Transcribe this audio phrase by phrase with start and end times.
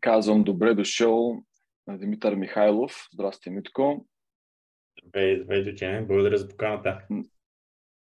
[0.00, 1.42] Казвам добре дошъл
[1.86, 3.08] на Димитър Михайлов.
[3.12, 4.06] Здрасти, Митко.
[5.06, 7.00] Здравей, здравей, Благодаря за поканата.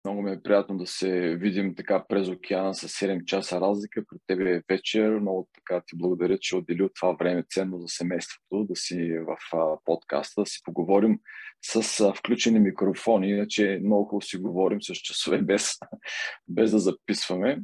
[0.06, 4.04] Много ми е приятно да се видим така през океана с 7 часа разлика.
[4.10, 5.10] При тебе е вечер.
[5.10, 9.38] Много така ти благодаря, че отдели от това време ценно за семейството, да си в
[9.86, 11.20] подкаста, да си поговорим
[11.62, 15.72] с включени микрофони, иначе много хубаво си говорим с часове без,
[16.48, 17.62] без да записваме.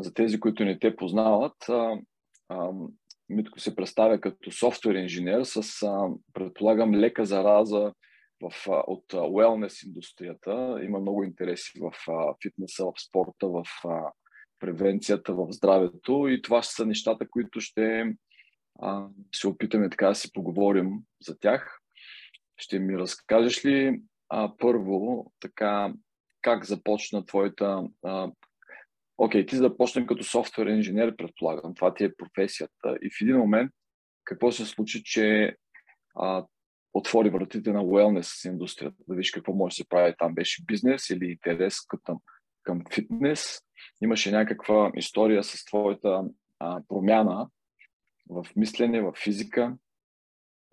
[0.00, 1.56] За тези, които не те познават,
[3.28, 5.62] Митко се представя като софтуер инженер с,
[6.32, 7.92] предполагам, лека зараза
[8.42, 10.80] в, от уелнес индустрията.
[10.82, 11.92] Има много интереси в
[12.42, 13.64] фитнеса, в спорта, в
[14.58, 18.14] превенцията, в здравето и това са нещата, които ще
[19.34, 20.90] се опитаме така да си поговорим
[21.26, 21.78] за тях.
[22.56, 25.92] Ще ми разкажеш ли а, първо така
[26.42, 28.30] как започна твоята а,
[29.18, 32.96] окей, ти започнем като софтуер инженер, предполагам, това ти е професията.
[33.02, 33.72] И в един момент,
[34.24, 35.56] какво се случи, че
[36.14, 36.44] а,
[36.92, 40.34] отвори вратите на wellness индустрията, да виж какво може да се прави там.
[40.34, 42.18] Беше бизнес или интерес към,
[42.62, 43.60] към фитнес.
[44.02, 46.24] Имаше някаква история с твоята
[46.58, 47.48] а, промяна
[48.30, 49.76] в мислене, в физика.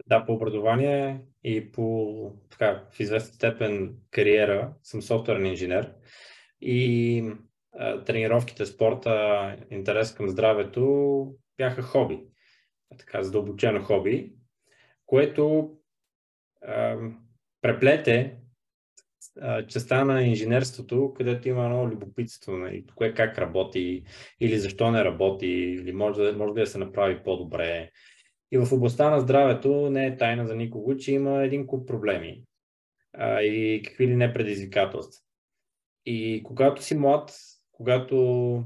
[0.08, 5.94] Да, по образование и по така, в известен степен кариера съм софтуерен инженер.
[6.62, 7.24] И
[8.06, 12.20] тренировките, спорта, интерес към здравето бяха хоби.
[12.98, 14.34] Така, задълбочено хоби,
[15.06, 15.72] което
[16.62, 16.98] а,
[17.62, 18.38] преплете
[19.68, 24.04] частта на инженерството, където има едно любопитство, нали, кое как работи,
[24.40, 27.92] или защо не работи, или може да, може да се направи по-добре.
[28.52, 32.44] И в областта на здравето не е тайна за никого, че има един куп проблеми
[33.14, 35.22] а, и какви ли не предизвикателства.
[36.06, 37.36] И когато си млад,
[37.78, 38.64] когато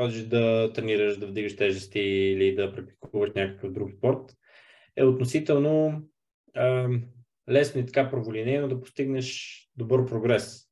[0.00, 4.36] ходиш да тренираш, да вдигаш тежести или да практикуваш някакъв друг спорт,
[4.96, 6.02] е относително
[6.54, 6.88] а,
[7.50, 10.64] лесно и така праволинейно да постигнеш добър прогрес.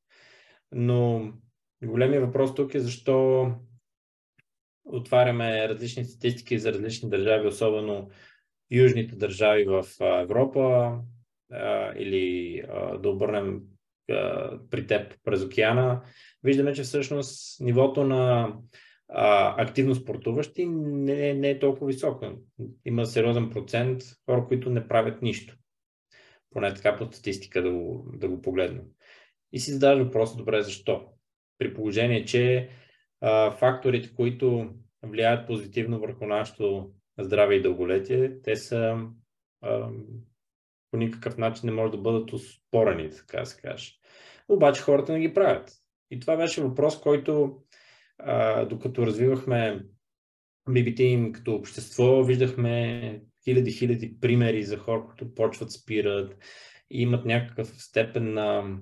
[0.73, 1.33] Но
[1.85, 3.51] големият въпрос тук е защо
[4.85, 8.11] отваряме различни статистики за различни държави, особено
[8.71, 10.99] южните държави в Европа,
[11.53, 13.61] а, или а, да обърнем
[14.11, 16.03] а, при теб през океана
[16.45, 18.53] виждаме, че всъщност нивото на
[19.09, 22.27] а, активно спортуващи не, не е толкова високо.
[22.85, 25.57] Има сериозен процент хора, които не правят нищо.
[26.51, 28.85] Поне така по статистика да го, да го погледнем.
[29.53, 31.05] И си задаваш въпроса, добре, защо?
[31.59, 32.69] При положение, че
[33.21, 34.71] а, факторите, които
[35.03, 38.99] влияят позитивно върху нашето здраве и дълголетие, те са
[39.61, 39.89] а,
[40.91, 43.93] по никакъв начин не може да бъдат успорени, така се каже.
[44.49, 45.82] Обаче хората не ги правят.
[46.13, 47.57] И това беше въпрос, който
[48.19, 49.85] а, докато развивахме
[50.69, 56.37] BBT като общество, виждахме хиляди-хиляди примери за хора, които почват, спират
[56.91, 58.79] и имат някакъв степен на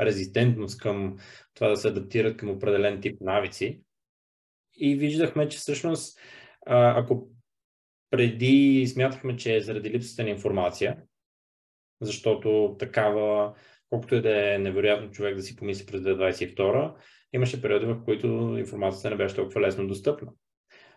[0.00, 1.16] резистентност към
[1.54, 3.82] това да се адаптират към определен тип навици.
[4.74, 6.20] И виждахме, че всъщност,
[6.66, 7.28] ако
[8.10, 10.96] преди смятахме, че е заради липсата на информация,
[12.00, 13.54] защото такава
[13.92, 16.94] колкото и да е невероятно човек да си помисли през 2022,
[17.32, 18.26] имаше периоди, в които
[18.58, 20.32] информацията не беше толкова лесно достъпна.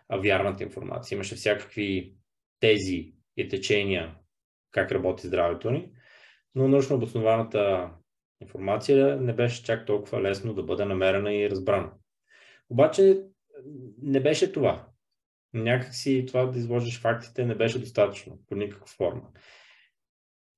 [0.08, 1.16] А вярната информация.
[1.16, 2.14] Имаше всякакви
[2.60, 4.14] тези и течения
[4.70, 5.90] как работи здравето ни,
[6.54, 7.90] но научно обоснованата
[8.40, 11.92] информация не беше чак толкова лесно да бъде намерена и разбрана.
[12.70, 13.22] Обаче
[14.02, 14.88] не беше това.
[15.54, 19.28] Някакси това да изложиш фактите не беше достатъчно по никаква форма.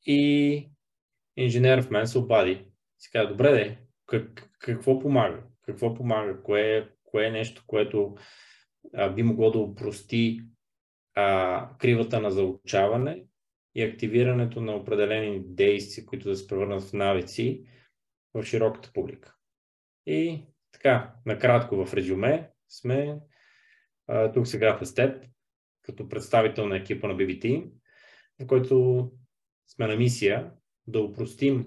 [0.07, 0.71] И
[1.43, 2.65] инженер в мен се обади.
[2.99, 5.43] Си каза, добре де, как, какво помага?
[5.63, 6.43] Какво помага?
[6.43, 8.17] Кое, кое е нещо, което
[8.95, 10.41] а, би могло да упрости
[11.15, 13.25] а, кривата на заучаване
[13.75, 17.65] и активирането на определени действия, които да се превърнат в навици
[18.35, 19.35] в широката публика.
[20.07, 20.43] И
[20.73, 23.19] така, накратко в резюме сме
[24.07, 25.25] а, тук сега с теб,
[25.83, 27.71] като представител на екипа на BBT,
[28.41, 29.11] в който
[29.69, 30.51] сме на мисия
[30.89, 31.67] да упростим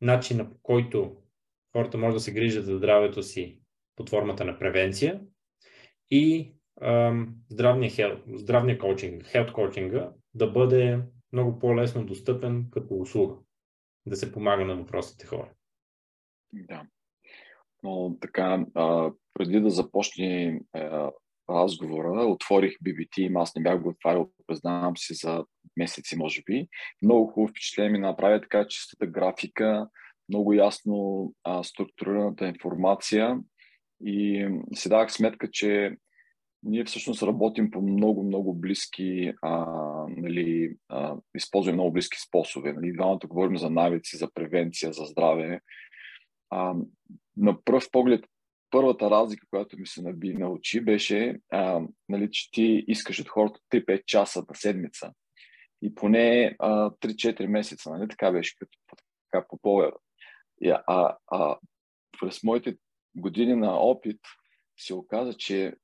[0.00, 1.16] начина по който
[1.72, 3.60] хората може да се грижат за здравето си
[3.96, 5.20] под формата на превенция
[6.10, 6.54] и
[7.50, 11.02] здравния, здравния коучинг, хелт коучинга да бъде
[11.32, 13.36] много по-лесно достъпен като услуга,
[14.06, 15.52] да се помага на въпросите хора.
[16.52, 16.86] Да.
[17.82, 20.60] Но така, а, преди да започне
[21.50, 25.44] разговора, отворих BBT, аз не бях го отварял, признавам си за
[25.76, 26.68] месеци, може би.
[27.02, 29.88] Много хубаво впечатление ми направи така чистата графика,
[30.28, 33.38] много ясно а, структурираната информация
[34.04, 35.96] и си давах сметка, че
[36.62, 39.66] ние всъщност работим по много, много близки, а,
[40.08, 42.72] нали, а, използваме много близки способи.
[42.72, 42.92] Нали.
[42.92, 45.60] Двамата говорим за навици, за превенция, за здраве.
[46.50, 46.74] А,
[47.36, 48.24] на пръв поглед,
[48.76, 53.28] първата разлика, която ми се наби на очи, беше, а, нали, че ти искаш от
[53.28, 55.12] хората 3-5 часа на седмица
[55.82, 57.90] и поне а, 3-4 месеца.
[57.90, 58.08] Нали?
[58.08, 58.78] Така беше като
[59.30, 59.96] така, по поведа.
[60.86, 61.56] А, а
[62.20, 62.76] през моите
[63.14, 64.20] години на опит
[64.78, 65.74] се оказа, че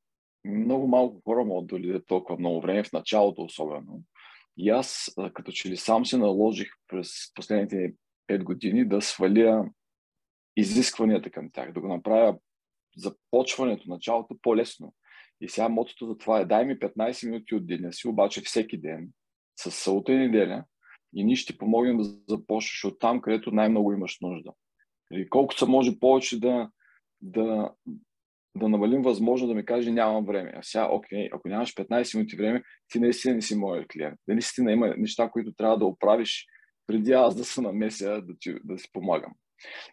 [0.44, 4.02] много малко хора могат да дойдат толкова много време, в началото особено.
[4.56, 7.94] И аз, като че ли сам се наложих през последните
[8.30, 9.70] 5 години да сваля
[10.56, 12.38] изискванията към тях, да го направя
[12.96, 14.94] започването, началото по-лесно.
[15.40, 18.80] И сега мотото за това е дай ми 15 минути от деня си, обаче всеки
[18.80, 19.08] ден,
[19.60, 20.64] с събота и неделя,
[21.14, 24.52] и ние ще помогнем да започнеш от там, където най-много имаш нужда.
[25.12, 26.70] И колкото се може повече да,
[27.20, 27.72] да,
[28.56, 30.52] да намалим възможно да ми каже нямам време.
[30.56, 34.18] А сега, окей, ако нямаш 15 минути време, ти наистина не си моят клиент.
[34.28, 36.46] Да наистина има неща, които трябва да оправиш
[36.86, 39.32] преди аз да се намеся да, ти, да си помагам.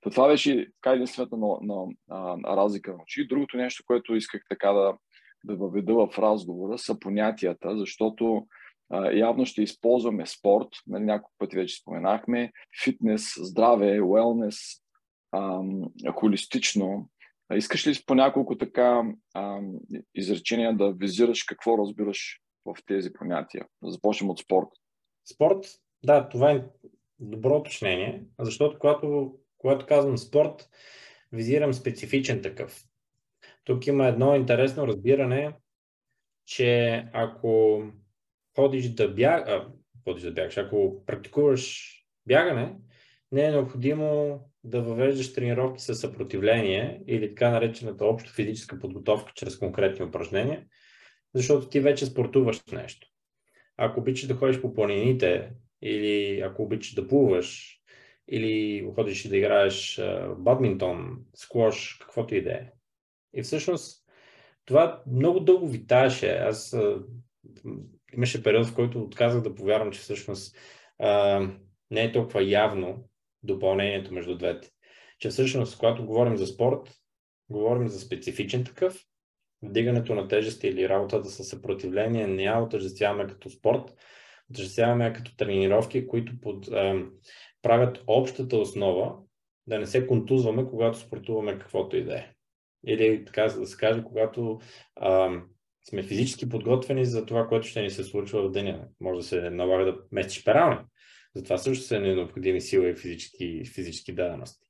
[0.01, 3.27] То това беше така единствената на, на, на, на разлика на очи.
[3.27, 4.97] Другото нещо, което исках така да,
[5.43, 8.47] да въведа в разговора, са понятията, защото
[8.89, 12.51] а, явно ще използваме спорт, нали, няколко пъти вече споменахме,
[12.83, 14.57] фитнес, здраве, уелнес,
[16.13, 17.09] холистично.
[17.49, 19.59] А, искаш ли по няколко така а,
[20.15, 23.65] изречения да визираш какво разбираш в тези понятия?
[23.83, 24.67] Да започнем от спорт.
[25.33, 25.65] Спорт,
[26.03, 26.65] да, това е
[27.19, 30.69] добро уточнение, защото когато, когато казвам спорт,
[31.31, 32.83] визирам специфичен такъв.
[33.63, 35.53] Тук има едно интересно разбиране,
[36.45, 37.83] че ако
[38.55, 39.63] ходиш да бягаш,
[40.03, 41.93] ходиш да бягаш, ако практикуваш
[42.27, 42.75] бягане,
[43.31, 49.59] не е необходимо да въвеждаш тренировки със съпротивление или така наречената общо физическа подготовка чрез
[49.59, 50.65] конкретни упражнения,
[51.33, 53.07] защото ти вече спортуваш нещо.
[53.77, 55.51] Ако обичаш да ходиш по планините
[55.81, 57.78] или ако обичаш да плуваш
[58.31, 60.01] или ходиш да играеш
[60.37, 62.71] бадминтон, сквош, каквото и да е.
[63.33, 64.05] И всъщност
[64.65, 66.29] това много дълго витаеше.
[66.29, 66.77] Аз
[68.13, 70.57] имаше период, в който отказах да повярвам, че всъщност
[70.99, 71.39] а,
[71.91, 73.09] не е толкова явно
[73.43, 74.69] допълнението между двете.
[75.19, 76.91] Че всъщност, когато говорим за спорт,
[77.49, 79.05] говорим за специфичен такъв,
[79.61, 83.93] вдигането на тежести или работата със съпротивление не я отъждествяваме като спорт,
[84.51, 87.05] отъждествяваме като тренировки, които под, а,
[87.61, 89.15] правят общата основа
[89.67, 92.31] да не се контузваме, когато спортуваме каквото и да е.
[92.87, 94.59] Или така да се каже, когато
[94.95, 95.41] а,
[95.89, 98.87] сме физически подготвени за това, което ще ни се случва в деня.
[98.99, 100.77] Може да се налага да местиш перални.
[101.35, 104.67] Затова също са необходими сила и физически, физически дадености.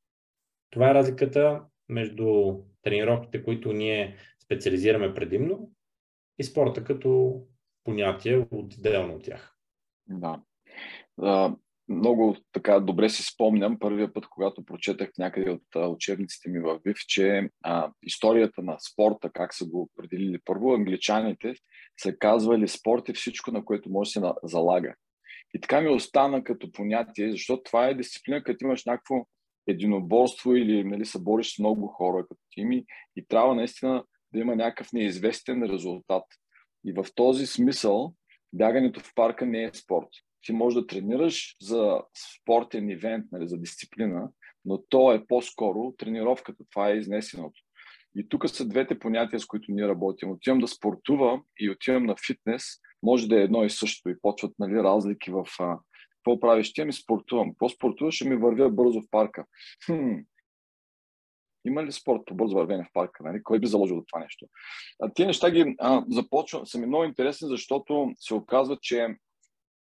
[0.70, 5.72] Това е разликата между тренировките, които ние специализираме предимно
[6.40, 7.42] и спорта като
[7.84, 9.56] понятие отделно от тях.
[11.18, 11.56] Да
[11.90, 16.98] много така добре си спомням първия път, когато прочетах някъде от учебниците ми в ВИВ,
[17.08, 21.54] че а, историята на спорта, как са го определили първо, англичаните
[22.02, 24.96] са казвали спорт е всичко, на което може да се залага.
[25.54, 29.26] И така ми остана като понятие, защото това е дисциплина, като имаш някакво
[29.68, 34.04] единоборство или нали, се бориш с много хора като тими и трябва наистина
[34.34, 36.24] да има някакъв неизвестен резултат.
[36.86, 38.14] И в този смисъл
[38.54, 40.10] бягането в парка не е спорт
[40.42, 42.02] ти можеш да тренираш за
[42.36, 44.30] спортен ивент, нали, за дисциплина,
[44.66, 46.64] но то е по-скоро тренировката.
[46.72, 47.62] Това е изнесеното.
[48.16, 50.32] И тук са двете понятия, с които ние работим.
[50.32, 52.64] Отивам да спортувам и отивам на фитнес,
[53.04, 55.46] може да е едно и също и почват нали, разлики в
[56.16, 56.74] какво правиш.
[56.74, 57.50] Ти ми спортувам.
[57.50, 58.16] Какво спортуваш?
[58.16, 59.46] Ще ми вървя бързо в парка.
[59.86, 60.16] Хм.
[61.66, 63.24] Има ли спорт по бързо вървене в парка?
[63.24, 63.44] Нали?
[63.44, 64.46] Кой би заложил до това нещо?
[65.00, 69.08] А, тия неща ги а, започвам, са ми много интересни, защото се оказва, че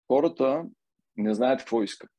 [0.08, 0.64] хората
[1.16, 2.10] не знаят какво искат.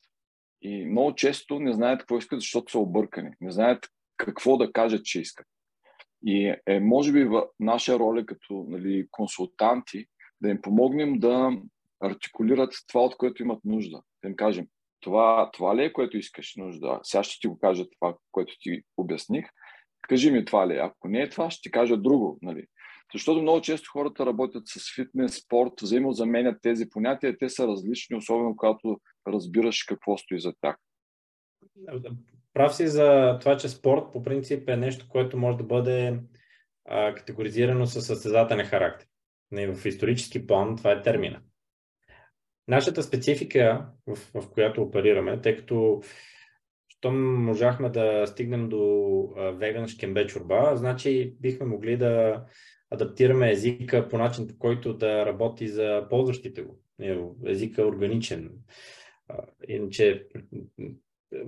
[0.62, 3.30] И много често не знаят какво искат, защото са объркани.
[3.42, 5.46] Не знаят какво да кажат, че искат.
[6.26, 10.06] И е, може би, в наша роля като нали, консултанти
[10.42, 11.52] да им помогнем да
[12.04, 14.02] артикулират това, от което имат нужда.
[14.24, 14.68] Да им кажем,
[15.00, 17.00] това, това ли е, което искаш нужда?
[17.04, 19.46] Сега ще ти го кажа това, което ти обясних.
[20.02, 20.80] Кажи ми това ли е.
[20.80, 22.40] Ако не е това, ще ти кажа друго.
[22.42, 22.66] Нали?
[23.14, 28.56] Защото много често хората работят с фитнес, спорт, взаимозаменят тези понятия, те са различни, особено
[28.56, 30.76] когато разбираш какво стои за тях.
[32.54, 36.20] Прав си за това, че спорт по принцип е нещо, което може да бъде
[36.86, 39.08] а, категоризирано със състезателен характер.
[39.52, 41.42] Не, в исторически план това е термина.
[42.68, 46.02] Нашата специфика, в, в която оперираме, тъй като
[46.90, 48.84] щом можахме да стигнем до
[49.54, 52.44] веган шкембе чорба, значи бихме могли да
[52.92, 56.80] адаптираме езика по начин, по който да работи за ползващите го.
[57.46, 58.52] Езика е органичен.
[59.68, 60.28] Иначе,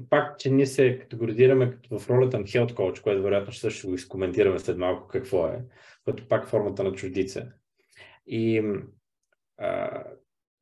[0.10, 3.96] пак, че ние се категоризираме в ролята на health coach, което вероятно ще също го
[3.96, 5.64] изкоментираме след малко какво е,
[6.04, 7.52] което пак формата на чуждица.
[8.28, 8.64] И
[9.58, 10.04] а,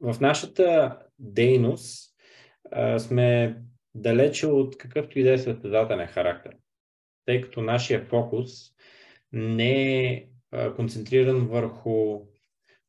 [0.01, 2.15] в нашата дейност
[2.71, 3.57] а, сме
[3.95, 6.55] далече от какъвто и да е състезателен характер,
[7.25, 8.51] тъй като нашия фокус
[9.31, 10.28] не е
[10.75, 12.19] концентриран върху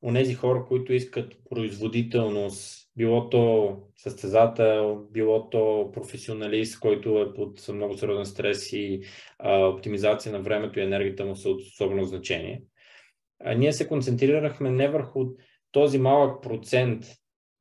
[0.02, 7.96] онези хора, които искат производителност, било то състезател, било то професионалист, който е под много
[7.96, 9.00] сериозен стрес и
[9.38, 12.62] а, оптимизация на времето и енергията му са от особено значение.
[13.44, 15.24] А, ние се концентрирахме не върху
[15.70, 17.04] този малък процент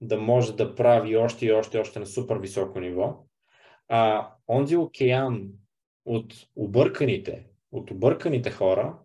[0.02, 3.26] да може да прави още и още, още на супер високо ниво,
[3.88, 5.48] а онзи океан
[6.06, 8.98] от обърканите, от обърканите хора,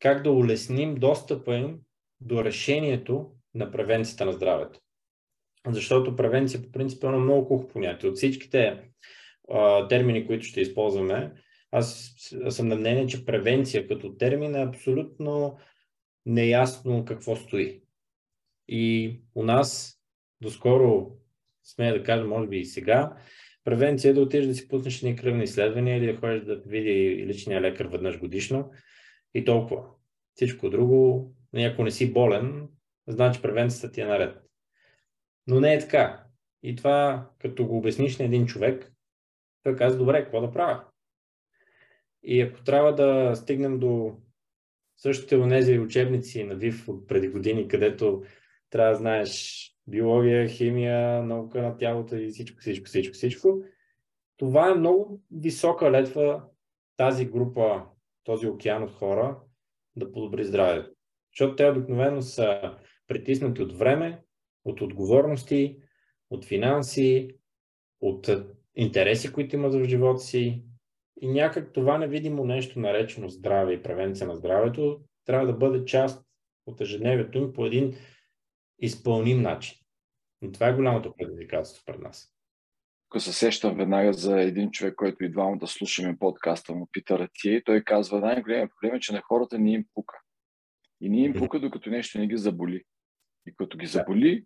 [0.00, 1.78] как да улесним достъпа им
[2.20, 4.80] до решението на превенцията на здравето.
[5.66, 8.08] Защото превенция по принцип е едно много хубаво понятие.
[8.10, 8.80] От всичките
[9.50, 11.32] а, термини, които ще използваме,
[11.72, 12.14] аз
[12.48, 15.58] съм на мнение, че превенция като термин е абсолютно
[16.26, 17.82] неясно какво стои.
[18.68, 19.98] И у нас
[20.40, 21.16] доскоро,
[21.64, 23.16] смея да кажа, може би и сега,
[23.64, 27.24] превенция е да отидеш да си пуснеш ни кръвни изследвания или да ходиш да види
[27.26, 28.70] личния лекар веднъж годишно
[29.34, 29.84] и толкова.
[30.34, 32.68] Всичко друго, ако не си болен,
[33.06, 34.42] значи превенцията ти е наред.
[35.46, 36.24] Но не е така.
[36.62, 38.92] И това, като го обясниш на един човек,
[39.62, 40.84] той казва, добре, какво да правя?
[42.22, 44.16] И ако трябва да стигнем до
[44.96, 48.22] същите онези учебници на ВИФ от преди години, където
[48.70, 53.64] трябва да знаеш биология, химия, наука на тялото и всичко, всичко, всичко, всичко,
[54.36, 56.44] това е много висока летва
[56.96, 57.86] тази група,
[58.24, 59.40] този океан от хора
[59.96, 60.90] да подобри здравето.
[61.32, 64.22] Защото те обикновено са притиснати от време,
[64.64, 65.80] от отговорности,
[66.30, 67.28] от финанси,
[68.00, 68.30] от
[68.74, 70.64] интереси, които имат в живота си.
[71.20, 76.24] И някак това невидимо нещо, наречено здраве и превенция на здравето, трябва да бъде част
[76.66, 77.96] от ежедневието им по един
[78.78, 79.76] изпълним начин.
[80.42, 82.34] И това е голямото предизвикателство пред нас.
[83.10, 87.62] Ако се сещам веднага за един човек, който и двамата слушаме подкаста му, Питър Ратие,
[87.64, 90.18] той казва, най-големият проблем е, че на хората не им пука.
[91.00, 92.82] И не им пука, докато нещо не ги заболи.
[93.46, 94.44] И като ги заболи,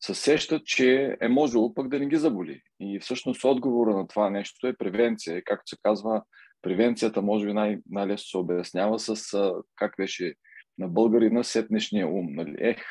[0.00, 2.62] се сещат, че е можело пък да не ги заболи.
[2.80, 5.36] И всъщност отговора на това нещо е превенция.
[5.36, 6.22] И както се казва,
[6.62, 9.38] превенцията може би най- най-лесно се обяснява с
[9.76, 10.34] как беше
[10.78, 12.26] на българина сетнешния ум.
[12.34, 12.54] Нали?
[12.58, 12.82] Ех,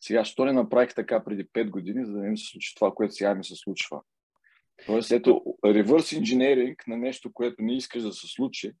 [0.00, 2.92] сега, що не направих така преди 5 години, за да не ми се случи това,
[2.94, 4.00] което сега ми се случва.
[4.86, 8.72] Тоест, ето, реверс инженеринг на нещо, което не искаш да се случи,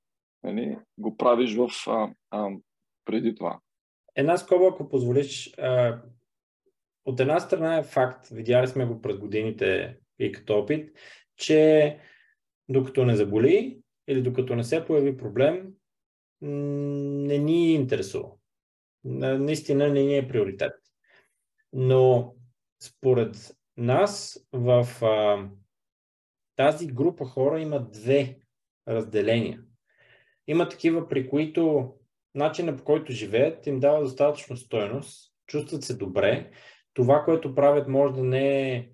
[0.42, 2.50] нали, го правиш в, а, а,
[3.04, 3.60] преди това.
[4.16, 6.00] Една скоба, ако позволиш, а,
[7.04, 10.96] от една страна е факт, видяли сме го през годините и като опит,
[11.36, 11.98] че
[12.68, 15.72] докато не заболи или докато не се появи проблем,
[16.40, 18.28] не ни интересува.
[19.04, 20.72] Наистина не ни е приоритет.
[21.72, 22.34] Но
[22.82, 25.48] според нас в а,
[26.56, 28.38] тази група хора има две
[28.88, 29.60] разделения.
[30.46, 31.92] Има такива, при които
[32.34, 36.50] начинът по който живеят им дава достатъчно стойност, чувстват се добре.
[36.94, 38.88] Това, което правят, може да не е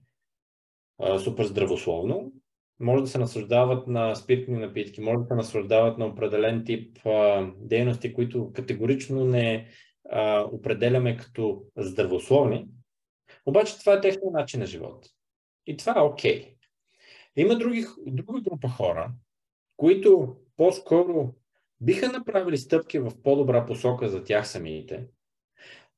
[0.99, 2.33] а, супер здравословно,
[2.81, 7.51] може да се наслаждават на спиртни напитки, може да се наслаждават на определен тип а,
[7.57, 9.69] дейности, които категорично не
[10.11, 12.67] а, определяме като здравословни.
[13.47, 15.07] Обаче това е техния начин на живот.
[15.67, 16.43] И това е окей.
[16.43, 16.52] Okay.
[17.37, 19.13] Има други, друга група хора,
[19.77, 21.35] които по-скоро
[21.81, 25.07] биха направили стъпки в по-добра посока за тях самите,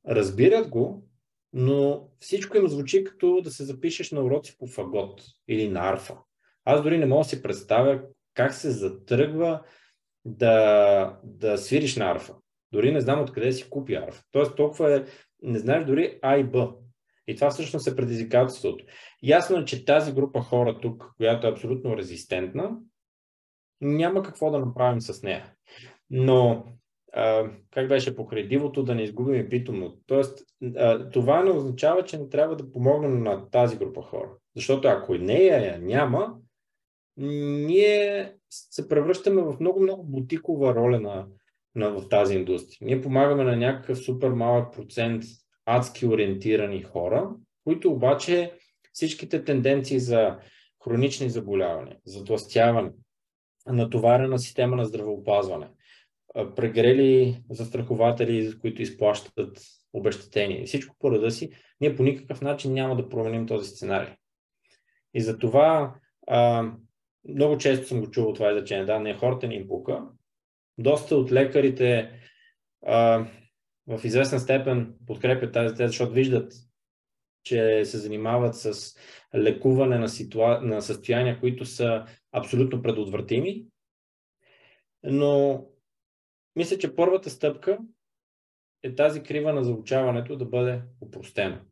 [0.09, 1.09] разбират го,
[1.53, 6.19] но всичко им звучи като да се запишеш на уроци по фагот или на арфа.
[6.65, 8.03] Аз дори не мога да си представя
[8.35, 9.63] как се затръгва
[10.25, 12.35] да, да свириш на арфа.
[12.73, 14.25] Дори не знам откъде си купи арфа.
[14.31, 15.05] Тоест толкова е,
[15.43, 16.75] не знаеш дори А и Б.
[17.29, 18.85] И това всъщност е предизвикателството.
[19.23, 22.71] Ясно е, че тази група хора тук, която е абсолютно резистентна,
[23.81, 25.53] няма какво да направим с нея.
[26.11, 26.65] Но
[27.13, 29.99] а, как беше покрай дивото да не изгубим питомно.
[30.07, 30.39] Тоест,
[30.77, 34.31] а, това не означава, че не трябва да помогнем на тази група хора.
[34.57, 36.35] Защото ако и нея я няма,
[37.17, 41.27] ние се превръщаме в много-много бутикова роля на,
[41.75, 42.79] на, в тази индустрия.
[42.81, 45.23] Ние помагаме на някакъв супер малък процент
[45.67, 47.31] адски ориентирани хора,
[47.65, 48.53] които обаче
[48.93, 50.39] всичките тенденции за
[50.85, 52.91] хронични заболявания, затластяване,
[53.67, 55.69] натоварена система на здравеопазване,
[56.57, 59.61] прегрели застрахователи, които изплащат
[59.93, 64.15] обещетения и всичко по реда си, ние по никакъв начин няма да променим този сценарий.
[65.15, 65.95] И затова
[66.27, 66.71] а,
[67.29, 70.03] много често съм го чувал това изречение, да, не хората ни пука.
[70.79, 72.11] Доста от лекарите
[72.87, 73.27] а,
[73.87, 76.53] в известна степен подкрепят тази теза, защото виждат,
[77.43, 78.97] че се занимават с
[79.35, 80.61] лекуване на, ситуа...
[80.61, 83.67] на състояния, които са абсолютно предотвратими.
[85.03, 85.65] Но
[86.57, 87.79] мисля, че първата стъпка
[88.83, 91.65] е тази крива на заучаването да бъде упростена.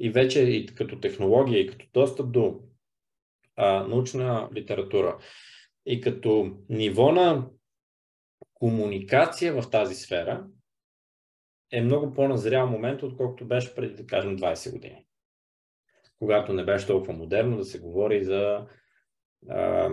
[0.00, 2.60] И вече и като технология, и като достъп до
[3.56, 5.18] а, научна литература,
[5.86, 7.50] и като ниво на
[8.54, 10.46] комуникация в тази сфера,
[11.70, 15.06] е много по-назрял момент, отколкото беше преди, да кажем, 20 години.
[16.18, 18.66] Когато не беше толкова модерно да се говори за
[19.48, 19.90] а,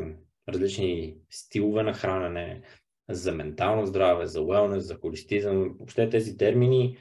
[0.49, 2.61] различни стилове на хранене,
[3.09, 5.75] за ментално здраве, за уелнес, за холистизъм.
[5.77, 6.97] Въобще тези термини,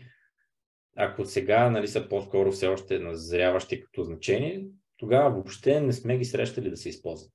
[0.97, 4.67] ако сега нали, са по-скоро все още назряващи като значение,
[4.97, 7.33] тогава въобще не сме ги срещали да се използват.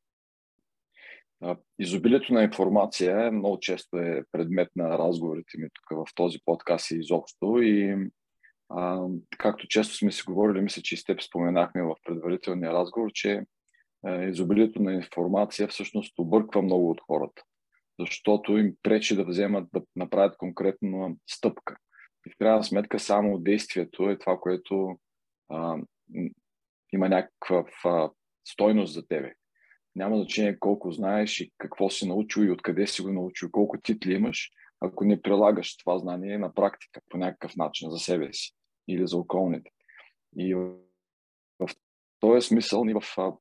[1.79, 6.95] Изобилието на информация много често е предмет на разговорите ми тук в този подкаст и
[6.95, 7.61] изобщо.
[7.61, 8.07] И
[8.69, 13.09] а, както често сме си говорили, мисля, че и с теб споменахме в предварителния разговор,
[13.13, 13.43] че
[14.05, 17.41] а, изобилието на информация всъщност обърква много от хората
[17.99, 21.75] защото им пречи да вземат, да направят конкретна стъпка.
[22.27, 24.99] И в крайна сметка само действието е това, което
[25.49, 25.77] а,
[26.93, 28.11] има някаква
[28.47, 29.33] стойност за тебе.
[29.99, 34.13] Няма значение колко знаеш и какво си научил и откъде си го научил, колко титли
[34.13, 38.51] имаш, ако не прилагаш това знание на практика по някакъв начин за себе си
[38.87, 39.71] или за околните.
[40.37, 41.69] И в
[42.19, 43.33] този смисъл ни в а,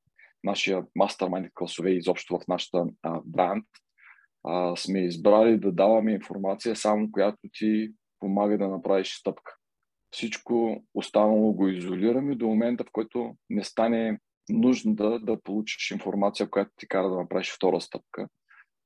[0.43, 3.65] нашия мастермайнд класове, изобщо в нашата а, бранд,
[4.43, 9.55] а, сме избрали да даваме информация само която ти помага да направиш стъпка.
[10.11, 14.19] Всичко останало го изолираме до момента, в който не стане
[14.49, 18.27] нужно да, да получиш информация, която ти кара да направиш втора стъпка.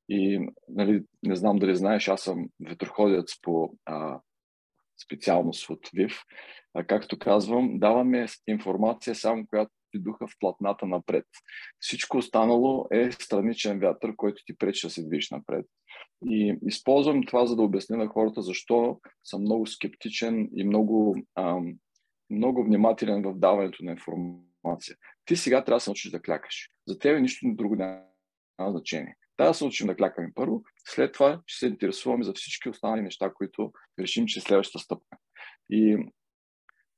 [0.10, 4.20] И нали, не знам дали знаеш, аз съм ветроходец по а,
[5.06, 6.14] специалност от ВИВ.
[6.74, 11.26] А, както казвам, даваме информация само, която ти духа в платната напред.
[11.80, 15.66] Всичко останало е страничен вятър, който ти пречи да се движиш напред.
[16.26, 21.74] И използвам това, за да обясня на хората защо съм много скептичен и много, ам,
[22.30, 24.96] много внимателен в даването на информация.
[25.26, 26.70] Ти сега трябва да се научиш да клякаш.
[26.88, 29.16] За тебе нищо друго няма значение.
[29.38, 33.02] Трябва да се научим да клякаме първо, след това ще се интересуваме за всички останали
[33.02, 35.18] неща, които решим, че е следващата стъпка.
[35.70, 35.98] И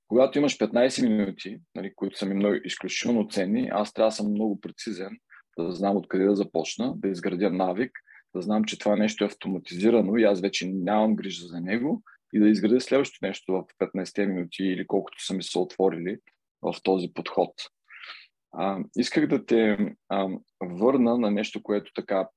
[0.07, 4.31] когато имаш 15 минути, нали, които са ми много изключително ценни, аз трябва да съм
[4.31, 5.17] много прецизен,
[5.59, 7.91] да знам откъде да започна, да изградя навик,
[8.35, 12.39] да знам, че това нещо е автоматизирано и аз вече нямам грижа за него и
[12.39, 16.17] да изградя следващото нещо в 15 минути или колкото са ми се отворили
[16.61, 17.51] в този подход.
[18.57, 19.77] А, исках да те
[20.09, 20.27] а,
[20.63, 22.29] върна на нещо, което така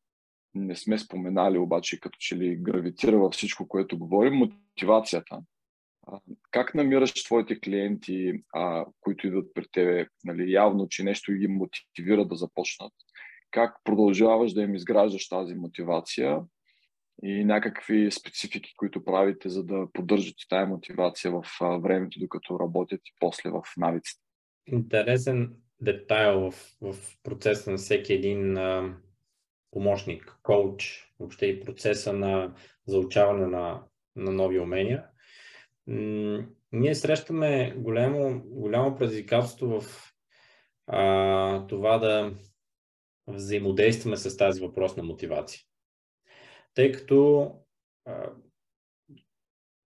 [0.55, 5.39] не сме споменали, обаче като че ли гравитира във всичко, което говорим, мотивацията
[6.51, 12.25] как намираш твоите клиенти, а, които идват при тебе, нали, явно, че нещо ги мотивира
[12.25, 12.93] да започнат?
[13.51, 16.41] Как продължаваш да им изграждаш тази мотивация
[17.23, 23.01] и някакви специфики, които правите, за да поддържате тази мотивация в а, времето, докато работят
[23.05, 24.23] и после в навиците?
[24.67, 28.97] Интересен детайл в, в процеса на всеки един а,
[29.71, 32.55] помощник, коуч, въобще и процеса на
[32.87, 33.83] заучаване на,
[34.17, 35.05] на нови умения–
[36.73, 40.13] ние срещаме голямо, голямо предизвикателство в
[40.87, 42.33] а, това да
[43.27, 45.61] взаимодействаме с тази въпрос на мотивация.
[46.75, 47.53] Тъй като
[48.05, 48.33] а,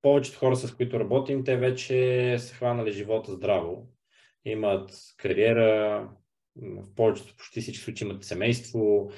[0.03, 3.89] повечето хора, с които работим, те вече са хванали живота здраво.
[4.45, 6.09] Имат кариера,
[6.57, 9.11] в повечето, почти всички случаи имат семейство,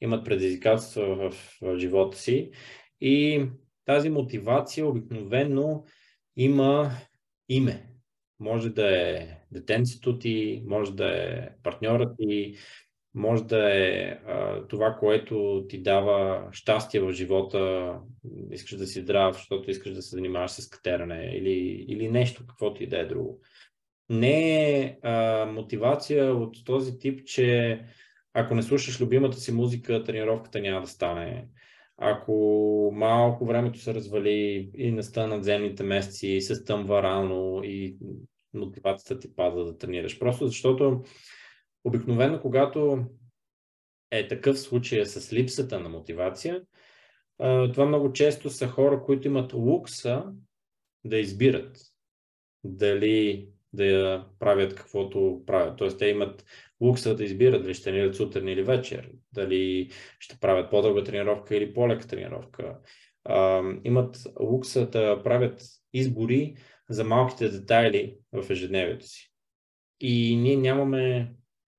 [0.00, 2.50] имат предизвикателства в, в живота си.
[3.00, 3.46] И
[3.84, 5.84] тази мотивация обикновено
[6.36, 6.90] има
[7.48, 7.84] име.
[8.40, 12.54] Може да е детенцето ти, може да е партньорът ти,
[13.14, 17.94] може да е а, това, което ти дава щастие в живота,
[18.50, 22.82] искаш да си здрав, защото искаш да се занимаваш с катеране или, или нещо, каквото
[22.82, 23.40] и да е друго.
[24.08, 27.80] Не е а, мотивация от този тип, че
[28.34, 31.48] ако не слушаш любимата си музика, тренировката няма да стане
[31.98, 32.32] ако
[32.94, 37.96] малко времето се развали и настанат земните месеци, се стъмва рано и
[38.54, 40.18] мотивацията ти пада да тренираш.
[40.18, 41.02] Просто защото
[41.84, 43.04] обикновено, когато
[44.10, 46.62] е такъв случай с липсата на мотивация,
[47.72, 50.24] това много често са хора, които имат лукса
[51.04, 51.78] да избират
[52.64, 55.78] дали да я правят каквото правят.
[55.78, 56.44] Тоест, те имат
[56.80, 61.74] лукса да избират дали ще тренират сутрин или вечер, дали ще правят по-дълга тренировка или
[61.74, 62.78] по-лека тренировка.
[63.24, 66.56] А, имат лукса да правят избори
[66.90, 69.32] за малките детайли в ежедневието си.
[70.00, 71.34] И ние нямаме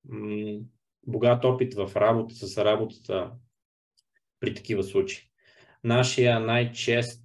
[0.09, 0.59] м-
[1.07, 3.31] богат опит в работа с работата
[4.39, 5.29] при такива случаи.
[5.83, 7.23] Нашия най-чест,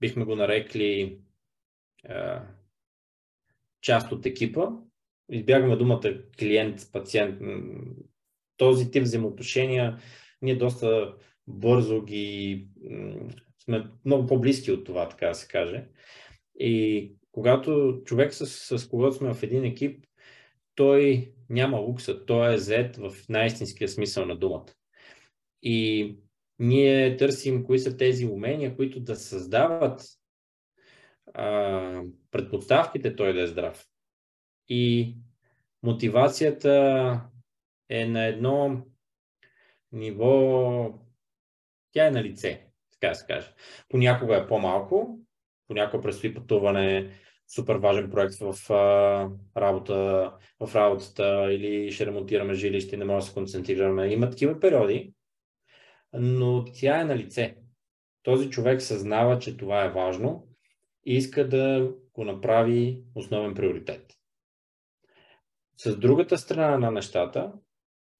[0.00, 1.18] бихме го нарекли,
[3.82, 4.68] част от екипа.
[5.32, 7.40] Избягваме думата клиент, пациент.
[8.56, 9.98] Този тип взаимоотношения
[10.42, 11.14] ние доста
[11.46, 12.66] бързо ги
[13.64, 15.84] сме много по-близки от това, така да се каже.
[16.58, 20.06] И когато човек с, с когото сме в един екип,
[20.74, 24.66] той няма лукса, той е зет в най-истинския смисъл на думата.
[25.62, 26.16] И
[26.58, 30.02] ние търсим кои са тези умения, които да създават
[32.30, 33.86] предпоставките той да е здрав.
[34.68, 35.14] И
[35.82, 37.20] мотивацията
[37.88, 38.86] е на едно
[39.92, 40.94] ниво,
[41.92, 43.54] тя е на лице, така да се каже.
[43.88, 45.18] Понякога е по-малко,
[45.68, 47.10] понякога предстои пътуване,
[47.54, 49.30] супер важен проект в, а,
[49.60, 54.08] работа, в работата или ще ремонтираме жилище не може да се концентрираме.
[54.08, 55.14] Има такива периоди,
[56.12, 57.56] но тя е на лице.
[58.22, 60.51] Този човек съзнава, че това е важно
[61.04, 64.12] и иска да го направи основен приоритет.
[65.76, 67.52] С другата страна на нещата,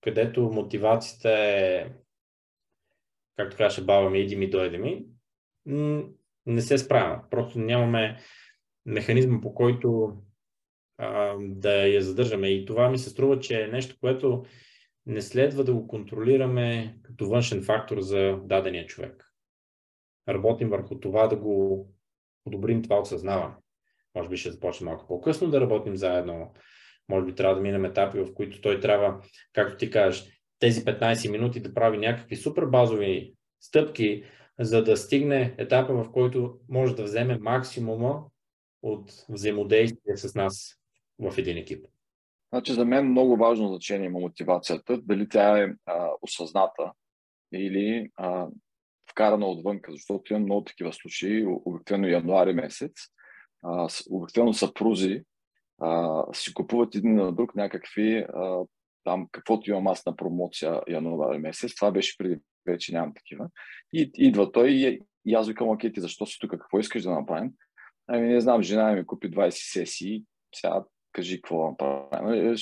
[0.00, 1.86] където мотивацията е,
[3.36, 5.06] както каже баба ми, иди ми, дойде ми,
[6.46, 7.22] не се справяме.
[7.30, 8.18] Просто нямаме
[8.86, 10.16] механизма, по който
[10.98, 12.48] а, да я задържаме.
[12.48, 14.44] И това ми се струва, че е нещо, което
[15.06, 19.32] не следва да го контролираме като външен фактор за дадения човек.
[20.28, 21.88] Работим върху това да го
[22.44, 23.54] подобрим това осъзнаване.
[24.14, 26.52] Може би ще започнем малко по-късно да работим заедно.
[27.08, 29.20] Може би трябва да минем етапи, в които той трябва,
[29.52, 34.24] както ти кажеш, тези 15 минути да прави някакви супер базови стъпки,
[34.60, 38.24] за да стигне етапа, в който може да вземе максимума
[38.82, 40.78] от взаимодействие с нас
[41.18, 41.86] в един екип.
[42.52, 46.92] Значи за мен много важно значение има мотивацията, дали тя е а, осъзната
[47.54, 48.48] или а,
[49.10, 52.92] вкарана отвънка, защото имам много такива случаи, обикновено януари месец,
[54.10, 55.22] обикновено съпрузи
[55.80, 58.26] а, си купуват един на друг някакви
[59.04, 63.48] там каквото имам аз на промоция януари месец, това беше преди вече нямам такива.
[63.92, 67.10] И идва той и, и аз викам, окей, ти защо си тук, какво искаш да
[67.10, 67.50] направим?
[68.06, 72.28] Ами не знам, жена ми купи 20 сесии, сега кажи какво направим.
[72.28, 72.56] Нали,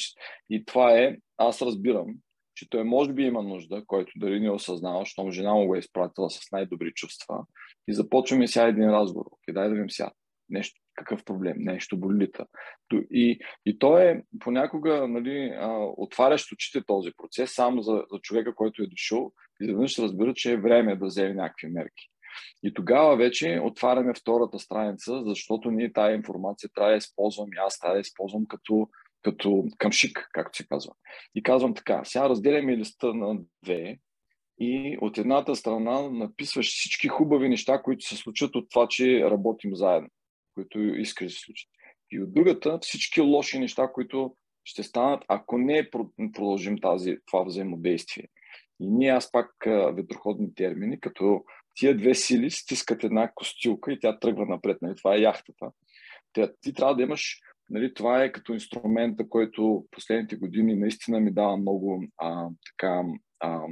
[0.50, 2.06] и това е, аз разбирам,
[2.60, 5.78] че той може би има нужда, който дали не осъзнава, защото жена му го е
[5.78, 7.44] изпратила с най-добри чувства.
[7.88, 9.26] И започваме сега един разговор.
[9.32, 10.10] Окей, дай да видим сега.
[10.48, 12.46] Нещо, какъв проблем, нещо болита.
[13.10, 15.58] И, и то е понякога нали,
[15.96, 20.52] отварящ очите този процес само за, за човека, който е дошъл и заведнъж разбира, че
[20.52, 22.08] е време да вземе някакви мерки.
[22.62, 27.78] И тогава вече отваряме втората страница, защото ние тази информация трябва да използвам и аз
[27.78, 28.88] трябва да използвам като,
[29.22, 30.92] като къмшик, както се казва.
[31.34, 33.98] И казвам така, сега разделяме листа на две
[34.60, 39.76] и от едната страна написваш всички хубави неща, които се случат от това, че работим
[39.76, 40.08] заедно,
[40.54, 41.70] които искаш да се случат.
[42.10, 48.28] И от другата всички лоши неща, които ще станат, ако не продължим тази, това взаимодействие.
[48.80, 49.50] И ние, аз пак
[49.94, 54.78] ветроходни термини, като тия две сили стискат една костилка и тя тръгва напред.
[54.82, 54.96] Нали?
[54.96, 55.70] Това е яхтата.
[56.32, 61.32] Ти, ти трябва да имаш, нали, това е като инструмента, който последните години наистина ми
[61.32, 63.02] дава много а, така,
[63.40, 63.66] а,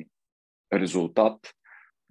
[0.73, 1.55] резултат,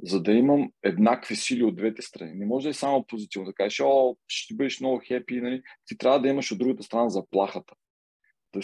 [0.04, 2.34] за да имам еднакви сили от двете страни.
[2.34, 5.62] Не може да е само позитивно да кажеш, о, ще бъдеш много хепи, нали?
[5.86, 7.73] ти трябва да имаш от другата страна заплахата.
[8.56, 8.62] Да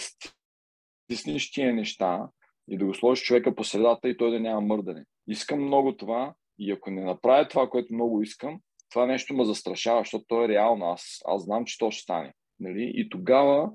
[1.12, 2.30] стиснеш тия неща
[2.70, 5.06] и да го сложиш човека по средата и той да няма мърдане.
[5.28, 8.60] Искам много това, и ако не направя това, което много искам,
[8.90, 10.86] това нещо ме застрашава, защото то е реално.
[10.86, 12.34] Аз, аз знам, че то ще стане.
[12.60, 12.92] Нали?
[12.96, 13.72] И тогава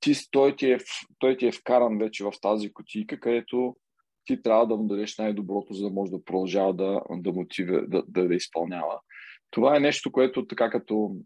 [0.00, 0.78] ти, той, ти е,
[1.18, 3.76] той ти е вкаран вече в тази котийка, където
[4.24, 8.02] ти трябва да му дадеш най-доброто, за да може да продължава да, да, мотиве, да,
[8.08, 9.00] да, да изпълнява.
[9.50, 11.16] Това е нещо, което така като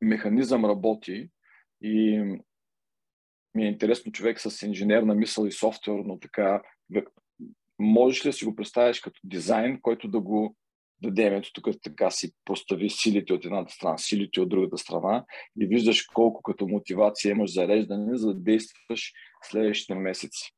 [0.00, 1.28] механизъм работи
[1.82, 2.18] и
[3.54, 6.62] ми е интересно човек с инженерна мисъл и софтуерно така
[7.78, 10.56] можеш ли да си го представиш като дизайн, който да го
[11.02, 15.24] дадем, ето тук така си постави силите от едната страна, силите от другата страна
[15.60, 20.52] и виждаш колко като мотивация имаш зареждане, за да действаш следващите месеци.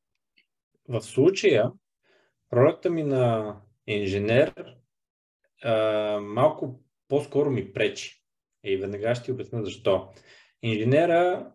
[0.88, 1.72] В случая,
[2.52, 4.76] ролята ми на инженер
[5.62, 8.16] а, малко по-скоро ми пречи.
[8.64, 10.08] И веднага ще ти обясня защо.
[10.62, 11.52] Инженера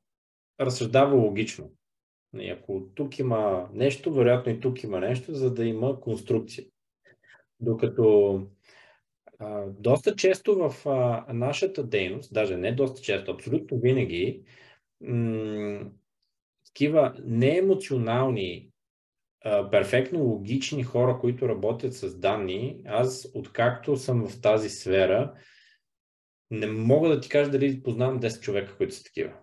[0.60, 1.72] разсъждава логично.
[2.40, 6.66] И ако тук има нещо, вероятно и тук има нещо, за да има конструкция.
[7.60, 8.42] Докато
[9.70, 14.44] доста често в а, нашата дейност, даже не доста често, абсолютно винаги,
[15.02, 15.92] м-
[16.66, 18.70] такива неемоционални,
[19.44, 25.34] а, перфектно логични хора, които работят с данни, аз откакто съм в тази сфера,
[26.52, 29.34] не мога да ти кажа дали познавам 10 човека, които са такива.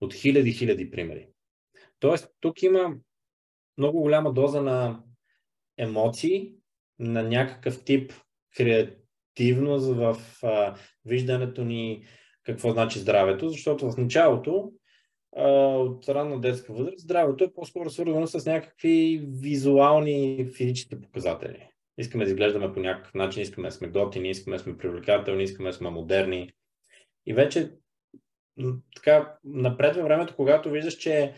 [0.00, 1.28] От хиляди, хиляди примери.
[1.98, 2.96] Тоест, тук има
[3.78, 5.02] много голяма доза на
[5.78, 6.54] емоции,
[6.98, 8.12] на някакъв тип
[8.56, 9.05] креативност
[9.40, 12.04] в а, виждането ни
[12.42, 14.72] какво значи здравето, защото в началото
[15.36, 21.68] а, от ранна детска възраст здравето е по-скоро свързано с някакви визуални физически показатели.
[21.98, 25.70] Искаме да изглеждаме по някакъв начин, искаме да сме готини, искаме да сме привлекателни, искаме
[25.70, 26.52] да сме модерни.
[27.26, 27.70] И вече
[28.96, 31.34] така напред във времето, когато виждаш, че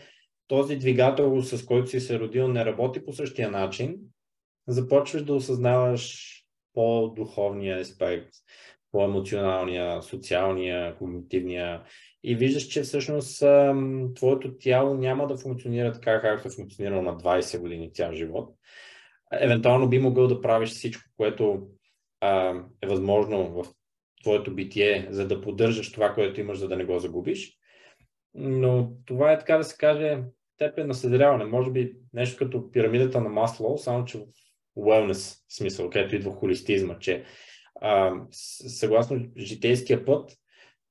[0.47, 3.97] този двигател, с който си се родил, не работи по същия начин,
[4.67, 6.35] започваш да осъзнаваш
[6.79, 8.29] по-духовния аспект,
[8.91, 11.83] по-емоционалния, социалния, когнитивния
[12.23, 13.43] и виждаш, че всъщност
[14.15, 18.55] твоето тяло няма да функционира така, както е функционирало на 20 години цял живот.
[19.33, 21.67] Евентуално би могъл да правиш всичко, което
[22.21, 23.65] а, е възможно в
[24.23, 27.57] твоето битие, за да поддържаш това, което имаш, за да не го загубиш.
[28.33, 30.23] Но това е така да се каже
[30.55, 31.45] степен на съзряване.
[31.45, 34.19] Може би нещо като пирамидата на масло, само че
[34.79, 37.23] wellness смисъл, където идва холистизма, че
[37.81, 40.31] а, съгласно житейския път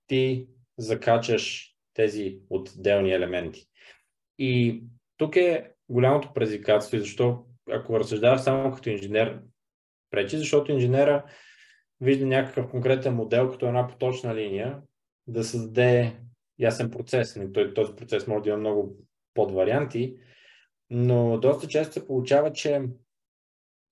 [0.06, 0.48] ти
[0.78, 3.66] закачаш тези отделни елементи.
[4.38, 4.82] И
[5.16, 9.40] тук е голямото предизвикателство, защо ако разсъждаваш само като инженер,
[10.10, 11.24] пречи, защото инженера
[12.00, 14.78] вижда някакъв конкретен модел като една поточна линия,
[15.26, 16.16] да създаде
[16.58, 17.36] ясен процес.
[17.36, 18.96] Нали, този процес може да има много
[19.34, 20.16] подварианти,
[20.90, 22.82] но доста често се получава, че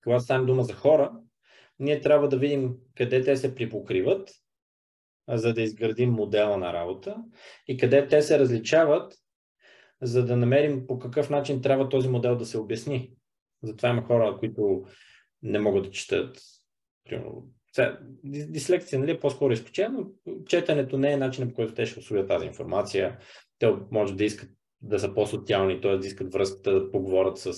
[0.07, 1.11] когато стане дума за хора,
[1.79, 4.29] ние трябва да видим къде те се припокриват,
[5.29, 7.15] за да изградим модела на работа
[7.67, 9.13] и къде те се различават,
[10.01, 13.11] за да намерим по какъв начин трябва този модел да се обясни.
[13.63, 14.83] Затова има хора, които
[15.41, 16.37] не могат да четат.
[18.23, 20.07] Дислекция нали, е по-скоро изключение, но
[20.45, 23.19] четенето не е начинът по който те ще освоят тази информация.
[23.59, 24.49] Те може да искат
[24.81, 25.97] да са по-социални, т.е.
[25.97, 27.53] да искат връзката да поговорят с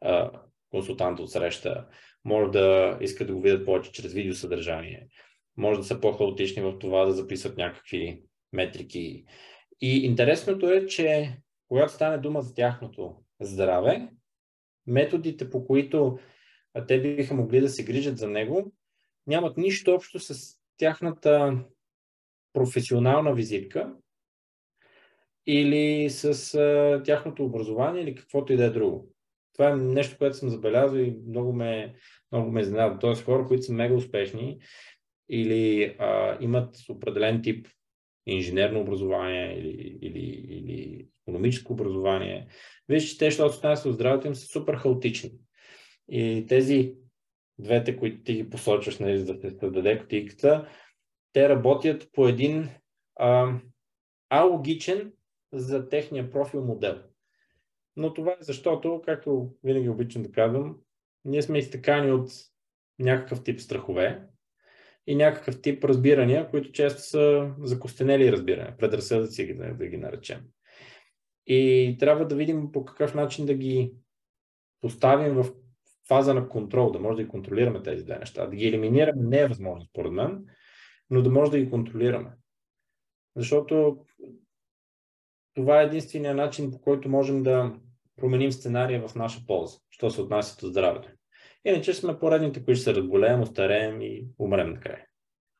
[0.00, 0.30] а,
[0.72, 1.86] консултанта от среща,
[2.24, 5.06] може да искат да го видят повече чрез видеосъдържание,
[5.56, 9.24] може да са по-хаотични в това да записват някакви метрики.
[9.80, 11.36] И интересното е, че
[11.68, 14.08] когато стане дума за тяхното здраве,
[14.86, 16.18] методите, по които
[16.88, 18.72] те биха могли да се грижат за него,
[19.26, 21.64] нямат нищо общо с тяхната
[22.52, 23.94] професионална визитка
[25.46, 29.11] или с тяхното образование или каквото и да е друго.
[29.52, 31.94] Това е нещо, което съм забелязал и много ме,
[32.32, 32.98] много ме изненада.
[32.98, 34.58] Тоест хора, които са мега успешни
[35.28, 37.68] или а, имат определен тип
[38.26, 42.46] инженерно образование или, или, или економическо образование,
[42.88, 45.32] виж, че те, защото отнасят от здравето им, са супер хаотични.
[46.08, 46.94] И тези
[47.58, 50.68] двете, които ти ги посочваш, нали, за да се създаде котиката,
[51.32, 52.68] те работят по един
[53.16, 53.58] а,
[54.30, 55.12] алогичен
[55.52, 57.02] за техния профил модел.
[57.96, 60.76] Но това е защото, както винаги обичам да казвам,
[61.24, 62.30] ние сме изтъкани от
[62.98, 64.22] някакъв тип страхове
[65.06, 70.40] и някакъв тип разбирания, които често са закостенели разбирания, предразсъдъци да, да ги наречем.
[71.46, 73.92] И трябва да видим по какъв начин да ги
[74.80, 75.46] поставим в
[76.08, 78.46] фаза на контрол, да може да ги контролираме тези две неща.
[78.46, 80.44] Да ги елиминираме не е възможно, според мен,
[81.10, 82.30] но да може да ги контролираме.
[83.36, 84.04] Защото
[85.54, 87.72] това е единствения начин, по който можем да
[88.16, 91.08] променим сценария в наша полза, що се отнася до здравето.
[91.64, 95.06] Иначе сме поредните, които ще се разболеем, остареем и умрем накрая.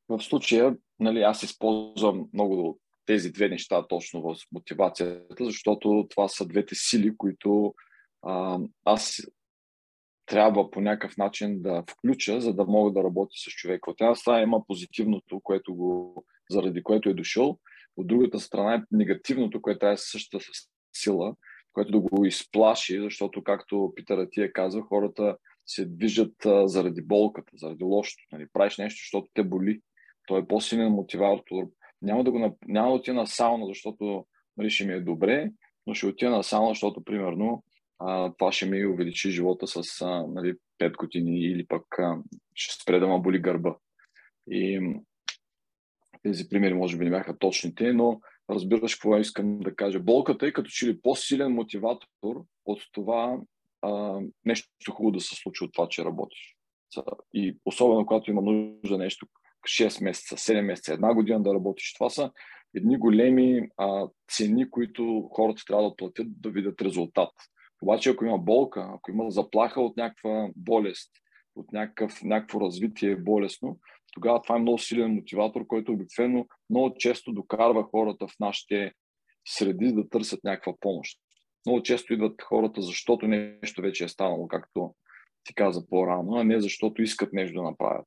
[0.08, 6.46] В случая, нали, аз използвам много тези две неща точно в мотивацията, защото това са
[6.46, 7.74] двете сили, които
[8.22, 9.22] а, аз
[10.26, 13.90] трябва по някакъв начин да включа, за да мога да работя с човека.
[13.90, 17.58] От една страна има позитивното, което го, заради което е дошъл,
[17.96, 20.44] от другата страна е негативното, което е същата
[20.96, 21.34] сила,
[21.72, 27.52] което да го изплаши, защото, както Питър ти е казал, хората се движат заради болката,
[27.54, 28.22] заради лошото.
[28.32, 28.46] Нали?
[28.52, 29.80] Правиш нещо, защото те боли.
[30.26, 31.64] Той е по-силен мотиватор.
[32.02, 34.26] Няма да, го, няма да отида на сауна, защото
[34.56, 35.50] нали, ще ми е добре,
[35.86, 37.64] но ще отида на сауна, защото, примерно,
[37.98, 42.18] а, това ще ми увеличи живота с а, нали, 5 години или пък а,
[42.54, 43.76] ще спре да ма боли гърба.
[44.50, 44.80] И
[46.22, 50.00] тези примери може би не бяха точните, но разбираш какво искам да кажа.
[50.00, 53.38] Болката е като че ли по-силен мотиватор от това
[53.82, 56.56] а, нещо хубаво да се случи от това, че работиш.
[57.34, 59.26] И особено когато има нужда нещо
[59.68, 61.92] 6 месеца, 7 месеца, една година да работиш.
[61.92, 62.30] Това са
[62.74, 67.30] едни големи а, цени, които хората трябва да платят да видят резултат.
[67.82, 71.10] Обаче, ако има болка, ако има заплаха от някаква болест,
[71.56, 73.78] от някакъв, някакво развитие болестно,
[74.12, 78.92] тогава това е много силен мотиватор, който обикновено много често докарва хората в нашите
[79.48, 81.18] среди да търсят някаква помощ.
[81.66, 84.94] Много често идват хората, защото нещо вече е станало, както
[85.44, 88.06] ти каза по-рано, а не защото искат нещо да направят.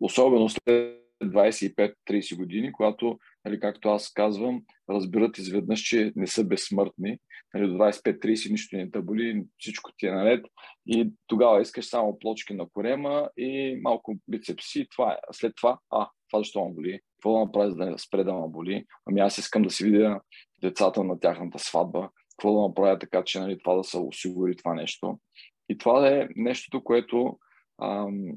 [0.00, 7.18] Особено след 25-30 години, когато, нали, както аз казвам, разбират изведнъж, че не са безсмъртни.
[7.54, 10.46] Нали, до 25-30 нищо не те боли, всичко ти е наред
[10.86, 14.86] и тогава искаш само плочки на корема и малко бицепси.
[14.90, 15.16] Това е.
[15.32, 17.00] след това, а, това защо ме боли?
[17.16, 18.84] Какво да направя, за да спре да ме боли?
[19.06, 20.20] Ами аз искам да си видя
[20.62, 22.10] децата на тяхната сватба.
[22.30, 25.18] Какво да направя така, че нали, това да се осигури това нещо.
[25.68, 27.38] И това е нещото, което
[27.82, 28.32] ам,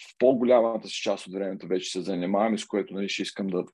[0.00, 3.46] в по-голямата си част от времето вече се занимавам и с което нали, ще искам
[3.46, 3.64] да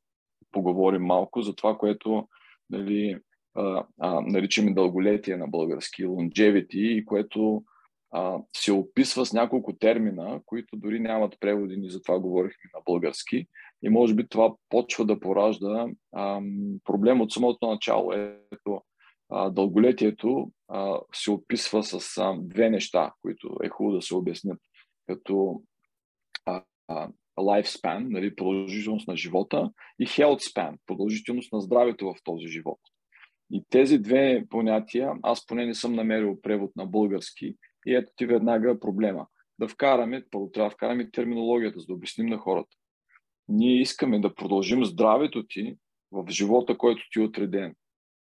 [0.56, 2.28] поговорим малко за това, което
[2.70, 3.18] нали,
[3.54, 7.64] а, а, наричаме дълголетие на български, longevity, и което
[8.10, 12.80] а, се описва с няколко термина, които дори нямат преводи, ни за това говорихме на
[12.86, 13.46] български.
[13.82, 16.40] И може би това почва да поражда а,
[16.84, 18.12] проблем от самото начало.
[18.12, 18.82] Ето,
[19.30, 24.58] а, дълголетието а, се описва с а, две неща, които е хубаво да се обяснят.
[25.06, 25.62] Като
[27.38, 32.78] lifespan, нали, продължителност на живота, и health span, продължителност на здравето в този живот.
[33.52, 37.54] И тези две понятия, аз поне не съм намерил превод на български,
[37.86, 39.26] и ето ти веднага проблема.
[39.58, 42.76] Да вкараме, първо трябва да вкараме терминологията, за да обясним на хората.
[43.48, 45.76] Ние искаме да продължим здравето ти
[46.12, 47.74] в живота, който ти е отреден.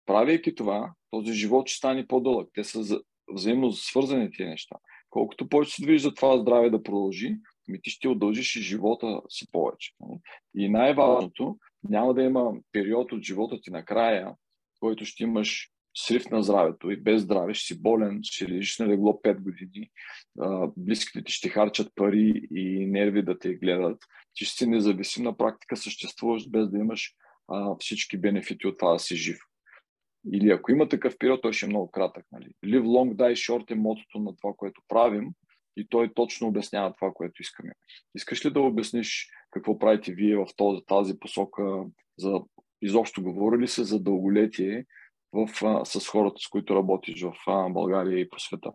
[0.06, 2.50] Правейки това, този живот ще стане по-дълъг.
[2.54, 4.76] Те са взаимно свързани тези неща.
[5.10, 7.36] Колкото повече се движи за това здраве да продължи,
[7.71, 9.91] ми ти ще удължиш и живота си повече.
[9.99, 10.19] Нали?
[10.55, 14.36] И най-важното, няма да има период от живота ти накрая,
[14.79, 18.88] който ще имаш срив на здравето и без здраве ще си болен, ще лежиш на
[18.88, 19.89] легло 5 години,
[20.77, 24.03] близките ти ще харчат пари и нерви да те гледат,
[24.34, 27.13] ти ще си независим на практика съществуваш без да имаш
[27.79, 29.38] всички бенефити от това да си жив.
[30.34, 32.25] Или ако има такъв период, той ще е много кратък.
[32.31, 32.47] Нали?
[32.65, 35.31] Live long, die short е мотото на това, което правим
[35.77, 37.73] и той точно обяснява това, което искаме.
[38.15, 41.84] Искаш ли да обясниш какво правите вие в този, тази посока
[42.17, 42.41] за
[42.81, 44.86] изобщо говорили се за дълголетие
[45.34, 48.71] в, а, с хората, с които работиш в а, България и по света?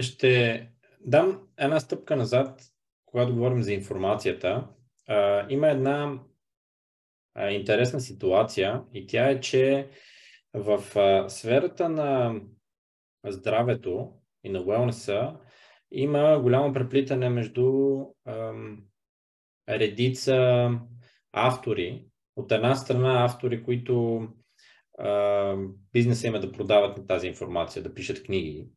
[0.00, 0.68] Ще
[1.00, 2.62] дам една стъпка назад,
[3.06, 4.68] когато говорим за информацията.
[5.08, 6.20] А, има една
[7.34, 9.88] а, интересна ситуация и тя е, че
[10.54, 12.40] в а, сферата на
[13.24, 15.36] здравето и на wellness
[15.90, 18.82] има голямо преплитане между ам,
[19.68, 20.70] редица
[21.32, 22.04] автори.
[22.36, 24.28] От една страна автори, които
[25.92, 28.68] бизнеса има да продават на тази информация, да пишат книги.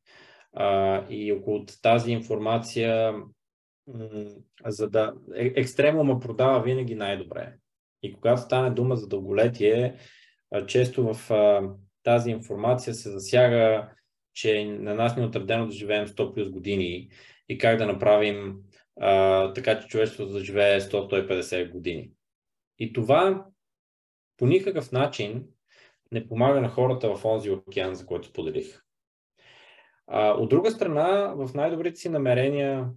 [0.53, 4.25] А, и около тази информация, м-
[4.65, 5.13] за да...
[5.35, 7.53] Е, екстремума продава винаги най-добре.
[8.03, 9.95] И когато стане дума за дълголетие,
[10.67, 11.69] често в а,
[12.03, 13.89] тази информация се засяга
[14.35, 17.09] че на нас не е отредено да живеем 100 плюс години
[17.49, 18.57] и как да направим
[18.99, 22.11] а, така, че човечеството да живее 100-150 години.
[22.79, 23.45] И това
[24.37, 25.45] по никакъв начин
[26.11, 28.81] не помага на хората в онзи океан, за който споделих.
[30.07, 32.89] А, от друга страна, в най-добрите си намерения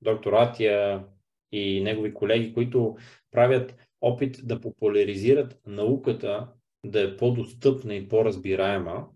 [0.00, 1.04] доктор Атия
[1.52, 2.96] и негови колеги, които
[3.30, 6.48] правят опит да популяризират науката,
[6.84, 9.08] да е по-достъпна и по-разбираема,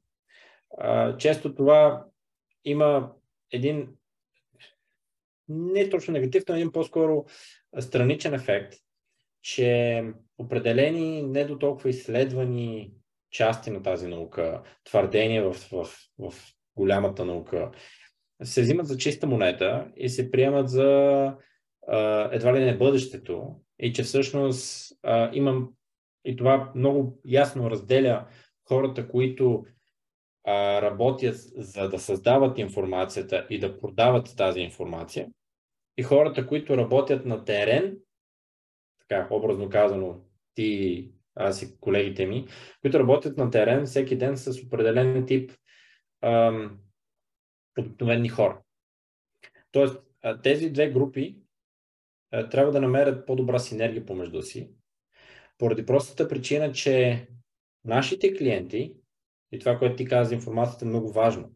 [1.19, 2.05] често това
[2.65, 3.13] има
[3.53, 3.89] един
[5.49, 7.25] не точно негатив, но един по-скоро
[7.81, 8.75] страничен ефект,
[9.43, 10.03] че
[10.39, 12.93] определени не до толкова изследвани
[13.31, 16.35] части на тази наука, твърдения в, в, в
[16.77, 17.71] голямата наука,
[18.43, 20.85] се взимат за чиста монета и се приемат за
[21.89, 23.61] а, едва ли не бъдещето.
[23.79, 25.73] И че всъщност а, имам
[26.25, 28.27] и това много ясно разделя
[28.69, 29.65] хората, които
[30.47, 35.29] а, работят за да създават информацията и да продават тази информация.
[35.97, 37.99] И хората, които работят на терен,
[38.99, 40.21] така образно казано,
[40.55, 42.47] ти аз и колегите ми,
[42.81, 45.53] които работят на терен всеки ден с определен тип
[46.23, 46.79] ам,
[47.79, 48.61] обикновени хора.
[49.73, 50.03] Тоест,
[50.43, 51.39] тези две групи
[52.31, 54.71] а, трябва да намерят по-добра синергия помежду си,
[55.59, 57.27] поради простата причина, че
[57.85, 58.95] нашите клиенти,
[59.53, 61.51] и това, което ти каза за информацията е много важно,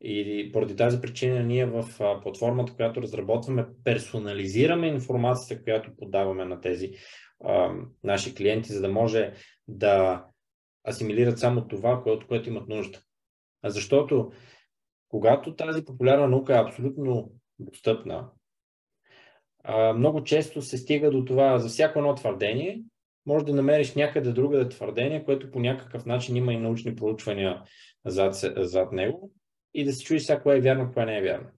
[0.00, 1.84] и поради тази причина ние в
[2.22, 6.92] платформата, която разработваме, персонализираме информацията, която подаваме на тези
[7.44, 7.74] а,
[8.04, 9.32] наши клиенти, за да може
[9.68, 10.24] да
[10.88, 13.00] асимилират само това, от което имат нужда.
[13.62, 14.32] А защото
[15.08, 18.30] когато тази популярна наука е абсолютно достъпна,
[19.64, 22.82] а, много често се стига до това за всяко едно твърдение,
[23.26, 27.62] може да намериш някъде другаде твърдение, което по някакъв начин има и научни проучвания
[28.06, 29.32] зад, зад него
[29.74, 31.48] и да се чуеш сега кое е вярно, кое не е вярно.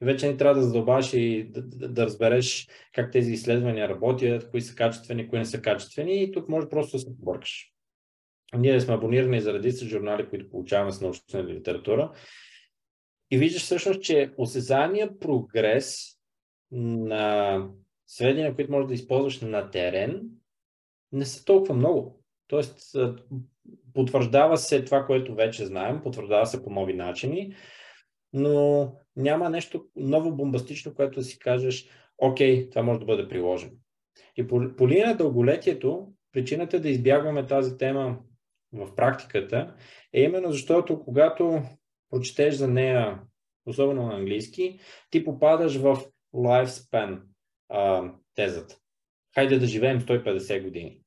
[0.00, 4.60] Вече не трябва да задълбаваш и да, да, да разбереш как тези изследвания работят, кои
[4.60, 7.70] са качествени, кои не са качествени и тук може просто да се побъркаш.
[8.56, 12.12] Ние сме абонирани за редица журнали, които получаваме с научна литература
[13.30, 16.18] и виждаш всъщност, че осезания прогрес
[16.70, 17.66] на
[18.06, 20.22] сведения, които можеш да използваш на терен,
[21.14, 22.20] не са толкова много.
[22.46, 22.96] Тоест,
[23.94, 27.54] потвърждава се това, което вече знаем, потвърждава се по нови начини,
[28.32, 31.88] но няма нещо ново бомбастично, което си кажеш,
[32.18, 33.72] окей, това може да бъде приложено.
[34.36, 38.18] И по, по линия на дълголетието, причината да избягваме тази тема
[38.72, 39.74] в практиката
[40.12, 41.62] е именно защото когато
[42.10, 43.20] прочетеш за нея,
[43.66, 44.78] особено на английски,
[45.10, 47.20] ти попадаш в lifespan
[47.68, 48.78] а, тезата.
[49.34, 51.03] Хайде да живеем 150 години.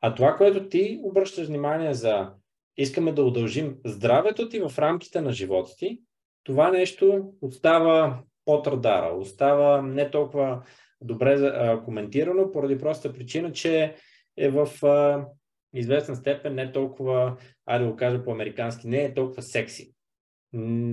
[0.00, 2.32] А това, което ти обръщаш внимание за
[2.76, 6.00] искаме да удължим здравето ти в рамките на живота ти,
[6.44, 10.62] това нещо остава под радара, остава не толкова
[11.00, 13.94] добре а, коментирано, поради проста причина, че
[14.36, 15.26] е в а,
[15.74, 17.36] известна степен не толкова,
[17.66, 19.94] айде да го кажа по-американски, не е толкова секси.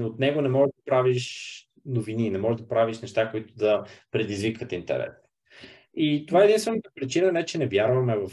[0.01, 1.53] От него не можеш да правиш
[1.85, 5.13] новини, не можеш да правиш неща, които да предизвикат интерес.
[5.93, 8.31] И това е единствената причина, не че не вярваме в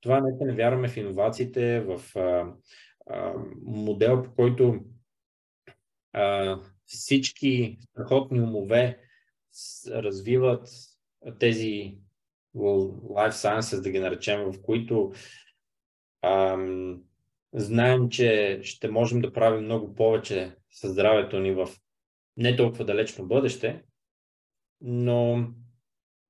[0.00, 2.52] това не вярваме в иновациите, в а,
[3.06, 3.34] а,
[3.64, 4.80] модел, по който
[6.12, 8.98] а, всички страхотни умове
[9.88, 10.68] развиват
[11.38, 11.98] тези
[12.56, 15.12] life sciences, да ги наречем, в които
[16.22, 17.02] ам,
[17.52, 21.68] знаем, че ще можем да правим много повече със здравето ни в
[22.36, 23.82] не толкова далечно бъдеще,
[24.80, 25.48] но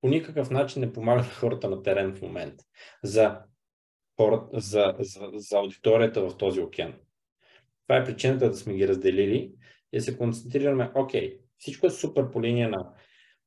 [0.01, 2.65] по никакъв начин не помагат хората на терен в момента.
[3.03, 3.41] За
[4.21, 6.95] хората, за, за, за аудиторията в този океан.
[7.87, 9.53] Това е причината да сме ги разделили
[9.93, 12.93] и да се концентрираме, окей, всичко е супер по линия на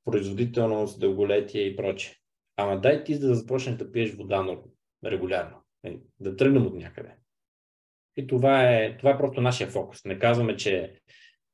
[0.05, 2.13] производителност, дълголетие и прочее.
[2.57, 4.57] Ама дай ти да започнеш да пиеш вода
[5.05, 5.57] регулярно.
[5.84, 7.15] Е, да тръгнем от някъде.
[8.17, 10.05] И това е, това е просто нашия фокус.
[10.05, 10.99] Не казваме, че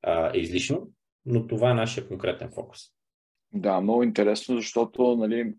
[0.02, 0.92] а, е излишно,
[1.26, 2.80] но това е нашия конкретен фокус.
[3.54, 5.54] Да, много интересно, защото нали,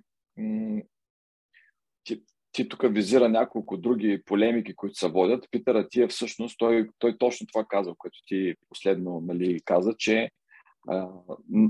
[2.52, 5.46] ти, тук визира няколко други полемики, които се водят.
[5.50, 10.30] Питър Атия всъщност, той, той точно това казва, което ти последно нали, каза, че
[10.88, 11.08] а,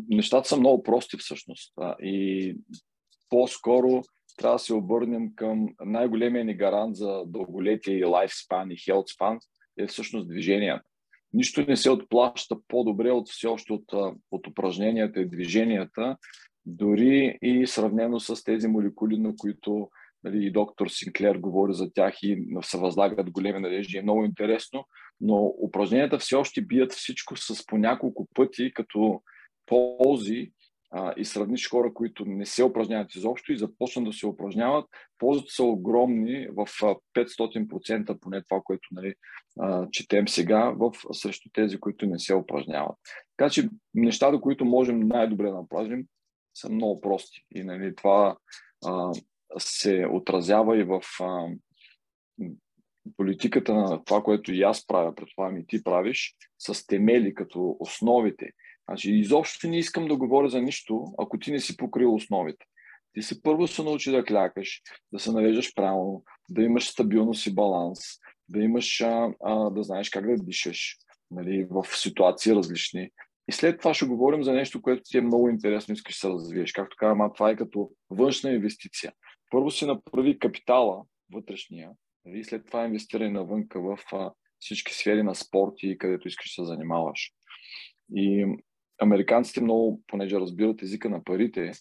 [0.09, 1.73] нещата са много прости всъщност.
[1.81, 2.57] А, и
[3.29, 4.03] по-скоро
[4.39, 9.39] трябва да се обърнем към най-големия ни гарант за дълголетие и лайфспан и хелтспан
[9.79, 10.85] е всъщност движението.
[11.33, 16.17] Нищо не се отплаща по-добре от все още от, от упражненията и движенията,
[16.67, 19.89] дори и сравнено с тези молекули, на които
[20.29, 23.99] нали, и доктор Синклер говори за тях и се възлагат големи надежди.
[23.99, 24.85] Е много интересно,
[25.21, 29.23] но упражненията все още бият всичко с по няколко пъти като
[29.67, 30.53] ползи
[30.91, 34.87] а, и сравниш хора, които не се упражняват изобщо и започнат да се упражняват,
[35.19, 36.67] ползите са огромни в
[37.17, 39.15] 500% поне това, което нали,
[39.61, 42.97] а, четем сега, в, срещу тези, които не се упражняват.
[43.37, 46.05] Така че нещата, които можем най-добре да направим,
[46.55, 47.45] са много прости.
[47.55, 48.37] И нали, това
[48.87, 49.13] а,
[49.59, 51.49] се отразява и в а,
[53.17, 58.51] политиката на това, което и аз правя, предполагам и ти правиш, с темели като основите.
[58.89, 62.67] Значи, изобщо не искам да говоря за нищо, ако ти не си покрил основите.
[63.13, 64.83] Ти се първо се научи да клякаш,
[65.13, 67.99] да се навеждаш правилно, да имаш стабилност и баланс,
[68.49, 70.97] да имаш, а, а, да знаеш как да дишаш
[71.31, 73.11] нали, в ситуации различни.
[73.49, 76.29] И след това ще говорим за нещо, което ти е много интересно, искаш да се
[76.29, 76.73] развиеш.
[76.73, 79.13] Както казвам, това е като външна инвестиция
[79.51, 81.91] първо си направи капитала вътрешния,
[82.25, 86.67] нали, след това инвестирай навънка в а, всички сфери на спорти, където искаш да се
[86.67, 87.33] занимаваш.
[88.15, 88.47] И
[89.03, 91.73] американците много, понеже разбират езика на парите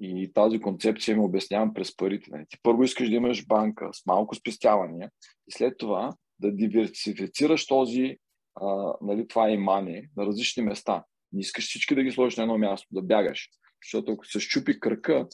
[0.00, 2.30] И тази концепция ми обяснявам през парите.
[2.30, 2.44] Нали?
[2.48, 5.10] Ти първо искаш да имаш банка с малко спестявания
[5.48, 8.16] и след това да диверсифицираш този,
[8.54, 11.04] а, нали, това имане на различни места.
[11.32, 13.48] Не искаш всички да ги сложиш на едно място, да бягаш.
[13.84, 15.26] Защото ако се щупи кръка,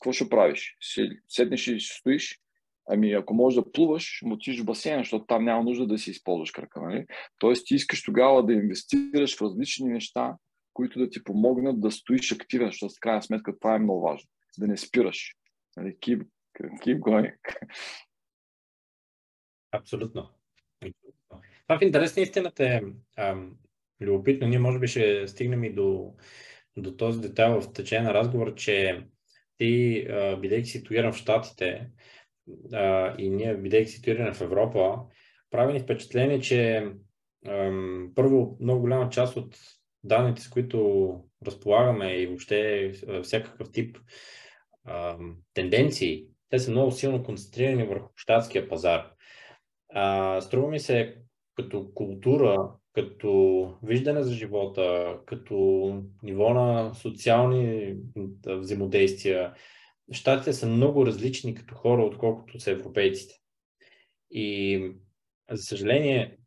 [0.00, 0.76] какво ще правиш?
[1.28, 2.40] Седнеш и ще стоиш?
[2.88, 6.10] Ами ако можеш да плуваш, му отиш в басейна, защото там няма нужда да си
[6.10, 6.80] използваш крака.
[6.80, 7.06] Нали?
[7.38, 10.36] Тоест ти искаш тогава да инвестираш в различни неща,
[10.72, 14.28] които да ти помогнат да стоиш активен, защото в крайна сметка това е много важно.
[14.58, 15.34] Да не спираш.
[15.76, 15.96] Нали?
[15.96, 16.26] Keep,
[16.60, 17.34] keep going.
[19.72, 20.30] Абсолютно.
[21.62, 22.80] Това в интерес на истината е
[23.16, 23.56] ам,
[24.00, 24.48] любопитно.
[24.48, 26.14] Ние може би ще стигнем и до,
[26.76, 29.06] до този детайл в течение на разговор, че
[29.60, 30.06] ти,
[30.40, 31.90] бидейки ситуиран в Штатите
[33.18, 34.98] и ние, бидейки ситуирани в Европа,
[35.50, 36.88] прави ни впечатление, че
[38.14, 39.56] първо много голяма част от
[40.04, 41.10] данните, с които
[41.46, 42.92] разполагаме и въобще
[43.22, 43.98] всякакъв тип
[45.54, 49.10] тенденции, те са много силно концентрирани върху щатския пазар.
[50.40, 51.16] Струва ми се
[51.56, 55.54] като култура, като виждане за живота, като
[56.22, 57.96] ниво на социални
[58.46, 59.54] взаимодействия,
[60.12, 63.34] щатите са много различни като хора, отколкото са европейците.
[64.30, 64.92] И,
[65.50, 66.38] за съжаление,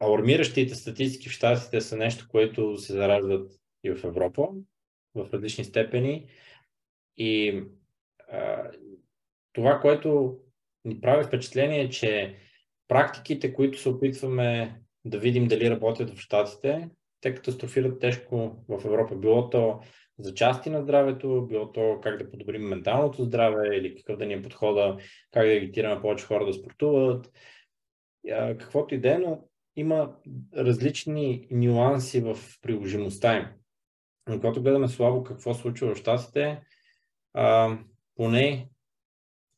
[0.00, 3.52] алармиращите статистики в щатите са нещо, което се зараждат
[3.84, 4.48] и в Европа
[5.14, 6.28] в различни степени.
[7.16, 7.62] И
[8.32, 8.70] а,
[9.52, 10.38] това, което
[10.84, 12.36] ни прави впечатление е, че
[12.88, 19.16] практиките, които се опитваме да видим дали работят в Штатите, те катастрофират тежко в Европа.
[19.16, 19.80] Било то
[20.18, 24.34] за части на здравето, било то как да подобрим менталното здраве или какъв да ни
[24.34, 24.96] е подхода,
[25.30, 27.32] как да агитираме повече хора да спортуват.
[28.58, 30.16] Каквото и да е, но има
[30.56, 33.46] различни нюанси в приложимостта им.
[34.28, 36.60] Но когато гледаме слабо какво случва в Штатите,
[38.16, 38.68] поне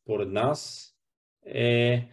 [0.02, 0.90] според нас
[1.46, 2.08] е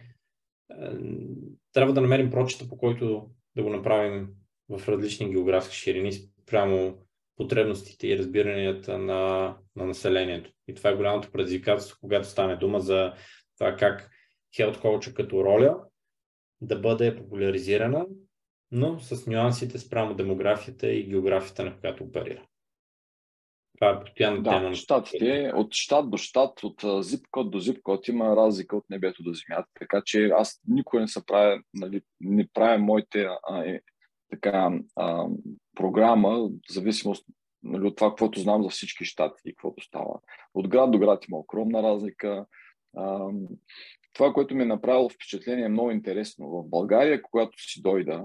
[1.72, 4.28] трябва да намерим прочета, по който да го направим
[4.68, 6.98] в различни географски ширини спрямо
[7.36, 10.50] потребностите и разбиранията на, на населението.
[10.68, 13.12] И това е голямото предизвикателство, когато стане дума за
[13.58, 14.10] това как
[14.58, 15.78] health culture като роля
[16.60, 18.06] да бъде популяризирана,
[18.70, 22.46] но с нюансите спрямо демографията и географията, на която оперира.
[23.80, 24.74] Това е постоянна да, тема.
[24.74, 29.22] Штатите, от щат до щат, от зип код до зип код има разлика от небето
[29.22, 29.68] до земята.
[29.78, 33.80] Така че аз никога не се правя, нали, не правя моите а, е,
[34.30, 35.26] така, а,
[35.74, 37.26] програма, в зависимост
[37.62, 40.20] нали, от това, каквото знам за всички щати и каквото става.
[40.54, 42.46] От град до град има огромна разлика.
[42.96, 43.28] А,
[44.12, 46.48] това, което ми е направило впечатление е много интересно.
[46.48, 48.24] В България, когато си дойда,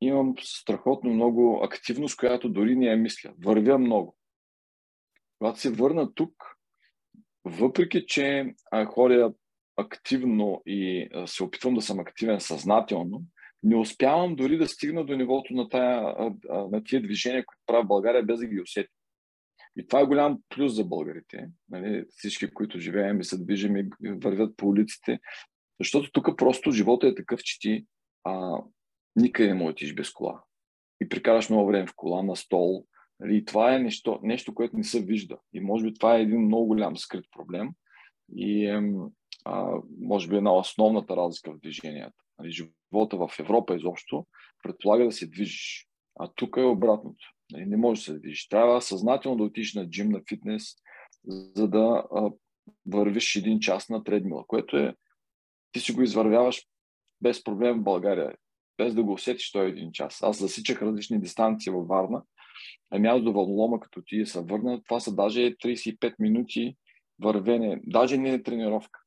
[0.00, 3.30] имам страхотно много активност, която дори не я мисля.
[3.44, 4.17] Вървя много.
[5.38, 6.32] Когато се върна тук,
[7.44, 8.54] въпреки че
[8.86, 9.32] ходя
[9.76, 13.22] активно и се опитвам да съм активен съзнателно,
[13.62, 16.14] не успявам дори да стигна до нивото на, тая,
[16.48, 18.88] на тия движения, които правя в България, без да ги усетя.
[19.76, 21.48] И това е голям плюс за българите.
[21.68, 22.04] Нали?
[22.08, 25.18] Всички, които живеем и се движим и вървят по улиците.
[25.80, 27.86] Защото тук просто живота е такъв, че ти
[28.24, 28.62] а,
[29.16, 30.42] никъде не можеш без кола.
[31.00, 32.86] И прикараш много време в кола, на стол.
[33.20, 33.36] Нали?
[33.36, 35.38] И това е нещо, нещо, което не се вижда.
[35.52, 37.70] И може би това е един много голям скрит проблем.
[38.36, 38.66] И
[39.44, 42.16] а, може би една основната разлика в движенията.
[42.38, 42.50] Нали?
[42.50, 44.26] Живота в Европа изобщо
[44.62, 45.88] предполага да се движиш.
[46.20, 47.26] А тук е обратното.
[47.52, 48.48] Нали, не можеш да се движиш.
[48.48, 50.74] Трябва съзнателно да отидеш на джим, на фитнес,
[51.56, 52.30] за да а,
[52.86, 54.94] вървиш един час на тредмила, което е,
[55.72, 56.66] ти си го извървяваш
[57.20, 58.34] без проблем в България,
[58.78, 60.22] без да го усетиш той един час.
[60.22, 62.22] Аз засичах различни дистанции във Варна,
[62.90, 66.76] ами аз до вълнолома, като ти се върна, това са даже 35 минути
[67.22, 69.00] вървене, даже не е тренировка.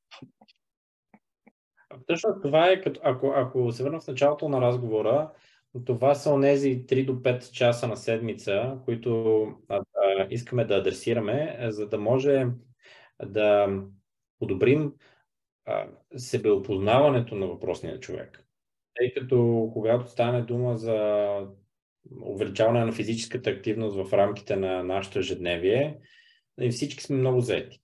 [2.08, 5.32] Точно това е, като, ако, ако се върна в началото на разговора,
[5.86, 11.58] това са онези 3 до 5 часа на седмица, които а, а, искаме да адресираме,
[11.70, 12.46] за да може
[13.26, 13.68] да
[14.40, 14.94] подобрим
[15.66, 15.88] а,
[16.18, 18.46] себеопознаването на въпросния човек.
[18.94, 21.48] Тъй като когато стане дума за
[22.22, 25.98] увеличаване на физическата активност в рамките на нашето ежедневие,
[26.72, 27.82] всички сме много заети.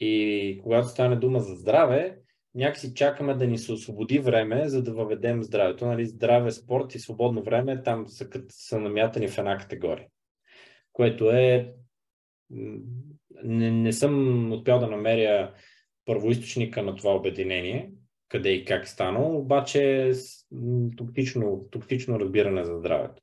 [0.00, 2.18] И когато стане дума за здраве,
[2.54, 5.86] някакси чакаме да ни се освободи време, за да въведем здравето.
[5.86, 10.06] Нали, здраве, спорт и свободно време там са, са намятани в една категория.
[10.92, 11.74] Което е...
[13.44, 15.54] Не, не съм успял да намеря
[16.04, 17.92] първоисточника на това обединение,
[18.28, 20.12] къде и как е станало, обаче
[20.96, 23.22] токтично, токтично разбиране за здравето.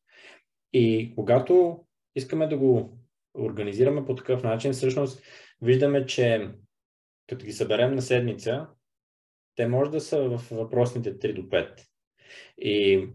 [0.73, 1.79] И когато
[2.15, 2.97] искаме да го
[3.37, 5.23] организираме по такъв начин, всъщност
[5.61, 6.49] виждаме, че
[7.27, 8.67] като ги съберем на седмица,
[9.55, 11.79] те може да са в въпросните 3 до 5.
[12.57, 13.07] И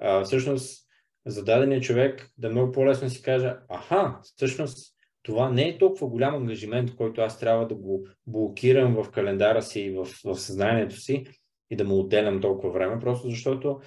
[0.00, 0.86] а, всъщност
[1.26, 6.08] за дадения човек да е много по-лесно си каже, аха, всъщност това не е толкова
[6.08, 10.96] голям ангажимент, който аз трябва да го блокирам в календара си и в, в съзнанието
[10.96, 11.26] си
[11.70, 13.80] и да му отделям толкова време, просто защото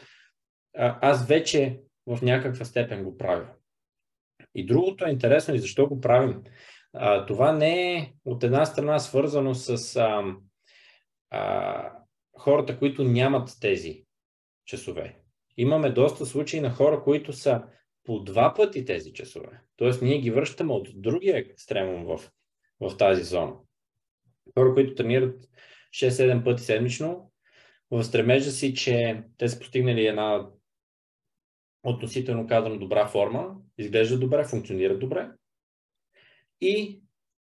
[0.78, 3.48] а, аз вече в някаква степен го правя.
[4.56, 6.44] И другото е интересно и защо го правим.
[6.94, 10.24] А, това не е от една страна свързано с а,
[11.30, 11.92] а,
[12.38, 14.04] хората, които нямат тези
[14.66, 15.20] часове.
[15.58, 17.64] Имаме доста случаи на хора, които са
[18.04, 19.62] по два пъти тези часове.
[19.76, 22.32] Тоест ние ги връщаме от другия екстремум в,
[22.80, 23.54] в тази зона.
[24.60, 25.50] Хора, които тренират
[25.94, 27.32] 6-7 пъти седмично,
[27.92, 30.48] в стремежа си, че те са постигнали една
[31.84, 35.30] относително казано добра форма, изглеждат добре, функционират добре.
[36.62, 37.02] И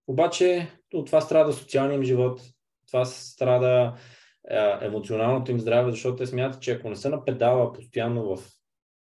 [0.08, 2.42] обаче от това страда социалния им живот,
[2.88, 3.98] това страда
[4.82, 8.44] емоционалното им здраве, защото те смятат, че ако не са на педала постоянно в,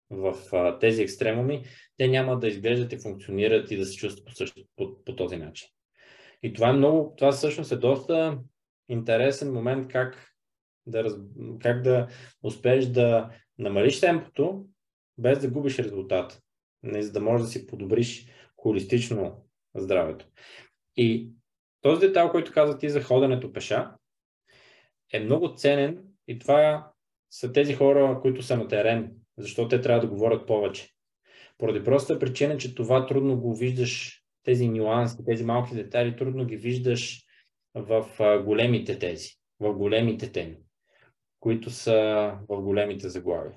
[0.09, 1.63] в а, тези екстремуми,
[1.97, 4.33] те няма да изглеждат и функционират и да се чувстват по,
[4.75, 5.67] по, по този начин.
[6.43, 8.39] И това е много, това всъщност е доста
[8.89, 10.31] интересен момент как
[10.85, 11.17] да,
[11.61, 12.07] как да
[12.43, 14.65] успееш да намалиш темпото,
[15.21, 16.41] без да губиш резултат,
[16.83, 18.25] не за да можеш да си подобриш
[18.57, 19.45] холистично
[19.75, 20.25] здравето.
[20.95, 21.29] И
[21.81, 23.91] този детал, който каза ти за ходенето пеша,
[25.13, 26.91] е много ценен и това
[27.31, 30.89] са тези хора, които са на терен, защото те трябва да говорят повече.
[31.57, 36.55] Поради проста причина, че това трудно го виждаш, тези нюанси, тези малки детайли, трудно ги
[36.55, 37.25] виждаш
[37.75, 38.05] в
[38.45, 40.57] големите тези, в големите теми,
[41.39, 41.93] които са
[42.49, 43.55] в големите заглави.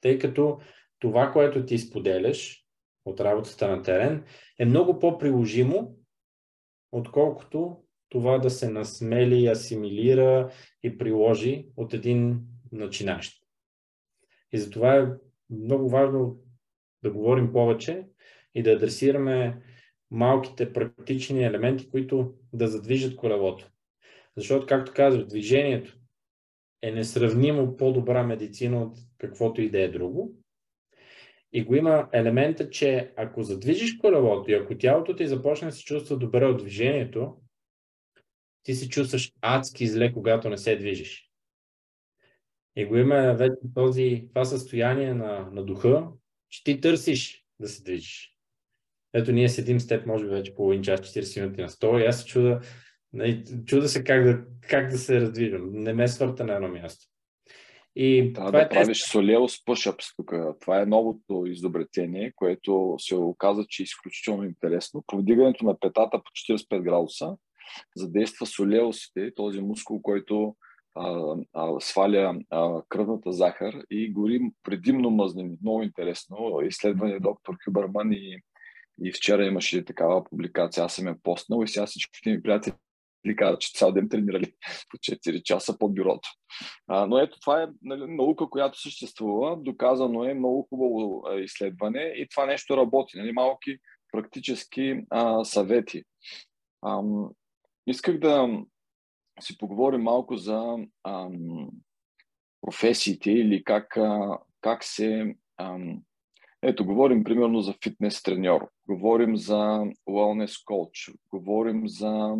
[0.00, 0.60] Тъй като
[0.98, 2.66] това, което ти споделяш
[3.04, 4.24] от работата на терен,
[4.58, 5.96] е много по-приложимо,
[6.92, 12.40] отколкото това да се насмели, асимилира и приложи от един
[12.72, 13.42] начинащ.
[14.52, 15.08] И затова е
[15.50, 16.38] много важно
[17.02, 18.06] да говорим повече
[18.54, 19.62] и да адресираме
[20.10, 23.70] малките практични елементи, които да задвижат колелото.
[24.36, 25.98] Защото, както казах, движението
[26.82, 30.34] е несравнимо по-добра медицина от каквото и да е друго.
[31.52, 35.84] И го има елемента, че ако задвижиш колелото и ако тялото ти започне да се
[35.84, 37.36] чувства добре от движението,
[38.62, 41.30] ти се чувстваш адски зле, когато не се движиш.
[42.76, 46.08] И го има вече този, това състояние на, на духа,
[46.48, 48.36] че ти търсиш да се движиш.
[49.12, 52.06] Ето ние седим с теб, може би вече половин час, 40 минути на стола и
[52.06, 52.60] аз се чуда,
[53.12, 55.70] нали, чуда се как да, как да се раздвижвам.
[55.72, 57.06] Не ме свърта на едно място.
[57.98, 59.10] И Трябва това да е правиш тест...
[59.10, 60.32] солео с push тук.
[60.60, 65.04] Това е новото изобретение, което се оказа, че е изключително интересно.
[65.06, 67.36] Повдигането на петата по 45 градуса
[67.96, 70.56] задейства солеусите, този мускул, който
[70.94, 75.56] а, а, сваля а, кръвната захар и гори предимно мъзнини.
[75.62, 76.60] Много интересно.
[76.64, 78.42] Изследване доктор Хюберман и,
[79.04, 80.84] и вчера имаше такава публикация.
[80.84, 82.74] Аз съм я постнал и сега всичките ми приятели
[83.34, 84.52] казват, че цял ден тренирали
[84.90, 86.28] по 4 часа под бюрото.
[86.86, 89.56] А, но ето това е нали, наука, която съществува.
[89.56, 93.18] Доказано е много хубаво изследване и това нещо работи.
[93.18, 93.76] Нали, малки
[94.12, 96.04] практически а, съвети.
[96.82, 97.02] А,
[97.86, 98.48] исках да
[99.40, 101.68] си поговорим малко за ам,
[102.60, 105.34] професиите или как, а, как се.
[105.58, 106.02] Ам,
[106.62, 112.36] ето, говорим примерно за фитнес треньор, говорим за wellness коуч, говорим за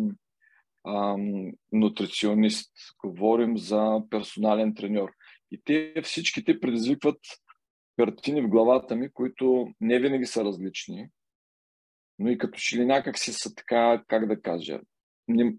[1.71, 2.73] нутриционист,
[3.05, 5.11] говорим за персонален треньор.
[5.51, 7.19] И те всичките предизвикват
[7.97, 11.09] картини в главата ми, които не винаги са различни,
[12.19, 14.79] но и като че ли някак си са така, как да кажа,
[15.27, 15.55] не,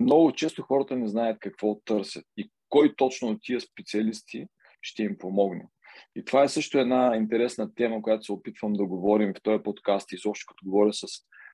[0.00, 4.46] много често хората не знаят какво търсят и кой точно от тия специалисти
[4.82, 5.68] ще им помогне.
[6.16, 10.12] И това е също една интересна тема, която се опитвам да говорим в този подкаст
[10.12, 11.06] и също като говоря с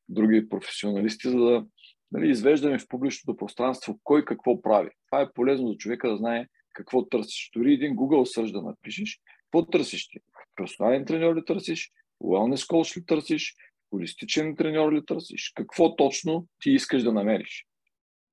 [0.08, 1.66] други професионалисти, за да
[2.12, 4.90] нали, извеждаме в публичното пространство кой какво прави.
[5.06, 7.50] Това е полезно за човека да знае какво търсиш.
[7.54, 10.18] Дори един Google сърж да напишеш, какво търсиш ти?
[10.56, 11.92] Персонален треньор ли търсиш?
[12.22, 13.54] Wellness coach ли търсиш?
[13.90, 15.52] Холистичен треньор ли търсиш?
[15.54, 17.66] Какво точно ти искаш да намериш?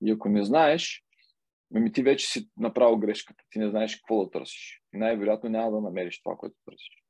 [0.01, 1.03] И ако не знаеш,
[1.75, 3.43] ами ти вече си направил грешката.
[3.49, 4.81] Ти не знаеш какво да търсиш.
[4.93, 7.03] Най-вероятно няма да намериш това, което търсиш.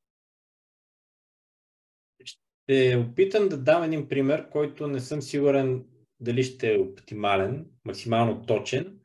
[2.26, 5.86] Ще опитам да дам един пример, който не съм сигурен
[6.24, 8.99] дали ще е оптимален, максимално точен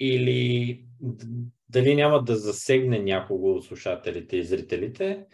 [0.00, 0.82] или
[1.68, 5.26] дали няма да засегне някого от слушателите и зрителите,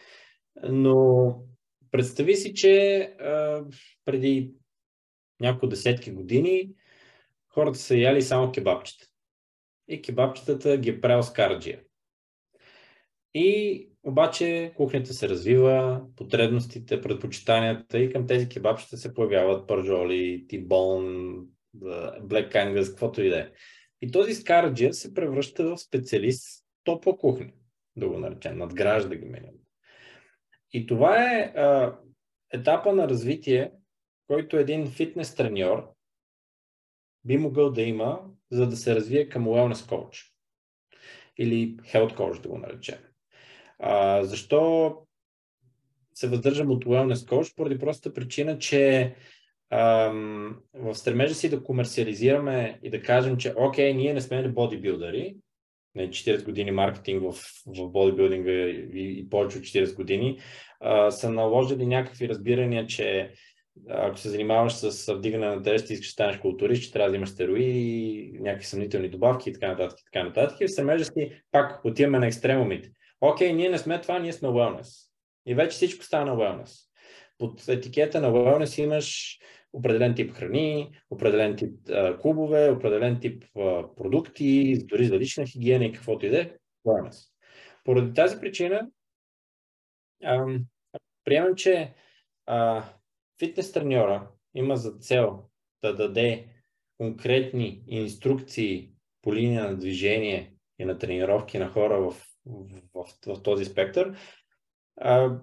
[0.63, 1.37] но
[1.91, 3.65] представи си, че а,
[4.05, 4.53] преди
[5.41, 6.71] няколко десетки години
[7.49, 9.07] хората са яли само кебабчета.
[9.89, 11.81] И кебабчетата ги е правил с карджия.
[13.35, 21.37] И обаче кухнята се развива, потребностите, предпочитанията и към тези кебабчета се появяват пържоли, тибон,
[22.21, 23.51] блек ангъс, каквото и да е.
[24.01, 27.53] И този скарджия се превръща в специалист топла кухня,
[27.97, 29.53] да го наречем, надгражда ги меню.
[30.73, 31.99] И това е а,
[32.53, 33.73] етапа на развитие,
[34.27, 35.89] който един фитнес треньор
[37.25, 40.33] би могъл да има, за да се развие към wellness coach
[41.39, 42.99] или health coach, да го наречем.
[43.85, 44.97] А, защо
[46.15, 47.57] се въздържам от wellness coach?
[47.57, 49.15] Поради простата причина, че
[49.71, 55.37] ам, в стремежа си да комерциализираме и да кажем, че окей, ние не сме бодибилдъри,
[55.95, 57.33] не 40 години маркетинг в,
[57.67, 60.39] в бодибилдинга и, и повече от 40 години,
[60.81, 63.33] а, са наложили някакви разбирания, че
[63.89, 67.17] ако се занимаваш с вдигане на тест и искаш да станеш културист, че трябва да
[67.17, 69.99] имаш стероиди, някакви съмнителни добавки и така нататък.
[70.01, 70.61] И така нататък.
[70.61, 72.91] И в стремежа си пак отиваме на екстремумите.
[73.25, 75.09] Окей, ние не сме това, ние сме wellness.
[75.47, 76.89] И вече всичко стана wellness.
[77.39, 79.39] Под етикета на wellness имаш
[79.73, 85.85] определен тип храни, определен тип а, клубове, определен тип а, продукти, дори за лична хигиена
[85.85, 86.51] и каквото и да е.
[86.87, 87.29] Wellness.
[87.85, 88.91] Поради тази причина
[90.25, 90.65] ам,
[91.25, 91.95] приемам, че
[92.47, 92.85] а,
[93.39, 95.45] фитнес треньора има за цел
[95.83, 96.47] да даде
[96.99, 98.93] конкретни инструкции
[99.23, 104.17] по линия на движение и на тренировки на хора в, в, в, този спектър,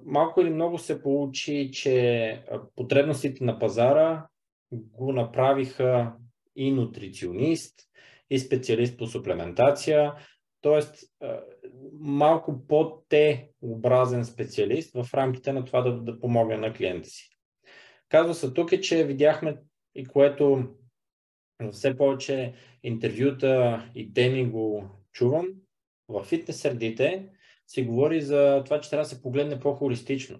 [0.05, 2.43] малко или много се получи, че
[2.75, 4.27] потребностите на пазара
[4.71, 6.13] го направиха
[6.55, 7.79] и нутриционист,
[8.29, 10.13] и специалист по суплементация,
[10.61, 10.81] т.е.
[11.99, 17.29] малко по-те образен специалист в рамките на това да, да помогне на клиента си.
[18.09, 19.57] Казва се тук е, че видяхме
[19.95, 20.63] и което
[21.71, 25.47] все повече интервюта и теми го чувам,
[26.09, 27.29] в фитнес средите
[27.67, 30.39] се говори за това, че трябва да се погледне по-холистично.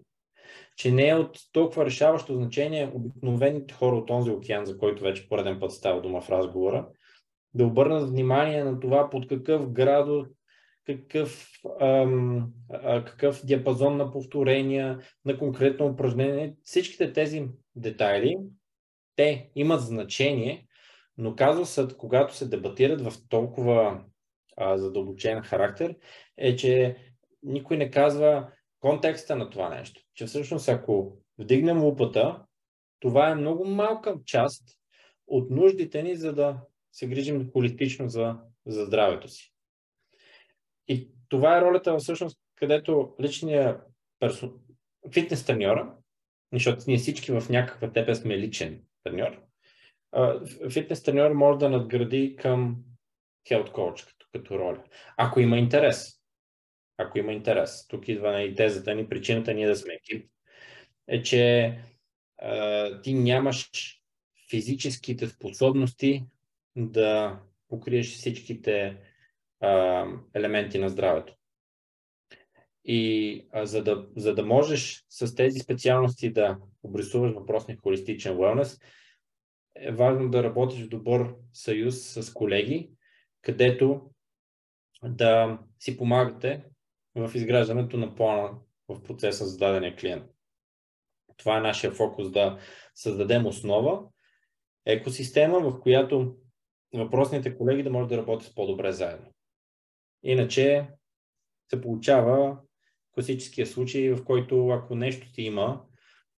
[0.76, 5.30] Че не е от толкова решаващо значение обикновените хора от този океан, за който вече
[5.30, 6.88] пореден път става дума в разговора,
[7.54, 10.28] да обърнат внимание на това под какъв градус,
[10.86, 11.50] какъв,
[11.82, 16.56] ам, а, какъв диапазон на повторения, на конкретно упражнение.
[16.64, 18.38] Всичките тези детайли,
[19.16, 20.68] те имат значение,
[21.18, 24.04] но се, когато се дебатират в толкова
[24.60, 25.96] а, задълбочен характер,
[26.38, 26.98] е, че
[27.44, 30.02] никой не казва контекста на това нещо.
[30.16, 32.46] Че всъщност ако вдигнем лупата,
[33.00, 34.64] това е много малка част
[35.28, 36.58] от нуждите ни, за да
[36.92, 38.36] се грижим холистично за,
[38.66, 39.54] за здравето си.
[40.88, 43.82] И това е ролята всъщност, където личният
[44.20, 44.54] персо...
[45.14, 45.96] фитнес треньора,
[46.54, 49.42] защото ние всички в някаква тепе сме личен треньор,
[50.72, 52.78] фитнес треньор може да надгради към
[53.50, 54.84] health coach като, роля.
[55.18, 56.20] Ако има интерес.
[56.98, 57.88] Ако има интерес.
[57.88, 60.32] Тук идва и тезата ни, причината ние да сме екип,
[61.08, 61.76] е, че
[62.38, 63.70] а, ти нямаш
[64.50, 66.26] физическите способности
[66.76, 68.98] да покриеш всичките
[69.60, 71.36] а, елементи на здравето.
[72.86, 78.82] И а, за, да, за да можеш с тези специалности да обрисуваш въпросния холистичен wellness,
[79.76, 82.90] е важно да работиш в добър съюз с колеги,
[83.42, 84.12] където
[85.04, 86.66] да си помагате
[87.16, 90.24] в изграждането на плана в процеса за дадения клиент.
[91.38, 92.60] Това е нашия фокус да
[92.96, 94.02] създадем основа,
[94.86, 96.36] екосистема, в която
[96.94, 99.28] въпросните колеги да могат да работят по-добре заедно.
[100.24, 100.88] Иначе
[101.70, 102.58] се получава
[103.12, 105.82] класическия случай, в който ако нещо ти има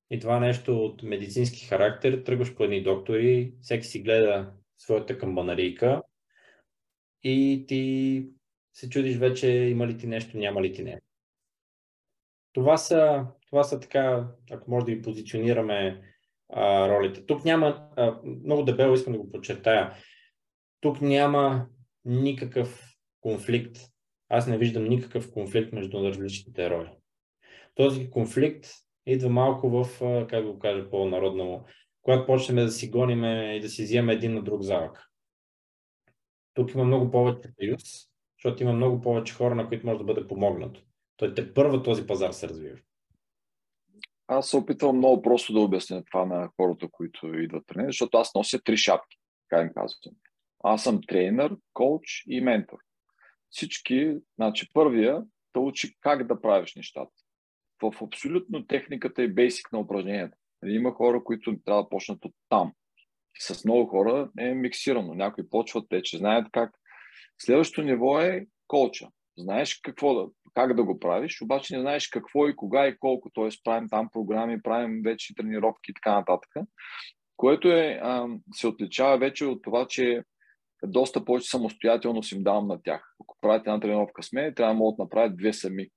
[0.09, 6.01] и това нещо от медицински характер, тръгваш по едни доктори, всеки си гледа своята камбанарийка
[7.23, 8.25] и ти
[8.73, 11.01] се чудиш вече има ли ти нещо, няма ли ти не.
[12.53, 16.01] Това са, това са така, ако може да ги позиционираме
[16.49, 17.25] а, ролите.
[17.25, 19.93] Тук няма, а, много дебело искам да го подчертая,
[20.81, 21.67] тук няма
[22.05, 23.77] никакъв конфликт.
[24.29, 26.89] Аз не виждам никакъв конфликт между различните роли.
[27.75, 28.67] Този конфликт
[29.05, 29.99] идва малко в,
[30.29, 31.65] как го кажа по-народно,
[32.01, 35.07] когато почнем да си гониме и да си вземем един на друг залък.
[36.53, 38.10] Тук има много повече съюз,
[38.43, 40.81] защото има много повече хора, на които може да бъде помогнато.
[41.17, 42.77] Той те първа този пазар се развива.
[44.27, 48.35] Аз се опитвам много просто да обясня това на хората, които идват тренери, защото аз
[48.35, 49.17] нося три шапки,
[49.49, 50.15] така им казвам.
[50.63, 52.77] Аз съм тренер, коуч и ментор
[53.51, 55.23] всички, значи първия
[55.53, 57.11] те учи как да правиш нещата.
[57.81, 60.37] в абсолютно техниката и бейсик на упражненията.
[60.61, 62.73] Нали, има хора, които трябва да почнат от там.
[63.39, 65.13] С много хора е миксирано.
[65.13, 66.75] Някои почват, те че знаят как.
[67.45, 69.07] Следващото ниво е колча.
[69.37, 73.29] Знаеш какво да, как да го правиш, обаче не знаеш какво и кога и колко.
[73.29, 73.49] Т.е.
[73.63, 76.49] правим там програми, правим вече тренировки и така нататък.
[77.37, 80.23] Което е, а, се отличава вече от това, че
[80.83, 83.15] доста повече самостоятелност им давам на тях.
[83.23, 85.87] Ако правите една тренировка с мен, трябва да могат да направят две сами.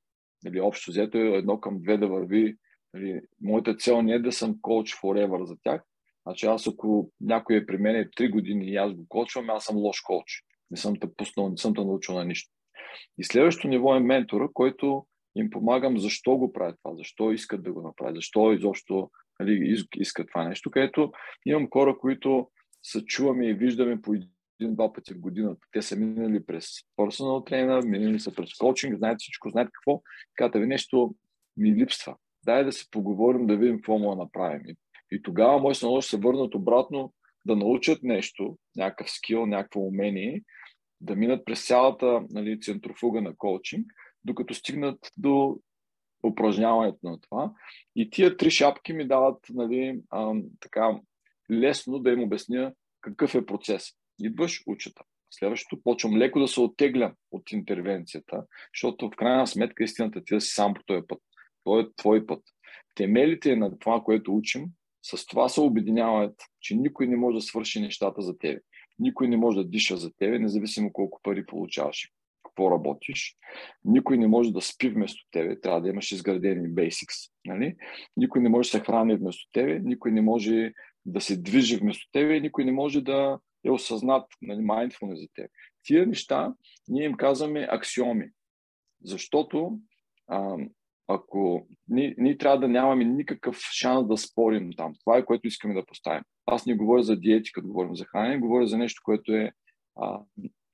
[0.46, 2.56] Или общо взето е едно към две да върви.
[2.96, 5.82] Или, моята цел не е да съм коуч forever за тях.
[6.26, 9.76] Значи аз ако някой е при мен 3 години и аз го коучвам, аз съм
[9.76, 10.44] лош коуч.
[10.70, 12.50] Не съм те пуснал, не съм те научил на нищо.
[13.18, 15.06] И следващото ниво е ментора, който
[15.36, 19.10] им помагам защо го правят това, защо искат да го направят, защо изобщо
[19.40, 21.12] нали, искат това нещо, където
[21.46, 22.48] имам хора, които
[22.82, 25.60] се чуваме и виждаме по един-два пъти в годината.
[25.72, 26.66] Те са минали през
[26.98, 30.02] personal trainer, минали са през коучинг, знаят всичко, знаят какво.
[30.34, 31.14] Казвате ви нещо
[31.56, 32.16] ми липсва.
[32.44, 34.62] Дай да се поговорим, да видим какво му да направим.
[34.66, 34.76] И,
[35.12, 37.12] и тогава може да се върнат обратно
[37.44, 40.42] да научат нещо, някакъв скил, някакво умение,
[41.00, 43.86] да минат през цялата нали, центрофуга на коучинг,
[44.24, 45.58] докато стигнат до
[46.26, 47.52] упражняването на това.
[47.96, 51.00] И тия три шапки ми дават нали, а, така
[51.50, 53.88] лесно да им обясня какъв е процес.
[54.20, 55.02] Идваш, учата.
[55.30, 58.42] Следващото, почвам леко да се оттеглям от интервенцията,
[58.74, 61.18] защото в крайна сметка истината ти да си сам по този път.
[61.64, 62.42] Това е твой път.
[62.94, 64.64] Темелите на това, което учим,
[65.04, 68.60] с това се обединяват, че никой не може да свърши нещата за тебе.
[68.98, 72.10] Никой не може да диша за тебе, независимо колко пари получаваш
[72.44, 73.36] какво работиш.
[73.84, 77.30] Никой не може да спи вместо тебе, трябва да имаш изградени basics.
[77.44, 77.76] Нали?
[78.16, 80.72] Никой не може да се храни вместо тебе, никой не може
[81.06, 85.50] да се движи вместо тебе, никой не може да е осъзнат, нали, mindfulness за теб.
[85.82, 86.54] Тия неща
[86.88, 88.30] ние им казваме аксиоми,
[89.02, 89.78] защото
[90.26, 90.56] а,
[91.08, 94.92] ако ние, ние трябва да нямаме никакъв шанс да спорим там.
[95.00, 96.22] Това е което искаме да поставим.
[96.46, 99.52] Аз не говоря за диети, като говорим за хранене, говоря за нещо, което е
[99.96, 100.20] а,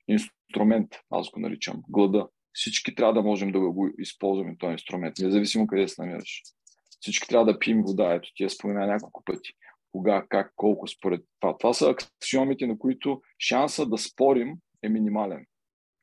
[0.07, 2.27] инструмент, аз го наричам, глада.
[2.53, 6.41] Всички трябва да можем да го използваме този инструмент, независимо къде се намираш.
[6.99, 9.53] Всички трябва да пием вода, ето ти я спомена няколко пъти
[9.91, 11.57] кога, как, колко според това.
[11.57, 15.45] Това са аксиомите, на които шанса да спорим е минимален.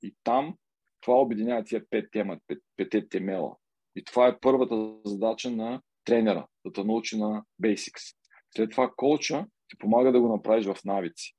[0.02, 0.54] И там
[1.00, 3.56] това обединява тия пет тема, пет, пете темела.
[3.98, 8.16] И това е първата задача на тренера, да те научи на basics.
[8.56, 11.34] След това коуча ти помага да го направиш в навици.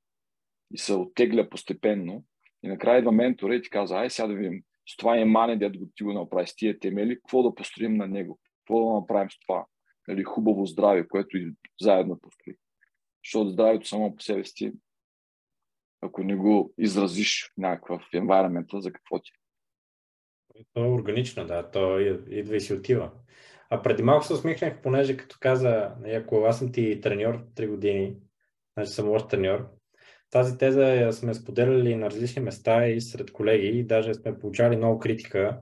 [0.72, 2.24] И се оттегля постепенно.
[2.62, 5.56] И накрая идва ментора и ти казва, ай сега да видим, с това е мане,
[5.56, 9.30] дето ти го направи с тия темели, какво да построим на него, какво да направим
[9.30, 9.66] с това
[10.08, 12.54] нали, хубаво здраве, което и заедно построи.
[13.24, 14.72] Защото здравето само по себе си,
[16.00, 19.39] ако не го изразиш някакъв environment, за какво ти е?
[20.74, 21.98] То е органично, да, то
[22.30, 23.10] идва и си отива.
[23.70, 27.68] А преди малко се усмихнах, понеже като каза, нали, ако аз съм ти треньор 3
[27.68, 28.16] години,
[28.76, 29.68] значи съм лош треньор,
[30.30, 34.98] тази теза сме споделяли на различни места и сред колеги, и даже сме получали много
[34.98, 35.60] критика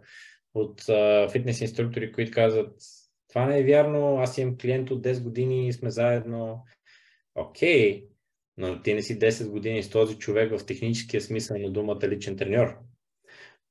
[0.55, 2.73] от а, фитнес инструктори, които казват,
[3.29, 6.65] това не е вярно, аз имам клиент от 10 години и сме заедно.
[7.35, 8.09] Окей, okay,
[8.57, 12.37] но ти не си 10 години с този човек в техническия смисъл на думата личен
[12.37, 12.79] треньор.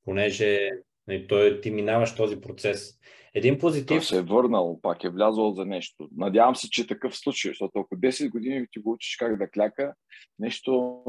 [0.04, 0.70] Понеже
[1.28, 2.98] той, ти минаваш този процес.
[3.34, 3.86] Един позитив...
[3.86, 6.08] Той се е върнал, пак е влязъл за нещо.
[6.16, 9.50] Надявам се, че е такъв случай, защото ако 10 години ти го учиш как да
[9.50, 9.94] кляка,
[10.38, 11.02] нещо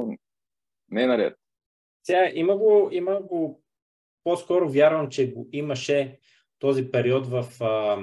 [0.91, 1.35] не е наред.
[2.03, 3.63] Сега има го, има го
[4.23, 6.19] по-скоро вярвам, че го имаше
[6.59, 7.97] този период в а,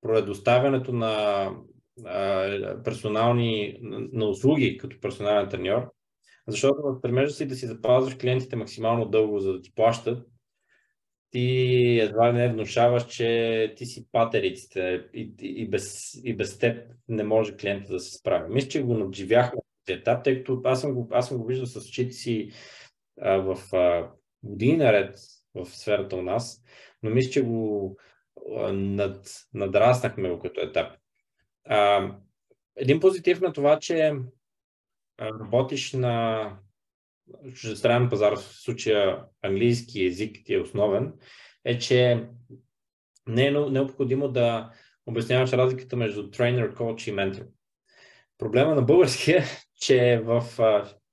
[0.00, 1.50] предоставянето на
[2.04, 3.78] а, персонални
[4.12, 5.92] на услуги като персонален треньор,
[6.48, 10.26] защото в стремежа си да си запазваш клиентите максимално дълго, за да ти плащат,
[11.36, 17.24] ти едва не внушаваш, че ти си патериците и, и, без, и без теб не
[17.24, 18.54] може клиента да се справи.
[18.54, 21.66] Мисля, че го надживяхме този етап, тъй като аз съм го, аз съм го виждал
[21.66, 22.50] с очите си
[23.20, 24.10] а, в а,
[24.42, 25.18] години наред
[25.54, 26.62] в сферата у нас,
[27.02, 27.96] но мисля, че го
[28.72, 30.96] над, надраснахме го като етап.
[31.64, 32.10] А,
[32.76, 34.12] един позитив на това, че
[35.20, 36.50] работиш на
[37.54, 41.12] чуждестранен пазар, в случая английски език ти е основен,
[41.64, 42.28] е, че
[43.28, 44.70] не е необходимо да
[45.06, 47.42] обясняваш разликата между тренер, коуч и ментор.
[48.38, 49.44] Проблема на българския е,
[49.80, 50.44] че в...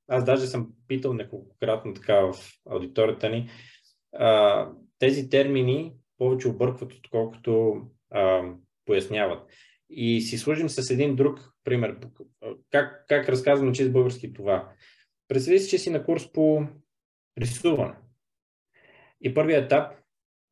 [0.08, 2.34] Аз даже съм питал неколкократно така в
[2.70, 3.50] аудиторията ни,
[5.00, 7.82] тези термини повече объркват, отколкото
[8.86, 9.50] поясняват.
[9.90, 11.98] И си служим с един друг пример.
[12.72, 14.70] Как, как разказвам чист български това?
[15.28, 16.68] Представи си, че си на курс по
[17.38, 17.96] рисуване.
[19.22, 19.94] И първият етап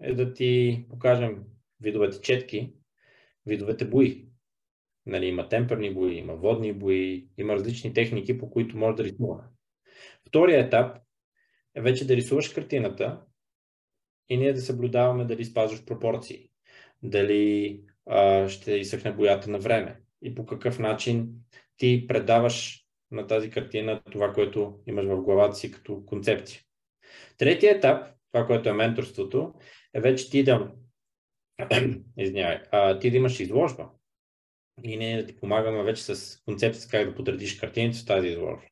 [0.01, 1.43] е да ти покажем
[1.79, 2.73] видовете четки
[3.45, 4.25] видовете бои.
[5.05, 9.43] Нали, има темперни бои, има водни бои, има различни техники, по които може да рисува.
[10.27, 10.97] Втория етап
[11.75, 13.21] е вече да рисуваш картината
[14.29, 16.49] и ние да съблюдаваме дали спазваш пропорции,
[17.03, 21.33] дали а, ще изсъхне боята на време и по какъв начин
[21.77, 22.80] ти предаваш
[23.11, 26.61] на тази картина това, което имаш в главата си като концепция.
[27.37, 29.53] Третия етап, това, което е менторството,
[29.93, 30.71] е вече ти да,
[32.17, 33.89] извинявай, а, ти да имаш изложба
[34.83, 38.67] и ние да ти помагаме вече с концепция как да подредиш картините в тази изложба.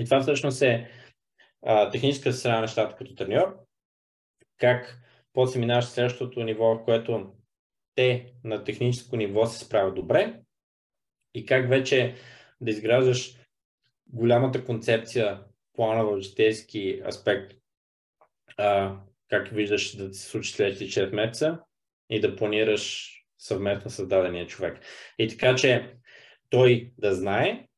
[0.00, 0.90] И това всъщност е
[1.66, 3.58] а, техническа страна на нещата като треньор,
[4.58, 4.98] как
[5.32, 7.32] после минаваш следващото ниво, в което
[7.94, 10.40] те на техническо ниво се справят добре
[11.34, 12.14] и как вече
[12.60, 13.41] да изграждаш
[14.06, 15.44] голямата концепция,
[15.74, 17.52] плана в житейски аспект,
[18.56, 18.96] а,
[19.28, 21.58] как виждаш да се случи следващите 6 месеца
[22.10, 24.80] и да планираш съвместно с дадения човек.
[25.18, 25.96] И така, че
[26.50, 27.68] той да знае,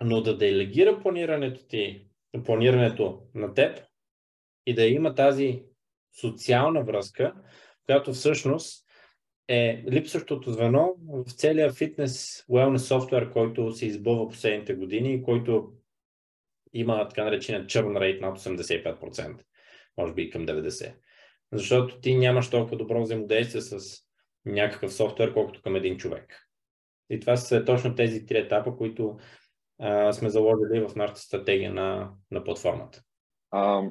[0.00, 2.06] но да делегира планирането ти,
[2.44, 3.80] планирането на теб
[4.66, 5.62] и да има тази
[6.20, 7.34] социална връзка,
[7.86, 8.81] която всъщност
[9.48, 15.72] е липсващото звено в целия фитнес wellness софтуер, който се избълва последните години и който
[16.72, 19.42] има така наречения churn rate над 85%,
[19.98, 20.94] може би и към 90%.
[21.52, 24.02] Защото ти нямаш толкова добро взаимодействие с
[24.44, 26.48] някакъв софтуер, колкото към един човек.
[27.10, 29.18] И това са точно тези три етапа, които
[29.78, 33.02] а, сме заложили в нашата стратегия на, на платформата.
[33.50, 33.82] А,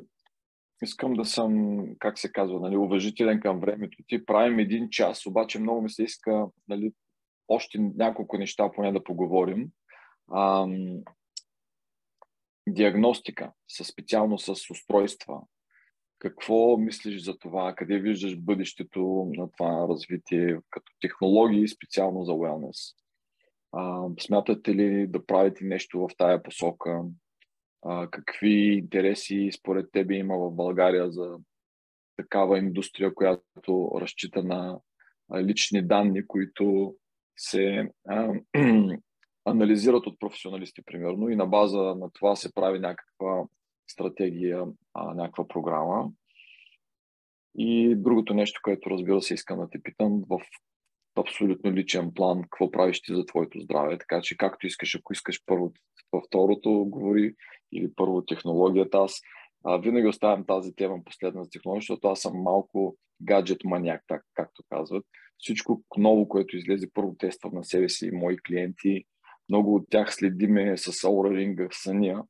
[0.82, 4.26] искам да съм, как се казва, нали, уважителен към времето ти.
[4.26, 6.94] Правим един час, обаче много ми се иска нали,
[7.48, 9.70] още няколко неща поне да поговорим.
[10.32, 10.68] А,
[12.70, 15.42] диагностика, със специално с устройства.
[16.20, 17.76] Какво мислиш за това?
[17.76, 22.96] Къде виждаш бъдещето на това развитие като технологии, специално за wellness?
[23.72, 27.02] А, смятате ли да правите нещо в тая посока?
[28.12, 31.38] Какви интереси според тебе има в България за
[32.18, 34.80] такава индустрия, която разчита на
[35.36, 36.96] лични данни, които
[37.38, 38.34] се а,
[39.46, 43.44] анализират от професионалисти, примерно, и на база на това се прави някаква
[43.92, 46.12] стратегия, а, някаква програма.
[47.58, 50.40] И другото нещо, което разбира се искам да те питам, в
[51.16, 53.98] абсолютно личен план, какво правиш ти за твоето здраве.
[53.98, 55.74] Така че както искаш, ако искаш първо
[56.12, 57.36] във второто говори
[57.72, 59.22] или първо технологията, аз
[59.66, 64.24] а, винаги оставям тази тема последна за технология, защото аз съм малко гаджет маняк, так,
[64.34, 65.06] както казват.
[65.38, 69.04] Всичко ново, което излезе, първо тествам на себе си и мои клиенти.
[69.50, 72.24] Много от тях следиме с Aura Ring в съня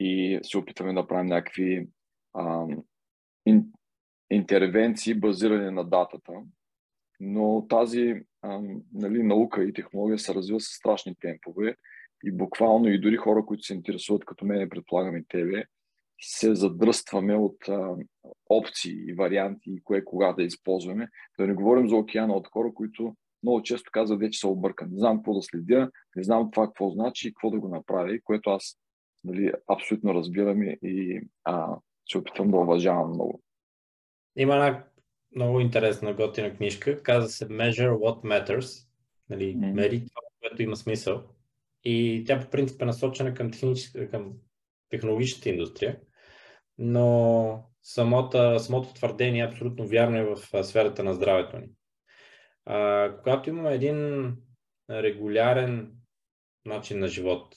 [0.00, 1.88] и се опитваме да правим някакви
[2.34, 2.66] а,
[3.46, 3.64] ин,
[4.30, 6.32] интервенции, базирани на датата
[7.20, 8.60] но тази а,
[8.92, 11.76] нали, наука и технология се развива с страшни темпове
[12.24, 15.64] и буквално и дори хора, които се интересуват като мен, предполагам и тебе,
[16.20, 17.96] се задръстваме от а,
[18.50, 21.08] опции и варианти и кое кога да използваме.
[21.38, 24.92] Да не говорим за океана от хора, които много често казват, вече са объркани.
[24.92, 28.20] Не знам какво да следя, не знам това какво значи и какво да го направи,
[28.20, 28.78] което аз
[29.24, 31.76] нали, абсолютно разбирам и а,
[32.12, 33.42] се опитвам да уважавам много.
[34.36, 34.84] Има една
[35.36, 37.02] много интересна, готина книжка.
[37.02, 38.88] Казва се Measure What Matters.
[39.30, 39.72] Нали, mm-hmm.
[39.72, 41.22] Мери това, което има смисъл.
[41.84, 43.50] И тя по принцип е насочена към,
[44.10, 44.32] към
[44.90, 46.00] технологичната индустрия,
[46.78, 51.66] но самото, самото твърдение е абсолютно вярно и в сферата на здравето ни.
[52.64, 54.30] А, когато имаме един
[54.90, 55.92] регулярен
[56.64, 57.56] начин на живот,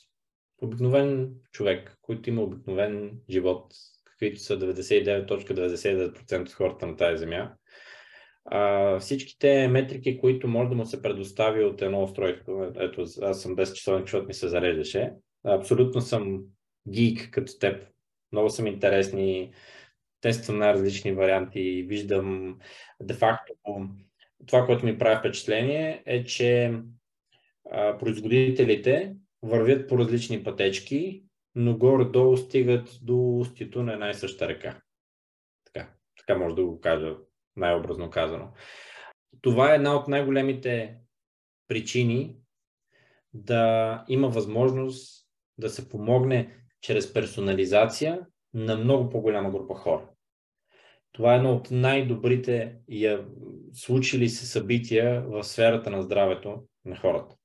[0.61, 3.73] обикновен човек, който има обикновен живот,
[4.05, 7.53] каквито са 99.99% от хората на тази земя,
[8.99, 13.73] всичките метрики, които може да му се предостави от едно устройство, ето аз съм 10
[13.73, 15.13] часовник, защото ми се зареждаше,
[15.45, 16.43] абсолютно съм
[16.89, 17.87] гик като теб.
[18.31, 19.53] Много съм интересни,
[20.21, 22.57] тествам най-различни варианти, виждам
[23.01, 23.53] де-факто
[24.45, 26.73] това, което ми прави впечатление е, че
[27.99, 31.23] производителите вървят по различни пътечки,
[31.55, 34.81] но горе-долу стигат до устието на една и съща река.
[35.65, 37.15] Така, така може да го кажа
[37.58, 38.51] най-образно казано.
[39.41, 40.97] Това е една от най-големите
[41.68, 42.38] причини
[43.34, 45.28] да има възможност
[45.58, 48.20] да се помогне чрез персонализация
[48.53, 50.10] на много по-голяма група хора.
[51.12, 53.26] Това е едно от най-добрите я
[53.74, 57.36] случили се събития в сферата на здравето на хората.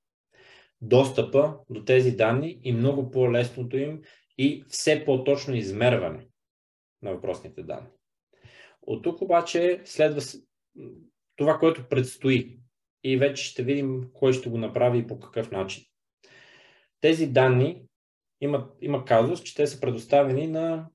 [0.81, 4.01] Достъпа до тези данни и много по-лесното им
[4.39, 6.27] и все по-точно измерване
[7.03, 7.89] на въпросните данни.
[8.83, 10.21] От тук обаче следва
[11.37, 12.59] това, което предстои.
[13.05, 15.85] и вече ще видим кой ще го направи и по какъв начин.
[17.01, 17.83] Тези данни
[18.41, 20.89] има, има казус, че те са предоставени на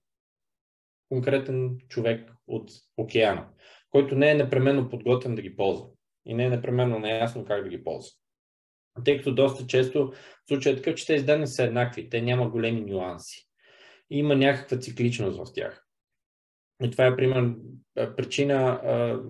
[1.09, 3.47] конкретен човек от океана,
[3.89, 5.87] който не е непременно подготвен да ги ползва
[6.25, 8.11] и не е непременно неясно как да ги ползва.
[9.05, 10.13] Тъй като доста често
[10.47, 13.47] случай е такъв, че тези данни са еднакви, те няма големи нюанси.
[14.09, 15.86] Има някаква цикличност в тях.
[16.83, 17.55] И това е пример,
[18.17, 19.21] причина а,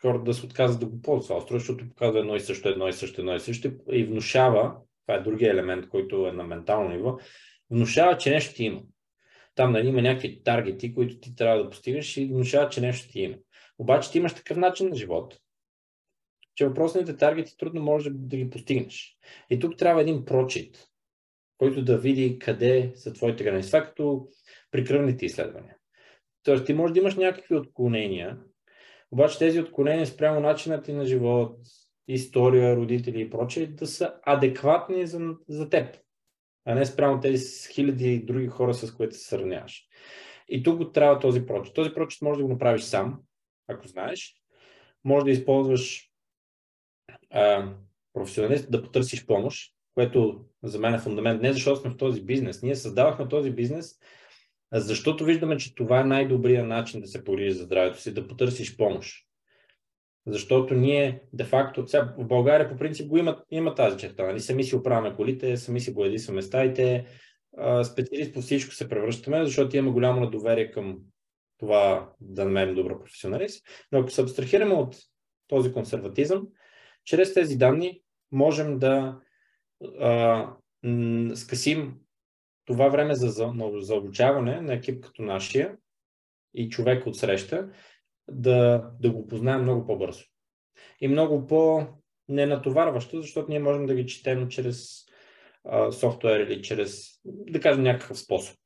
[0.00, 3.20] хората да се отказват да го ползват защото показва едно и също, едно и също,
[3.20, 4.76] едно и също и внушава,
[5.06, 7.18] това е другия елемент, който е на ментално ниво,
[7.70, 8.82] внушава, че нещо ти има.
[9.54, 13.20] Там нали, има някакви таргети, които ти трябва да постигаш и внушава, че нещо ти
[13.20, 13.36] има.
[13.78, 15.38] Обаче ти имаш такъв начин на живот,
[16.54, 19.16] че въпросните таргети трудно може да ги постигнеш.
[19.50, 20.86] И тук трябва един прочит,
[21.58, 23.68] който да види къде са твоите граници.
[23.68, 24.28] Това е като
[24.70, 25.76] при кръвните изследвания.
[26.46, 28.38] Тоест ти можеш да имаш някакви отклонения,
[29.10, 31.58] обаче тези отклонения спрямо начина ти на живот,
[32.08, 35.96] история, родители и прочее, да са адекватни за, за теб,
[36.64, 39.82] а не спрямо тези хиляди други хора, с които се сравняваш.
[40.48, 41.74] И тук трябва този прочит.
[41.74, 43.20] Този прочит може да го направиш сам,
[43.68, 44.34] ако знаеш.
[45.04, 46.10] Може да използваш
[47.30, 47.72] а,
[48.12, 51.42] професионалист, да потърсиш помощ, което за мен е фундамент.
[51.42, 52.62] Не защото сме в този бизнес.
[52.62, 53.98] Ние създавахме този бизнес,
[54.72, 58.76] защото виждаме, че това е най-добрият начин да се погрижи за здравето си, да потърсиш
[58.76, 59.26] помощ.
[60.26, 64.26] Защото ние, де-факто, сега в България по принцип го има, има тази черта.
[64.26, 64.40] Нали?
[64.40, 67.06] Сами си оправяме колите, сами си боядисваме стаите,
[67.82, 70.98] специалист по всичко се превръщаме, защото имаме голямо недоверие към
[71.58, 73.66] това да намерим добър професионалист.
[73.92, 74.96] Но ако се абстрахираме от
[75.48, 76.46] този консерватизъм,
[77.04, 78.00] чрез тези данни
[78.32, 79.20] можем да
[80.00, 80.50] а,
[81.34, 81.94] скъсим
[82.66, 85.76] това време за, за, за обучаване на екип като нашия
[86.54, 87.70] и човек от среща
[88.28, 90.24] да, да го познаем много по-бързо.
[91.00, 95.06] И много по-ненатоварващо, защото ние можем да ги четем чрез
[95.64, 98.56] а, софтуер или чрез, да кажем, някакъв способ.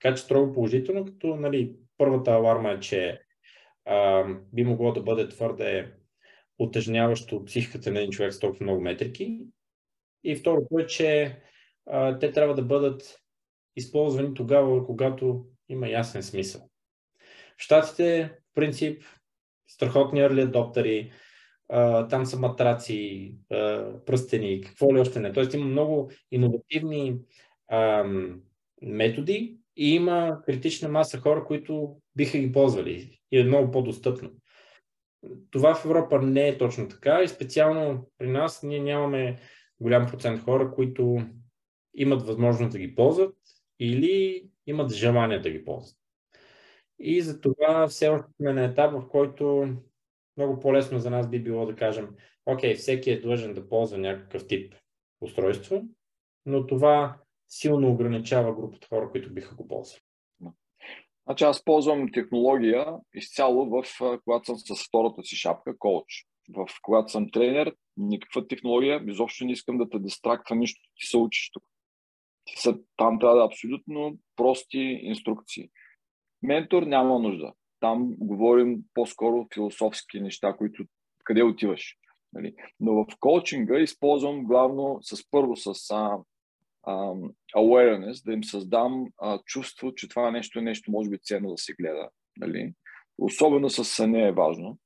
[0.00, 3.20] Така че строго положително, като нали, първата аларма е, че
[3.84, 5.92] а, би могло да бъде твърде
[6.58, 9.40] отъжняващо психиката на един човек с толкова много метрики.
[10.24, 11.38] И второто е, че
[11.86, 13.23] а, те трябва да бъдат
[13.76, 16.60] използвани тогава, когато има ясен смисъл.
[17.58, 19.02] В Штатите, в принцип,
[19.68, 21.10] страхотни early adoptери,
[22.08, 23.34] там са матраци,
[24.06, 25.32] пръстени, какво ли още не.
[25.32, 27.18] Тоест има много иновативни
[28.82, 34.30] методи и има критична маса хора, които биха ги ползвали и е много по-достъпно.
[35.50, 39.38] Това в Европа не е точно така и специално при нас ние нямаме
[39.80, 41.18] голям процент хора, които
[41.94, 43.36] имат възможност да ги ползват
[43.78, 45.96] или имат желание да ги ползват.
[46.98, 49.68] И за това все още сме на етап, в който
[50.36, 52.08] много по-лесно за нас би било да кажем,
[52.46, 54.74] окей, всеки е длъжен да ползва някакъв тип
[55.20, 55.82] устройство,
[56.46, 57.18] но това
[57.48, 60.00] силно ограничава групата хора, които биха го ползвали.
[61.26, 63.84] Значи аз ползвам технология изцяло в
[64.24, 66.26] когато съм с втората си шапка, коуч.
[66.48, 71.16] В когато съм тренер, никаква технология, изобщо не искам да те дистрактва нищо, ти се
[71.16, 71.64] учиш тук.
[72.96, 75.70] Там трябва да е абсолютно прости инструкции.
[76.42, 77.52] Ментор няма нужда.
[77.80, 80.84] Там говорим по-скоро философски неща, които
[81.24, 81.96] къде отиваш.
[82.32, 82.54] Нали?
[82.80, 86.18] Но в коучинга използвам главно с първо с а,
[86.82, 87.14] а,
[87.56, 91.58] awareness, да им създам а, чувство, че това нещо е нещо, може би ценно да
[91.58, 92.08] се гледа.
[92.36, 92.72] Нали?
[93.18, 94.78] Особено с съня е важно.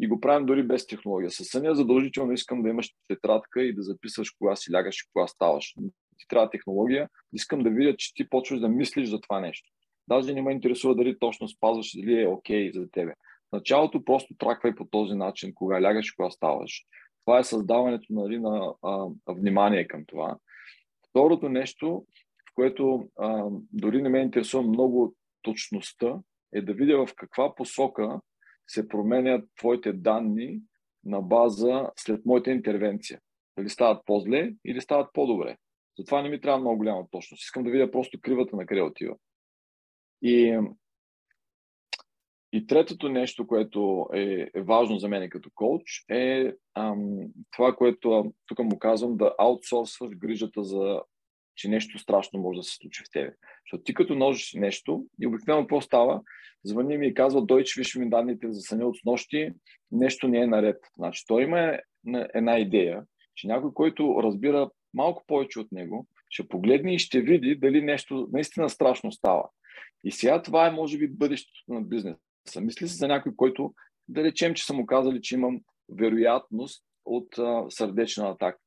[0.00, 1.30] И го правим дори без технология.
[1.30, 5.26] С съня задължително искам да имаш тетрадка и да записваш кога си лягаш и кога
[5.26, 5.74] ставаш.
[6.22, 7.08] Ти трябва технология.
[7.32, 9.70] Искам да видя, че ти почваш да мислиш за това нещо.
[10.08, 13.12] Даже не ме интересува дали точно спазваш, дали е окей okay за тебе.
[13.48, 16.84] В началото просто траквай по този начин, кога лягаш и кога ставаш.
[17.24, 20.36] Това е създаването нали, на а, внимание към това.
[21.08, 22.06] Второто нещо,
[22.50, 26.18] в което а, дори не ме интересува много точността,
[26.54, 28.20] е да видя в каква посока
[28.66, 30.60] се променят твоите данни
[31.04, 33.20] на база след моята интервенция.
[33.58, 35.56] Дали стават по-зле или стават по-добре.
[35.98, 37.42] Затова не ми трябва много голяма точност.
[37.42, 39.16] Искам да видя просто кривата на къде отива.
[40.22, 40.58] И,
[42.52, 47.18] и третото нещо, което е, е важно за мен като коуч, е ам,
[47.50, 51.02] това, което тук му казвам, да аутсорсваш грижата за
[51.56, 53.34] че нещо страшно може да се случи в тебе.
[53.66, 56.20] Защото ти като ножиш нещо и обикновено какво става?
[56.64, 59.52] Звъни ми и казва, Дойч, виж ми данните за съня от нощи,
[59.90, 60.76] нещо не е наред.
[60.96, 61.78] Значи той има
[62.34, 63.04] една идея,
[63.34, 68.28] че някой, който разбира малко повече от него, ще погледне и ще види дали нещо
[68.32, 69.48] наистина страшно става.
[70.04, 72.60] И сега това е, може би, бъдещето на бизнеса.
[72.60, 73.74] Мисли се за някой, който,
[74.08, 78.58] да речем, че са му казали, че имам вероятност от а, сърдечна атака.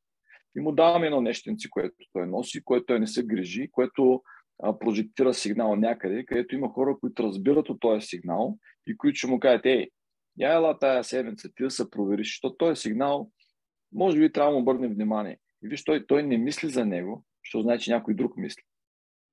[0.58, 4.22] И му даваме едно нещенци, което той носи, което той не се грижи, което
[4.64, 8.58] а, прожектира сигнал някъде, където има хора, които разбират от този сигнал
[8.88, 9.90] и които ще му кажат, ей,
[10.40, 13.32] я ела тая седмица, ти да се провериш, защото този сигнал,
[13.94, 15.40] може би трябва да му обърнем внимание.
[15.66, 18.64] И виж, той, той не мисли за него, защото знае, че някой друг мисли.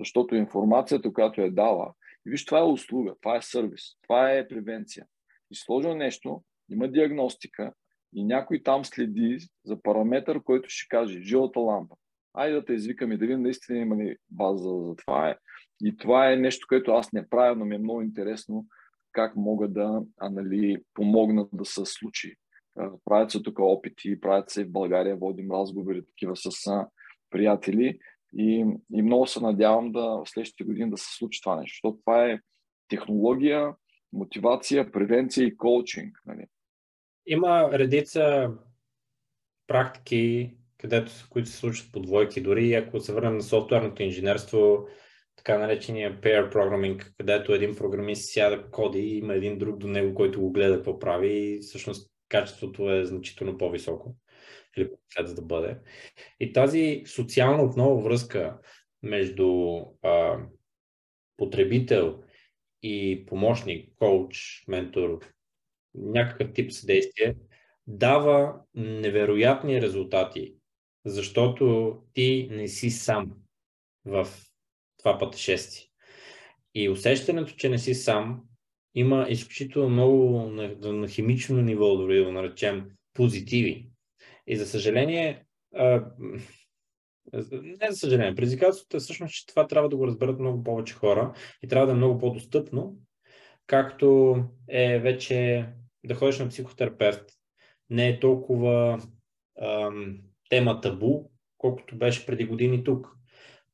[0.01, 1.93] Защото информацията, която е дала,
[2.27, 5.07] и виж, това е услуга, това е сервис, това е превенция.
[5.51, 7.73] И сложил нещо, има диагностика
[8.15, 11.95] и някой там следи за параметър, който ще каже жилата лампа.
[12.35, 15.37] Айде да те извикаме да видим наистина има ли база за това е.
[15.85, 18.67] И това е нещо, което аз не правя, но ми е много интересно
[19.13, 22.37] как мога да а, нали, помогнат да се случи.
[23.05, 26.51] Правят се тук опити, правят се в България, водим разговори такива с
[27.31, 27.99] приятели
[28.37, 32.01] и, и много се надявам да в следващите години да се случи това нещо, защото
[32.01, 32.41] това е
[32.89, 33.75] технология,
[34.13, 36.19] мотивация, превенция и коучинг.
[36.27, 36.47] Нали.
[37.27, 38.51] Има редица
[39.67, 42.41] практики, където, които се случват по двойки.
[42.41, 44.87] Дори ако се върнем на софтуерното инженерство,
[45.37, 50.15] така наречения pair programming, където един програмист сяда коди и има един друг до него,
[50.15, 54.17] който го гледа какво прави и всъщност качеството е значително по-високо
[54.77, 55.79] или следва да бъде.
[56.41, 58.59] И тази социална отново връзка
[59.03, 60.39] между а,
[61.37, 62.23] потребител
[62.83, 65.19] и помощник, коуч, ментор,
[65.95, 67.37] някакъв тип съдействие,
[67.87, 70.55] дава невероятни резултати,
[71.05, 73.33] защото ти не си сам
[74.05, 74.29] в
[74.99, 75.89] това пътешествие.
[76.75, 78.43] И усещането, че не си сам,
[78.95, 83.89] има изключително много на, на химично ниво, дори да го наречем, позитиви.
[84.47, 85.45] И за съжаление,
[85.75, 86.05] а,
[87.53, 91.35] не за съжаление, предизвикателството е всъщност, че това трябва да го разберат много повече хора
[91.63, 92.97] и трябва да е много по-достъпно,
[93.67, 94.37] както
[94.69, 95.67] е вече
[96.05, 97.25] да ходиш на психотерапевт.
[97.91, 99.03] Не е толкова
[99.63, 103.09] ам, тема табу, колкото беше преди години тук.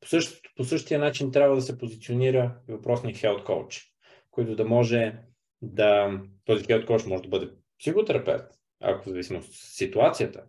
[0.00, 3.84] По, същото, по същия начин трябва да се позиционира въпросния health coach,
[4.30, 5.18] който да може
[5.62, 6.20] да...
[6.44, 8.46] Този health coach може да бъде психотерапевт,
[8.80, 10.44] ако в зависимост от ситуацията,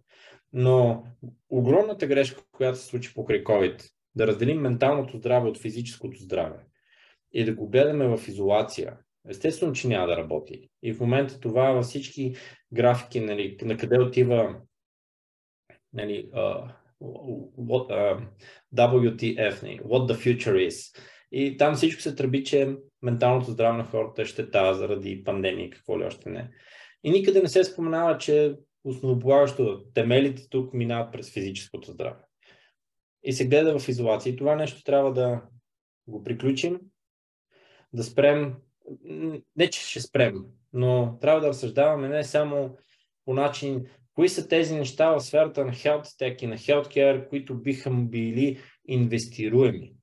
[0.54, 1.04] но
[1.50, 6.60] огромната грешка, която се случи покрай COVID, да разделим менталното здраве от физическото здраве
[7.32, 8.98] и да го гледаме в изолация,
[9.30, 10.70] естествено, че няма да работи.
[10.84, 12.36] И в момента това във всички
[12.74, 14.56] графики, нали, на къде отива
[15.94, 18.28] нали, uh, what, uh,
[18.76, 20.98] WTF, нали, what the future is.
[21.32, 26.00] И там всичко се тръби, че менталното здраве на хората е щета заради пандемия, какво
[26.00, 26.50] ли още не.
[27.04, 32.20] И никъде не се споменава, че основополагащо темелите тук минават през физическото здраве.
[33.24, 34.34] И се гледа в изолация.
[34.34, 35.42] И това нещо трябва да
[36.08, 36.80] го приключим,
[37.94, 38.56] да спрем,
[39.56, 40.36] не че ще спрем,
[40.74, 42.78] но трябва да разсъждаваме не само
[43.26, 47.56] по начин, кои са тези неща в сферата на health tech и на healthcare, които
[47.56, 49.94] биха били инвестируеми.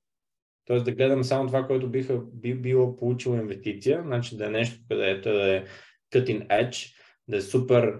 [0.67, 4.81] Тоест да гледаме само това, което биха би било получило инвестиция, значи да е нещо,
[4.89, 5.65] където да е
[6.13, 6.95] cutting edge,
[7.27, 7.99] да е супер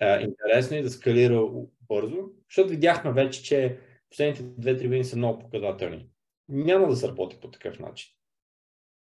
[0.00, 1.48] а, интересно и да скалира
[1.88, 2.16] бързо,
[2.50, 3.78] защото видяхме вече, че
[4.10, 6.08] последните 2-3 години са много показателни.
[6.48, 8.12] Няма да се работи по такъв начин.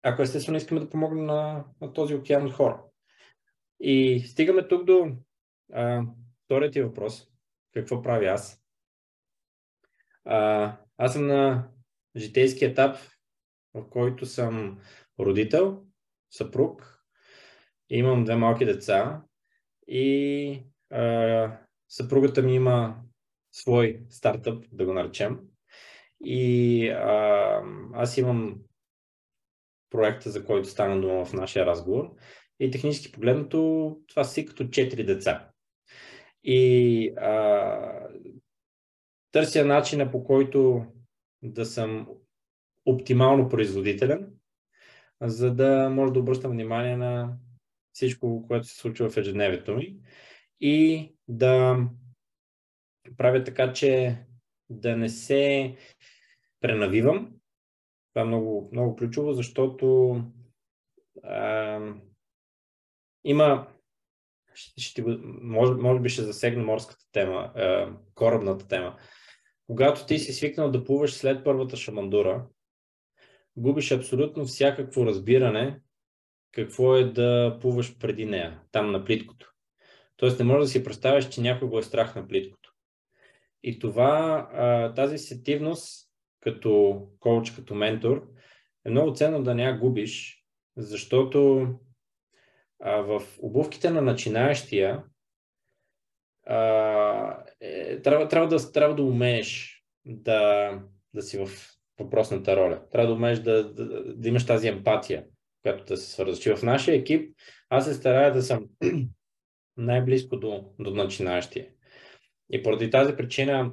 [0.04, 2.82] Ако естествено искаме да помогнем на, на този океан от хора.
[3.80, 5.12] И стигаме тук до
[5.74, 6.04] а,
[6.46, 7.28] вторият ти въпрос.
[7.74, 8.62] Какво прави аз?
[10.26, 11.70] А, аз съм на
[12.18, 12.98] житейски етап,
[13.74, 14.80] в който съм
[15.20, 15.84] родител,
[16.32, 17.04] съпруг,
[17.90, 19.22] имам две малки деца
[19.88, 20.64] и
[21.90, 22.96] съпругата ми има
[23.52, 25.40] свой стартъп, да го наречем.
[26.26, 27.62] И а,
[27.94, 28.58] аз имам
[29.90, 32.16] проекта, за който стана дума в нашия разговор.
[32.60, 35.50] И технически погледнато, това си като 4 деца.
[36.44, 38.10] И а,
[39.32, 40.86] търся начина по който
[41.44, 42.08] да съм
[42.86, 44.34] оптимално производителен,
[45.22, 47.38] за да може да обръщам внимание на
[47.94, 50.00] всичко, което се случва в ежедневието ми
[50.62, 51.80] и да
[53.18, 54.18] правя така, че
[54.70, 55.76] да не се
[56.60, 57.34] пренавивам.
[58.14, 60.16] Това е много, много ключово, защото
[61.24, 61.80] а,
[63.24, 63.68] има
[64.54, 65.04] ще, ще,
[65.42, 68.98] може, може би ще засегна морската тема, а, корабната тема.
[69.68, 72.48] Когато ти си свикнал да плуваш след първата шамандура,
[73.58, 75.80] губиш абсолютно всякакво разбиране
[76.52, 79.54] какво е да плуваш преди нея, там на плиткото.
[80.18, 82.74] Тоест не можеш да си представяш, че някой го е страх на плиткото.
[83.64, 88.28] И това, тази сетивност като коуч, като ментор,
[88.86, 90.44] е много ценно да не я губиш,
[90.78, 91.68] защото
[92.80, 95.04] в обувките на начинаещия
[97.62, 100.72] е, трябва, трябва, да, трябва да умееш да,
[101.14, 101.50] да си в
[102.00, 102.82] въпросната роля.
[102.92, 105.26] Трябва да умееш да, да, да имаш тази емпатия,
[105.62, 106.60] която да се свързваш.
[106.60, 107.36] В нашия екип
[107.70, 108.66] аз се старая да съм
[109.78, 111.68] най-близко до, до начинаещия.
[112.52, 113.72] И поради тази причина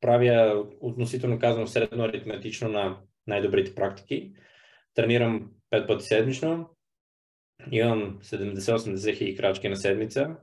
[0.00, 4.32] правя относително казвам средно аритметично на най-добрите практики.
[4.94, 6.70] Тренирам 5 пъти седмично.
[7.70, 10.36] Имам 70-80 хиляди крачки на седмица.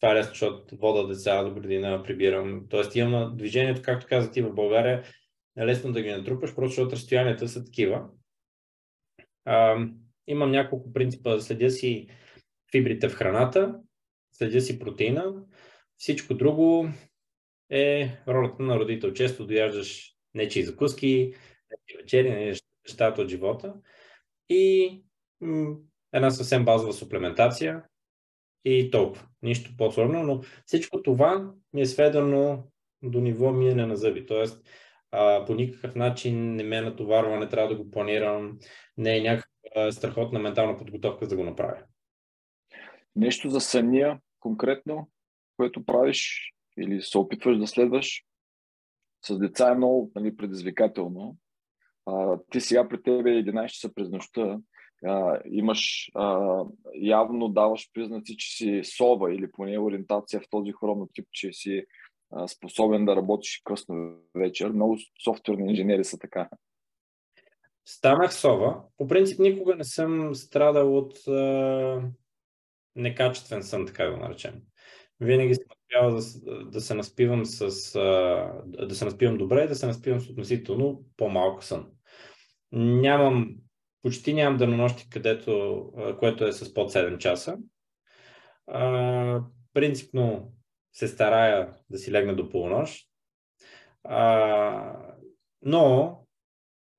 [0.00, 2.66] Това е лесно, защото вода деца до градина, прибирам.
[2.70, 5.04] Тоест имам движението, както каза ти в България,
[5.58, 8.08] е лесно да ги натрупаш, просто защото разстоянията са такива.
[9.44, 9.86] А,
[10.26, 11.40] имам няколко принципа.
[11.40, 12.08] Следя си
[12.72, 13.80] фибрите в храната,
[14.32, 15.34] следя си протеина.
[15.96, 16.88] Всичко друго
[17.70, 19.12] е ролята на родител.
[19.12, 21.34] Често дояждаш нечи закуски,
[21.70, 22.54] нечи вечери,
[22.88, 23.74] нещата от живота.
[24.48, 25.02] И
[25.40, 25.76] м-
[26.12, 27.82] една съвсем базова суплементация
[28.64, 29.26] и толкова.
[29.42, 32.64] Нищо по-сложно, но всичко това ми е сведено
[33.02, 34.26] до ниво миене на зъби.
[34.26, 34.66] Тоест,
[35.10, 38.58] а, по никакъв начин не ме е натоварва, не трябва да го планирам,
[38.96, 41.82] не е някаква страхотна ментална подготовка за да го направя.
[43.16, 45.10] Нещо за съня конкретно,
[45.56, 48.24] което правиш или се опитваш да следваш?
[49.26, 51.36] С деца е много нали, предизвикателно.
[52.06, 54.58] А, ти сега при тебе 11 часа през нощта
[55.04, 56.58] а, имаш, а,
[56.94, 61.84] явно даваш признаци, че си сова или поне ориентация в този хронотип, че си
[62.30, 64.68] а, способен да работиш късно вечер.
[64.68, 66.48] Много софтуерни инженери са така.
[67.84, 68.82] Станах сова.
[68.96, 72.02] По принцип никога не съм страдал от а,
[72.96, 74.54] некачествен сън, така да го наречем.
[75.20, 79.86] Винаги съм успял да, да се наспивам с а, да се наспивам добре да се
[79.86, 81.90] наспивам с относително по-малко сън.
[82.72, 83.54] Нямам,
[84.02, 85.84] почти нямам денонощи, където,
[86.18, 87.58] което е с под 7 часа.
[88.66, 89.40] А,
[89.74, 90.52] принципно
[90.92, 93.06] се старая да си легна до полунощ.
[94.04, 94.96] А,
[95.62, 96.18] но,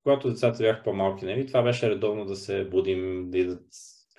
[0.03, 3.65] когато децата бяха по-малки, нали, това беше редовно да се будим, да идат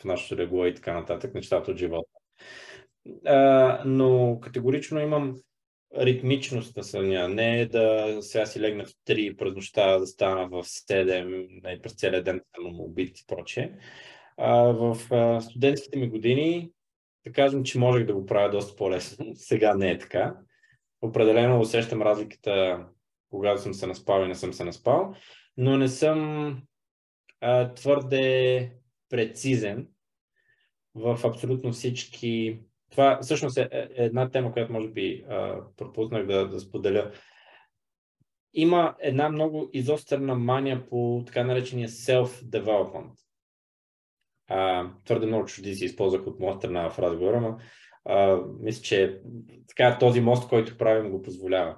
[0.01, 2.11] в нашото легло и така нататък, нещата от живота.
[3.27, 5.37] А, но категорично имам
[5.99, 7.29] ритмичност на съня.
[7.29, 11.81] Не е да сега си легна в 3 през нощта, да стана в 7, не,
[11.83, 13.73] през целия ден съм убит и прочее.
[14.37, 16.71] А, в а, студентските ми години,
[17.27, 19.27] да кажем, че можех да го правя доста по-лесно.
[19.35, 20.37] Сега не е така.
[21.03, 22.87] Определено усещам разликата,
[23.31, 25.15] когато съм се наспал и не съм се наспал,
[25.57, 26.63] но не съм
[27.41, 28.73] а, твърде
[29.09, 29.89] прецизен
[30.95, 32.61] в абсолютно всички
[32.93, 35.25] това всъщност е, е една тема, която може би
[35.77, 37.13] пропуснах да, да споделя.
[38.55, 43.13] Има една много изострена мания по така наречения self-development.
[44.49, 47.59] А, твърде много чужди си използвах от моя страна в разговора, но
[48.05, 49.21] а, мисля, че
[49.69, 51.77] така, този мост, който правим, го позволява.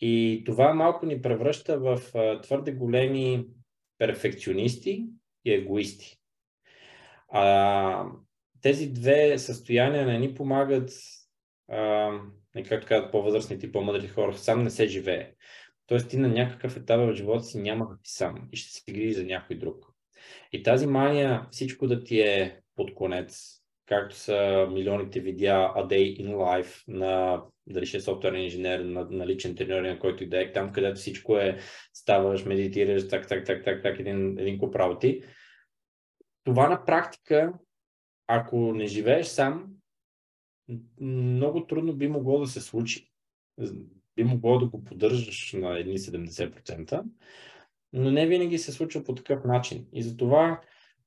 [0.00, 3.46] И това малко ни превръща в а, твърде големи
[3.98, 5.06] перфекционисти
[5.44, 6.16] и егоисти.
[7.28, 8.06] А,
[8.62, 10.90] тези две състояния не ни помагат,
[11.70, 12.10] а,
[12.68, 15.32] както казват по-възрастните и по-мъдри хора, сам не се живее.
[15.86, 19.12] Тоест ти на някакъв етап в живота си няма да сам и ще се грижи
[19.12, 19.86] за някой друг.
[20.52, 26.20] И тази мания, всичко да ти е под конец, както са милионите видеа A Day
[26.20, 30.28] in Life на дали ще е софтуерен инженер, на, на личен тренер, на който и
[30.28, 31.58] да е, там където всичко е,
[31.94, 35.22] ставаш, медитираш, так, так, так, так, так, един, един куп работи.
[36.44, 37.52] Това на практика
[38.26, 39.68] ако не живееш сам,
[41.00, 43.10] много трудно би могло да се случи.
[44.16, 47.02] Би могло да го поддържаш на едни 70%,
[47.92, 49.86] но не винаги се случва по такъв начин.
[49.92, 50.60] И затова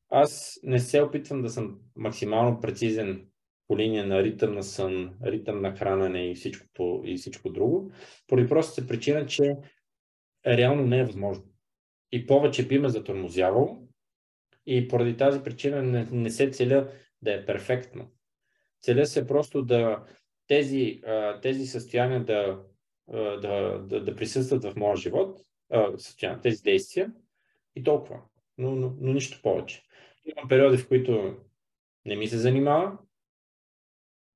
[0.09, 3.27] аз не се опитвам да съм максимално прецизен
[3.67, 7.91] по линия на ритъм на сън, ритъм на хранене и всичко, и всичко друго,
[8.27, 9.55] поради простата причина, че
[10.47, 11.43] реално не е възможно.
[12.11, 13.87] И повече би ме затормозявало
[14.65, 18.11] и поради тази причина не, не се целя да е перфектно.
[18.81, 20.05] Целя се просто да
[20.47, 21.01] тези,
[21.41, 22.63] тези състояния да,
[23.13, 25.39] да, да, да присъстват в моя живот,
[25.97, 27.13] състояния, тези действия
[27.75, 28.21] и толкова.
[28.57, 29.83] Но, но, но нищо повече.
[30.25, 31.37] Имам периоди, в които
[32.05, 32.97] не ми се занимава.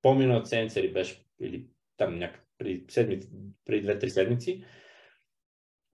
[0.01, 3.30] По-миналата седмица беше, или там някак преди, седмици,
[3.65, 4.65] преди две-три седмици,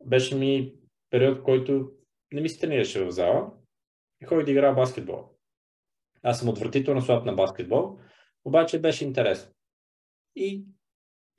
[0.05, 0.73] беше ми
[1.09, 1.91] период, който
[2.33, 3.51] не ми се тренираше в зала
[4.21, 5.29] и ходих да играя баскетбол.
[6.23, 7.99] Аз съм отвратително слаб на баскетбол,
[8.45, 9.51] обаче беше интересно.
[10.35, 10.65] И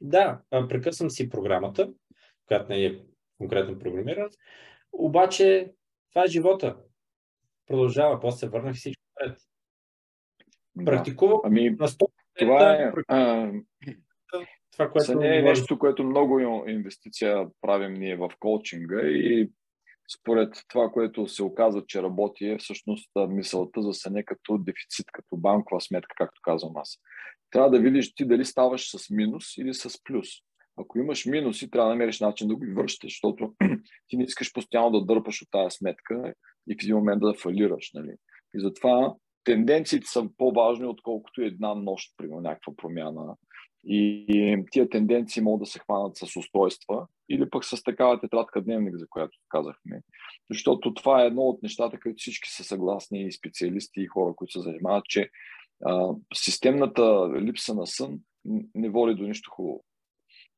[0.01, 1.93] да, прекъсвам си програмата,
[2.47, 2.98] която не е
[3.39, 4.31] конкретно програмирана,
[4.93, 5.73] обаче
[6.11, 6.77] това е живота.
[7.66, 9.39] Продължава, после се върнах всичко пред.
[10.77, 10.85] Да.
[10.85, 12.07] Практикувам ами, на 100%.
[12.39, 13.53] Това е, а...
[14.73, 15.15] това, което...
[15.15, 19.51] Не е нещо, което много инвестиция правим ние в коучинга и
[20.20, 25.37] според това, което се оказва, че работи, е всъщност мисълта за съне като дефицит, като
[25.37, 26.99] банкова сметка, както казвам аз.
[27.51, 30.28] Трябва да видиш ти дали ставаш с минус или с плюс.
[30.77, 33.55] Ако имаш минуси, трябва да намериш начин да го връщаш, защото
[34.09, 36.35] ти не искаш постоянно да дърпаш от тази сметка
[36.70, 37.91] и в един момент да фалираш.
[37.95, 38.15] Нали?
[38.55, 39.15] И затова
[39.45, 43.35] тенденциите са по-важни, отколкото една нощ, примерно, някаква промяна.
[43.89, 48.97] И тия тенденции могат да се хванат с устройства или пък с такава тетрадка дневник,
[48.97, 50.01] за която казахме.
[50.51, 54.53] Защото това е едно от нещата, които всички са съгласни и специалисти и хора, които
[54.53, 55.31] се занимават, че
[55.85, 58.19] а, системната липса на сън
[58.75, 59.85] не води до нищо хубаво.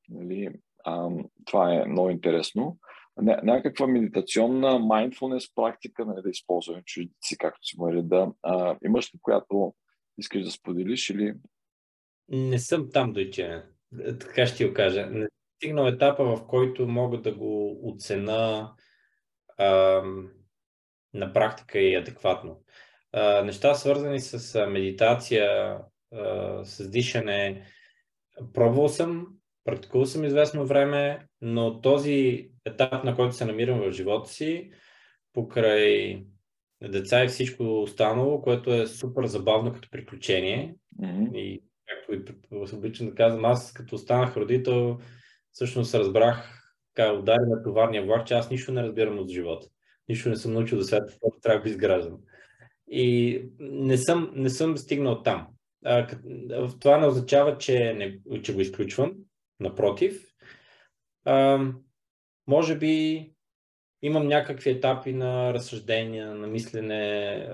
[0.08, 0.48] Нали?
[0.84, 1.08] А,
[1.44, 2.78] това е много интересно.
[3.20, 8.32] Ня- някаква медитационна mindfulness практика, нали, да използваме чуждици, както си говори, да.
[8.42, 9.74] А, имаш ли която
[10.18, 11.34] искаш да споделиш или
[12.28, 13.62] не съм там дойче.
[14.20, 15.06] Така ще ти го кажа.
[15.06, 18.72] Не стигнал етапа, в който мога да го оцена
[19.56, 20.02] а,
[21.14, 22.62] на практика и адекватно.
[23.12, 25.78] А, неща свързани с медитация,
[26.14, 27.66] а, с дишане,
[28.52, 29.26] пробвал съм,
[29.64, 34.70] практикувал съм известно време, но този етап, на който се намирам в живота си,
[35.32, 36.24] покрай
[36.82, 41.36] деца и всичко останало, което е супер забавно като приключение mm-hmm.
[41.36, 44.98] и както и обичам да казвам, аз като станах родител,
[45.52, 46.58] всъщност разбрах,
[46.94, 49.68] така удари на товарния влак, че аз нищо не разбирам от живота.
[50.08, 52.18] Нищо не съм научил до света, защото трябва да изграждам.
[52.90, 55.46] И не съм, не съм стигнал там.
[55.84, 56.06] А,
[56.80, 59.12] това не означава, че, не, че го изключвам.
[59.60, 60.22] Напротив.
[61.24, 61.66] А,
[62.46, 63.24] може би
[64.02, 67.48] имам някакви етапи на разсъждения, на мислене,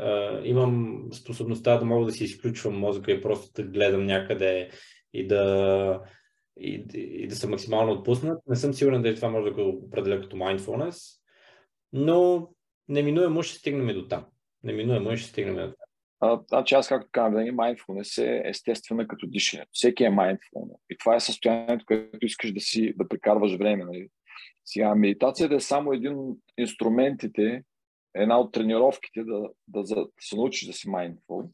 [0.44, 4.70] имам способността да мога да си изключвам мозъка и просто да гледам някъде
[5.12, 6.00] и да,
[6.60, 8.42] и, и да съм максимално отпуснат.
[8.46, 11.20] Не съм сигурен дали това може да го определя като mindfulness,
[11.92, 12.48] но
[12.88, 14.26] неминуемо ще стигнем до там.
[14.62, 15.74] Неминуемо ще стигнем до там.
[16.48, 19.70] Значи аз, както казвам, да mindfulness е естествена като дишането.
[19.72, 20.78] Всеки е mindful.
[20.90, 23.84] И това е състоянието, което искаш да си да прекарваш време.
[23.84, 24.08] Нали?
[24.64, 27.62] Сега, медитацията е само един от инструментите,
[28.14, 31.50] една от тренировките да, да, да се научиш да си mindful.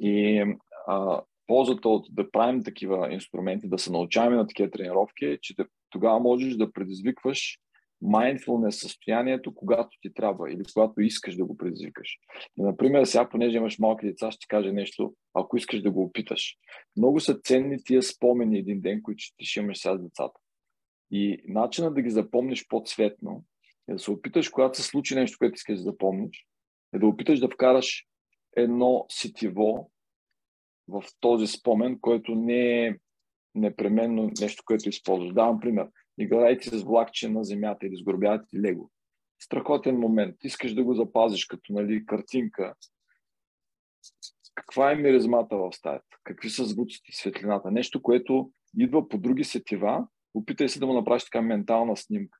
[0.00, 0.44] И
[0.86, 5.54] а, ползата от да правим такива инструменти, да се научаваме на такива тренировки е, че
[5.90, 7.58] тогава можеш да предизвикваш
[8.04, 12.18] mindfulness състоянието, когато ти трябва или когато искаш да го предизвикаш.
[12.58, 16.02] И, например, сега, понеже имаш малки деца, ще ти кажа нещо, ако искаш да го
[16.02, 16.56] опиташ.
[16.96, 20.40] Много са ценни тия спомени един ден, които ще имаш сега с децата.
[21.10, 23.44] И начинът да ги запомниш по-цветно
[23.88, 26.46] е да се опиташ, когато се случи нещо, което искаш да запомниш,
[26.94, 28.06] е да опиташ да вкараш
[28.56, 29.90] едно сетиво
[30.88, 32.94] в този спомен, който не е
[33.54, 35.32] непременно нещо, което използваш.
[35.32, 35.88] Давам пример.
[36.18, 38.90] Играйте с влакче на земята или сгробявате лего.
[39.38, 40.36] Страхотен момент.
[40.44, 42.74] Искаш да го запазиш като нали, картинка.
[44.54, 46.16] Каква е миризмата в стаята?
[46.24, 47.70] Какви са звуците, светлината?
[47.70, 52.38] Нещо, което идва по други сетива опитай се да му направиш така ментална снимка.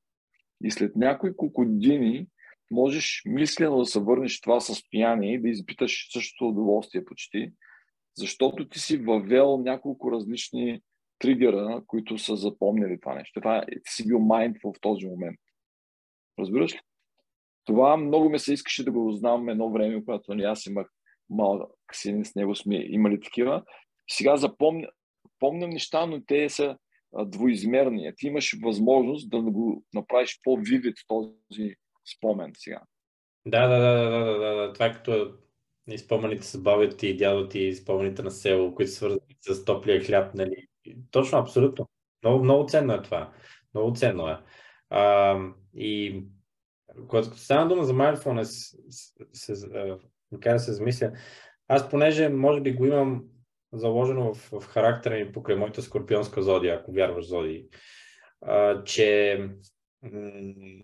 [0.63, 2.27] И след няколко години
[2.71, 7.51] можеш мислено да се върнеш в това състояние и да изпиташ същото удоволствие почти,
[8.17, 10.81] защото ти си въвел няколко различни
[11.19, 13.39] тригера, които са запомнили това нещо.
[13.39, 15.39] Това е, ти си бил mindful в този момент.
[16.39, 16.79] Разбираш ли?
[17.65, 20.87] Това много ме се искаше да го знам едно време, когато нали, аз имах
[21.29, 23.63] малък син, с него сме имали такива.
[24.09, 24.87] Сега запомня,
[25.39, 26.77] помням неща, но те са
[27.25, 28.13] двоизмерния.
[28.15, 31.75] Ти имаш възможност да го направиш по-вивид този
[32.17, 32.81] спомен сега.
[33.45, 34.73] Да, да, да, да, да, да, да.
[34.73, 35.33] Това е като
[35.97, 40.35] спомените с бабите ти и дядо ти, спомените на село, които свързани с топлия хляб,
[40.35, 40.67] нали?
[41.11, 41.89] Точно, абсолютно.
[42.23, 43.31] Много, много ценно е това.
[43.73, 44.37] Много ценно е.
[44.89, 45.39] А,
[45.73, 46.23] и
[47.07, 48.77] когато стана дума за mindfulness,
[49.33, 49.67] се, се,
[50.31, 51.11] да се замисля,
[51.67, 53.23] аз понеже може би го имам
[53.79, 57.65] заложено в, в характера ми покрай моята скорпионска зодия, ако вярваш зодии,
[58.41, 59.39] а, че
[60.03, 60.83] м-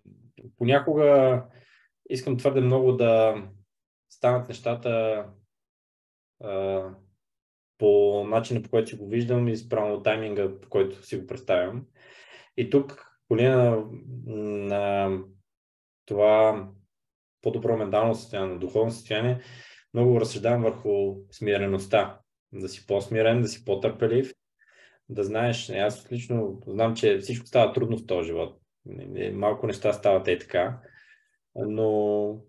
[0.57, 1.43] понякога
[2.09, 3.35] искам твърде много да
[4.09, 5.25] станат нещата
[6.43, 6.83] а,
[7.77, 11.85] по начина, по който си го виждам и спрямо тайминга, по който си го представям.
[12.57, 13.85] И тук, по линия на,
[14.27, 15.19] на
[16.05, 16.67] това
[17.41, 19.41] по-добро ментално състояние, на духовно състояние,
[19.93, 22.20] много разсъждавам върху смиреността
[22.53, 24.33] да си по-смирен, да си по-търпелив,
[25.09, 28.61] да знаеш, аз лично знам, че всичко става трудно в този живот.
[29.33, 30.79] Малко неща стават и така,
[31.55, 32.41] но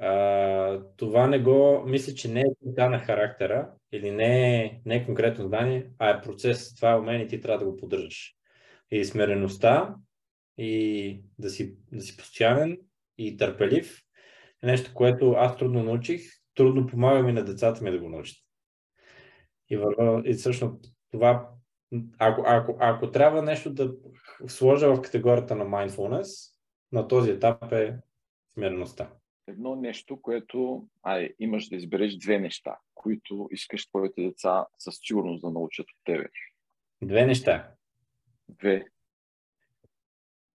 [0.00, 4.96] а, това не го, мисля, че не е така на характера или не е, не
[4.96, 6.74] е конкретно знание, а е процес.
[6.74, 8.34] Това е умение и ти трябва да го поддържаш.
[8.90, 9.94] И смиреността
[10.58, 12.78] и да си, да си постоянен
[13.18, 14.00] и търпелив
[14.62, 16.20] е нещо, което аз трудно научих,
[16.54, 18.36] трудно помагам и на децата ми да го научат.
[19.70, 21.50] И, върва, и всъщност това,
[22.18, 23.94] ако, ако, ако трябва нещо да
[24.46, 26.54] сложа в категорията на mindfulness,
[26.92, 27.98] на този етап е
[28.52, 29.10] смиреността.
[29.46, 35.42] Едно нещо, което ай, имаш да избереш две неща, които искаш твоите деца със сигурност
[35.42, 36.28] да научат от тебе.
[37.02, 37.70] Две неща.
[38.48, 38.84] Две.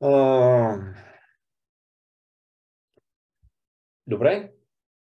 [0.02, 0.94] А...
[4.08, 4.52] Добре.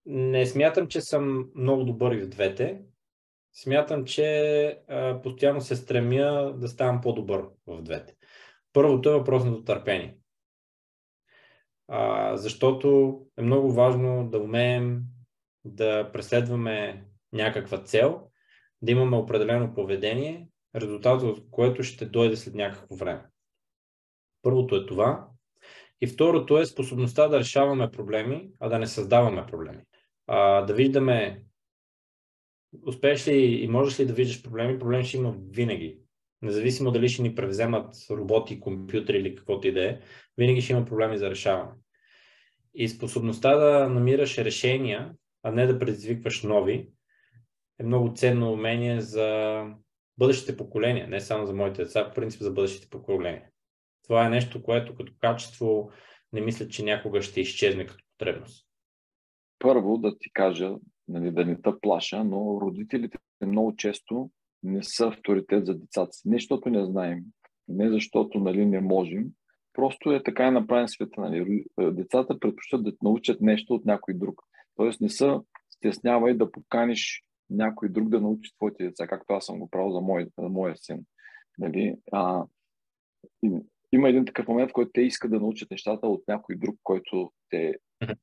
[0.06, 2.82] Не смятам, че съм много добър и в двете.
[3.62, 4.80] Смятам, че
[5.24, 8.16] постоянно се стремя да ставам по-добър в двете.
[8.74, 10.18] Първото е въпросното търпение.
[11.88, 15.02] А, защото е много важно да умеем
[15.66, 18.30] да преследваме някаква цел,
[18.82, 23.26] да имаме определено поведение, резултатът от което ще дойде след някакво време.
[24.42, 25.28] Първото е това.
[26.02, 29.82] И второто е способността да решаваме проблеми, а да не създаваме проблеми.
[30.28, 31.44] А, да виждаме
[32.86, 36.00] успееш ли и можеш ли да виждаш проблеми, проблеми ще има винаги.
[36.42, 40.00] Независимо дали ще ни превземат роботи, компютри или каквото и да е,
[40.38, 41.72] винаги ще има проблеми за решаване.
[42.74, 45.14] И способността да намираш решения,
[45.44, 46.90] а не да предизвикваш нови,
[47.80, 49.64] е много ценно умение за
[50.18, 53.44] бъдещите поколения, не само за моите деца, в принцип за бъдещите поколения.
[54.04, 55.92] Това е нещо, което като качество
[56.34, 58.68] не мисля, че някога ще изчезне като потребност.
[59.60, 60.72] Първо да ти кажа,
[61.10, 64.30] нали, да не те плаша, но родителите много често
[64.64, 66.30] не са авторитет за децата си.
[66.30, 67.20] Не защото не знаем,
[67.68, 69.26] не защото нали, не можем,
[69.74, 71.22] просто е така е направен света.
[71.22, 71.66] Нали.
[71.80, 74.42] Децата предпочитат да научат нещо от някой друг.
[74.76, 79.60] Тоест не са стеснявай да поканиш някой друг да научи твоите деца, както аз съм
[79.60, 81.06] го правил за, мой, за моя син.
[81.58, 81.96] Нали?
[82.12, 82.44] А,
[83.44, 83.52] и,
[83.92, 87.32] има един такъв момент, в който те искат да научат нещата от някой друг, който
[87.50, 87.76] те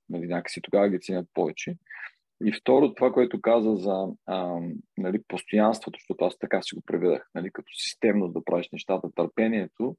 [0.09, 1.77] нали, някакси тогава ги ценят повече.
[2.45, 4.61] И второ, това, което каза за а,
[4.99, 9.97] нали, постоянството, защото аз така си го преведах, нали, като системно да правиш нещата, търпението,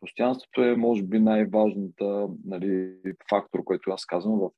[0.00, 2.96] постоянството е, може би, най-важната нали,
[3.30, 4.50] фактор, който аз казвам в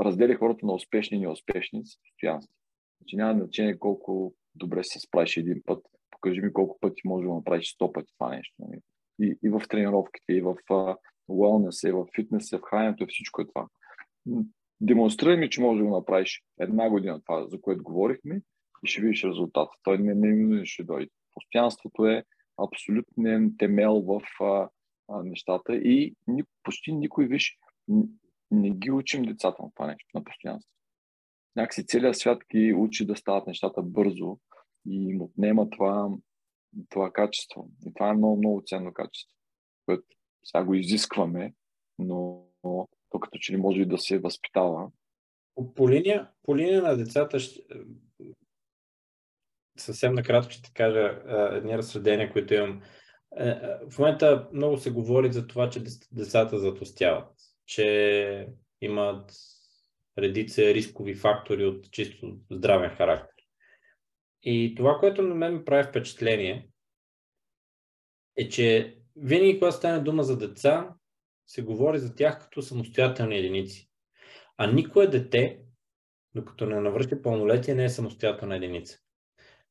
[0.00, 2.54] разделя хората на успешни и неуспешни с постоянство.
[3.00, 5.86] Значи няма значение колко добре се справиш един път.
[6.10, 8.54] Покажи ми колко пъти може да направиш сто пъти това нещо.
[8.58, 8.80] Нали.
[9.20, 10.54] И, и в тренировките, и в
[11.30, 13.66] wellness, и в фитнес, и в храненето, и всичко е това
[14.82, 18.42] демонстрирай ми, че може да го направиш една година това, за което говорихме
[18.84, 19.70] и ще видиш резултата.
[19.82, 21.10] Той не, не, не ще дойде.
[21.34, 22.24] Постоянството е
[22.64, 24.68] абсолютен темел в а,
[25.08, 27.58] а, нещата и ни, почти никой, виж,
[28.50, 30.70] не ги учим децата на това нещо, на постоянство.
[31.56, 34.38] Някакси целият свят ги учи да стават нещата бързо
[34.86, 36.10] и им отнема това,
[36.88, 37.68] това качество.
[37.86, 39.36] И това е много, много ценно качество,
[39.86, 40.04] което
[40.44, 41.54] сега го изискваме,
[41.98, 42.44] но
[43.12, 44.90] то като че ли може и да се възпитава.
[45.54, 47.60] По, по, линия, по линия на децата ще,
[49.78, 51.22] съвсем накратко ще кажа
[51.52, 52.82] едни разсъждения, които имам.
[53.36, 53.54] Е,
[53.90, 55.82] в момента много се говори за това, че
[56.12, 57.34] децата затластяват,
[57.66, 58.48] че
[58.80, 59.32] имат
[60.18, 63.44] редица рискови фактори от чисто здравен характер.
[64.42, 66.68] И това, което на мен ми прави впечатление,
[68.36, 70.94] е, че винаги, когато стане дума за деца,
[71.46, 73.88] се говори за тях като самостоятелни единици.
[74.56, 75.58] А никое дете,
[76.34, 78.98] докато не навърши пълнолетие, не е самостоятелна единица.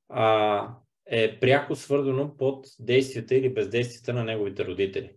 [0.09, 0.67] А
[1.05, 5.11] е пряко свързано под действията или бездействията на неговите родители.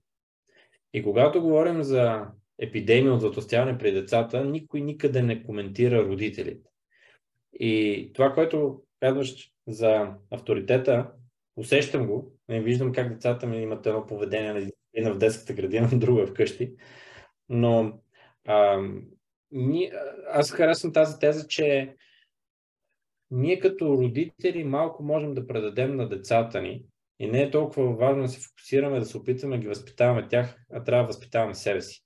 [0.92, 2.26] И когато говорим за
[2.58, 6.70] епидемия от затластяване при децата, никой никъде не коментира родителите.
[7.60, 11.10] И това, което казваш за авторитета,
[11.56, 14.60] усещам го, не виждам как децата ми имат едно поведение на
[14.94, 16.74] една в детската градина, друга вкъщи.
[17.48, 18.00] Но
[18.46, 18.82] а,
[19.50, 19.90] ни,
[20.28, 21.94] аз харесвам тази теза, че
[23.30, 26.84] ние като родители малко можем да предадем на децата ни
[27.18, 30.58] и не е толкова важно да се фокусираме, да се опитваме да ги възпитаваме тях,
[30.72, 32.04] а трябва да възпитаваме себе си.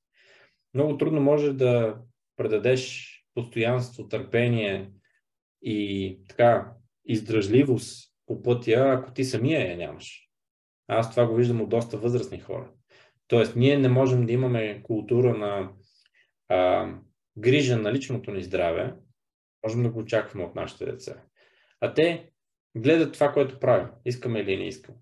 [0.75, 1.99] Много трудно може да
[2.37, 4.91] предадеш постоянство, търпение
[5.63, 6.73] и така
[7.05, 10.29] издръжливост по пътя, ако ти самия я нямаш.
[10.87, 12.71] Аз това го виждам от доста възрастни хора.
[13.29, 15.73] Тоест, ние не можем да имаме култура на
[16.49, 16.93] а,
[17.39, 18.95] грижа на личното ни здраве,
[19.65, 21.23] можем да го очакваме от нашите деца.
[21.81, 22.31] А те
[22.77, 24.99] гледат това, което правим, искаме или не искаме.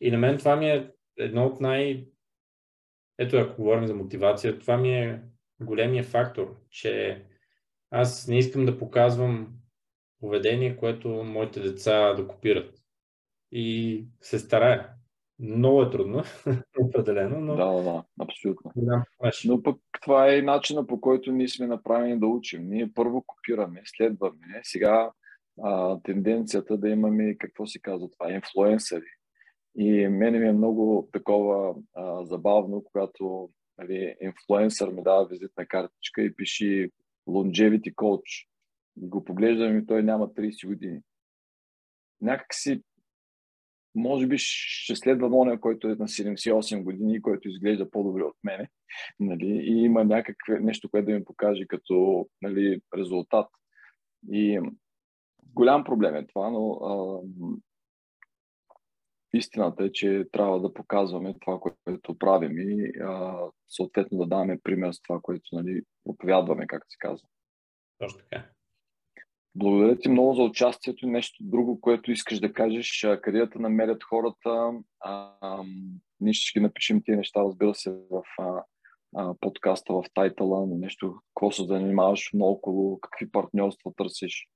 [0.00, 2.06] И на мен това ми е едно от най...
[3.18, 5.22] Ето, ако говорим за мотивация, това ми е
[5.60, 7.22] големия фактор, че
[7.90, 9.54] аз не искам да показвам
[10.20, 12.78] поведение, което моите деца да копират.
[13.52, 14.93] И се старая.
[15.38, 16.22] Много е трудно,
[16.80, 17.56] определено, но...
[17.56, 18.72] Да, да, абсолютно.
[18.76, 19.04] Да,
[19.44, 22.68] но пък това е и начина по който ние сме направени да учим.
[22.68, 24.60] Ние първо копираме, следваме.
[24.62, 25.10] Сега
[25.62, 29.06] а, тенденцията да имаме, какво се казва това, инфлуенсъри.
[29.76, 36.22] И мене ми е много такова а, забавно, когато нали, инфлуенсър ми дава визитна картичка
[36.22, 36.90] и пише
[37.28, 38.46] longevity coach.
[39.02, 41.00] И го поглеждам и той няма 30 години.
[42.20, 42.82] Някак си
[43.94, 48.68] може би ще следва оня, който е на 78 години, който изглежда по-добре от мене.
[49.20, 49.46] Нали?
[49.46, 53.48] И има някакво нещо, което да ми покаже като нали, резултат.
[54.32, 54.60] И
[55.42, 57.20] голям проблем е това, но а,
[59.34, 63.38] истината е, че трябва да показваме това, което правим и а,
[63.68, 67.28] съответно да даваме пример с това, което нали, проповядваме, както се казва.
[67.98, 68.44] Точно така.
[69.56, 71.06] Благодаря ти много за участието.
[71.06, 74.72] Нещо друго, което искаш да кажеш, къде да намерят хората.
[75.00, 75.62] А, а,
[76.20, 78.64] ние ще ги напишем тия неща, разбира се, в а,
[79.16, 84.48] а, подкаста, в тайтъла, на нещо, какво се занимаваш наоколо, какви партньорства търсиш.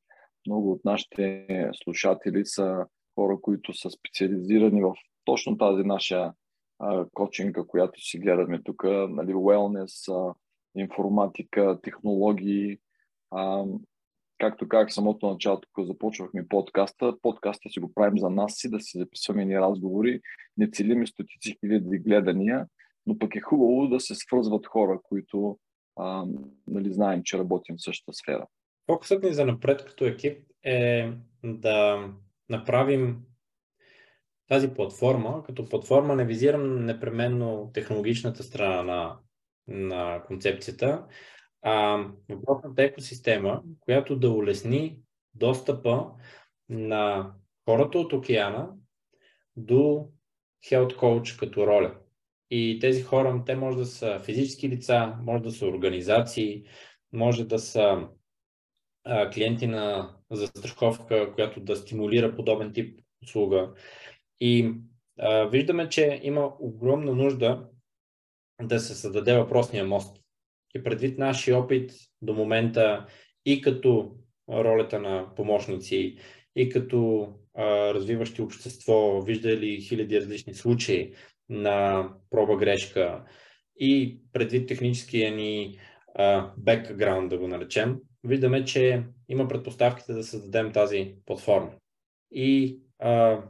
[0.46, 1.46] Много от нашите
[1.84, 4.94] слушатели са хора, които са специализирани в
[5.24, 6.32] точно тази наша
[6.78, 10.34] а, кочинга, която си гледаме тук, нали, wellness, а,
[10.80, 12.78] информатика, технологии.
[13.30, 13.64] А,
[14.38, 18.80] както казах самото начало, когато започвахме подкаста, подкаста си го правим за нас си, да
[18.80, 20.20] си записваме ни разговори,
[20.56, 22.66] не целиме стотици хиляди гледания,
[23.06, 25.58] но пък е хубаво да се свързват хора, които
[25.96, 26.24] а,
[26.66, 28.46] нали, знаем, че работим в същата сфера.
[28.86, 31.12] Фокусът ни за напред като екип е
[31.44, 32.08] да
[32.48, 33.22] направим
[34.48, 39.18] тази платформа, като платформа не визирам непременно технологичната страна на,
[39.68, 41.06] на концепцията,
[41.62, 44.98] а, въпросната екосистема, която да улесни
[45.34, 46.06] достъпа
[46.68, 47.32] на
[47.64, 48.70] хората от океана
[49.56, 50.08] до
[50.64, 51.94] Health Coach като роля.
[52.50, 56.64] И тези хора, те може да са физически лица, може да са организации,
[57.12, 58.08] може да са
[59.04, 63.74] а, клиенти на застраховка, която да стимулира подобен тип услуга.
[64.40, 64.74] И
[65.18, 67.68] а, виждаме, че има огромна нужда
[68.62, 70.22] да се създаде въпросния мост
[70.74, 71.92] и предвид нашия опит
[72.22, 73.06] до момента
[73.46, 74.16] и като
[74.48, 76.18] ролята на помощници,
[76.56, 81.14] и като а, развиващи общество, виждали хиляди различни случаи
[81.48, 83.24] на проба грешка
[83.80, 85.78] и предвид техническия ни
[86.56, 91.72] бекграунд, да го наречем, виждаме, че има предпоставките да създадем тази платформа.
[92.30, 93.42] И а,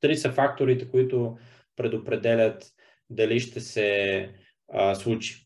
[0.00, 1.36] три са факторите, които
[1.76, 2.64] предопределят
[3.10, 4.30] дали ще се
[4.74, 4.94] а.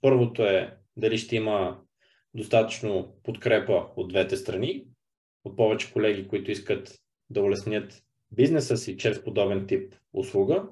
[0.00, 1.80] Първото е дали ще има
[2.34, 4.84] достатъчно подкрепа от двете страни,
[5.44, 6.98] от повече колеги, които искат
[7.30, 8.02] да улеснят
[8.32, 10.68] бизнеса си чрез подобен тип услуга.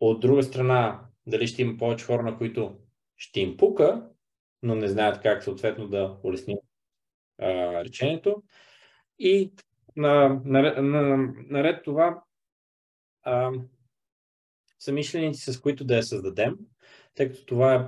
[0.00, 2.78] От друга страна, дали ще има повече хора, на които
[3.16, 4.08] ще им пука,
[4.62, 6.60] но не знаят как съответно да улеснят
[7.38, 7.48] а,
[7.84, 8.42] речението.
[9.18, 9.52] И
[9.96, 12.22] на, на, на, наред това,
[13.22, 13.52] а,
[14.78, 16.56] самишленици, с които да я създадем,
[17.16, 17.84] тъй като това е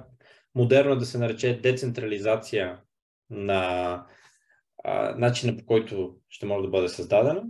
[0.54, 2.80] модерно да се нарече децентрализация
[3.30, 4.04] на
[4.84, 7.44] а, начина по който ще може да бъде създадена.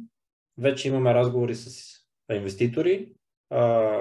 [0.58, 1.94] Вече имаме разговори с
[2.32, 3.12] инвеститори,
[3.50, 3.94] а,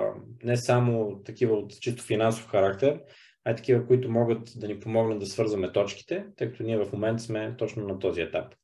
[0.43, 3.01] не само такива от чисто финансов характер,
[3.45, 6.91] а и такива, които могат да ни помогнат да свързваме точките, тъй като ние в
[6.93, 8.55] момента сме точно на този етап.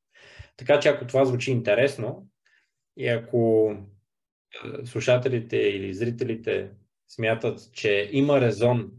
[0.58, 2.28] Така че ако това звучи интересно
[2.98, 3.74] и ако
[4.86, 6.72] слушателите или зрителите
[7.08, 8.92] смятат, че има резон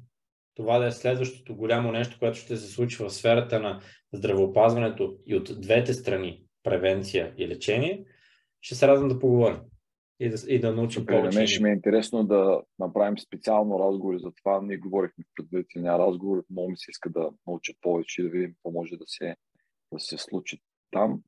[0.55, 3.81] това да е следващото голямо нещо, което ще се случи в сферата на
[4.13, 8.05] здравеопазването и от двете страни, превенция и лечение,
[8.61, 9.61] ще се радвам да поговорим
[10.21, 11.39] и да, и да научим Супер, повече.
[11.39, 14.63] Мен ще ми е интересно да направим специално разговори за това.
[14.63, 18.53] Ние говорихме в предварителния разговор, много ми се иска да науча повече и да видим
[18.53, 19.37] какво може да се,
[19.93, 20.59] да се случи
[20.91, 21.23] там.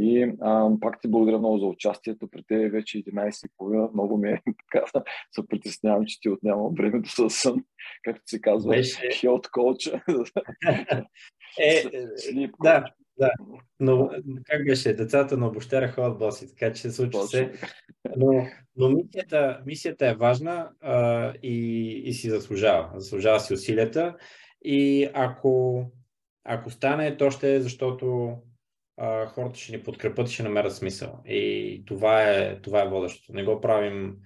[0.00, 2.28] И а, пак ти благодаря много за участието.
[2.30, 3.92] При те вече 11.30.
[3.92, 4.42] Много ми е
[4.72, 5.02] така,
[5.32, 7.64] се притеснявам, че ти отнямам времето с сън,
[8.02, 9.10] както се казва, Беше...
[9.12, 10.02] хелт коуча.
[11.58, 11.82] е,
[12.62, 12.84] да,
[13.18, 13.30] да.
[13.80, 14.10] Но
[14.44, 14.96] как беше?
[14.96, 17.52] Децата на обощера ходят боси, така че се случва се.
[18.16, 18.46] Но,
[18.76, 22.90] но мисията, мисията е важна а, и, и си заслужава.
[22.94, 24.16] Заслужава си усилията.
[24.64, 25.84] И ако,
[26.44, 28.36] ако стане, то ще е защото
[28.96, 31.22] а, хората ще ни подкрепят и ще намерят смисъл.
[31.26, 33.32] И това е, това е водещото.
[33.32, 34.16] Не го правим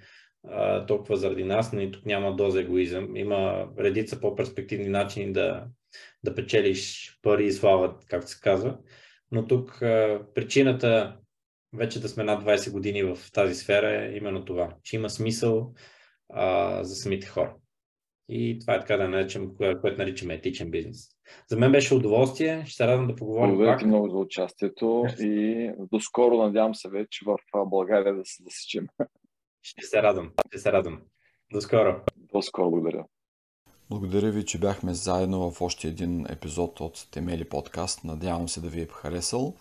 [0.49, 3.17] а, толкова заради нас, но и тук няма доза егоизъм.
[3.17, 5.67] Има редица по-перспективни начини да,
[6.25, 8.79] да печелиш пари и слава, както се казва.
[9.33, 9.79] Но тук
[10.35, 11.17] причината
[11.73, 15.75] вече да сме над 20 години в тази сфера е именно това, че има смисъл
[16.29, 17.55] а, за самите хора.
[18.29, 21.09] И това е така да наречем, което наричаме етичен бизнес.
[21.49, 22.63] За мен беше удоволствие.
[22.67, 23.51] Ще се радвам да поговорим.
[23.51, 27.37] Благодаря ти много за участието и до скоро надявам се вече в
[27.67, 28.87] България да се засечем.
[29.63, 30.33] Ще се радвам.
[30.49, 31.01] Ще се радвам.
[31.53, 32.01] До скоро.
[32.17, 33.05] До скоро, благодаря.
[33.91, 38.05] Благодаря ви, че бяхме заедно в още един епизод от Темели подкаст.
[38.05, 39.55] Надявам се да ви е харесал.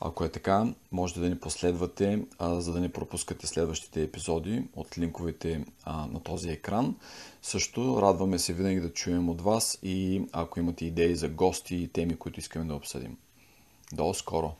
[0.00, 5.64] Ако е така, можете да ни последвате, за да не пропускате следващите епизоди от линковете
[5.86, 6.96] на този екран.
[7.42, 11.88] Също радваме се винаги да чуем от вас и ако имате идеи за гости и
[11.88, 13.16] теми, които искаме да обсъдим.
[13.92, 14.52] До скоро!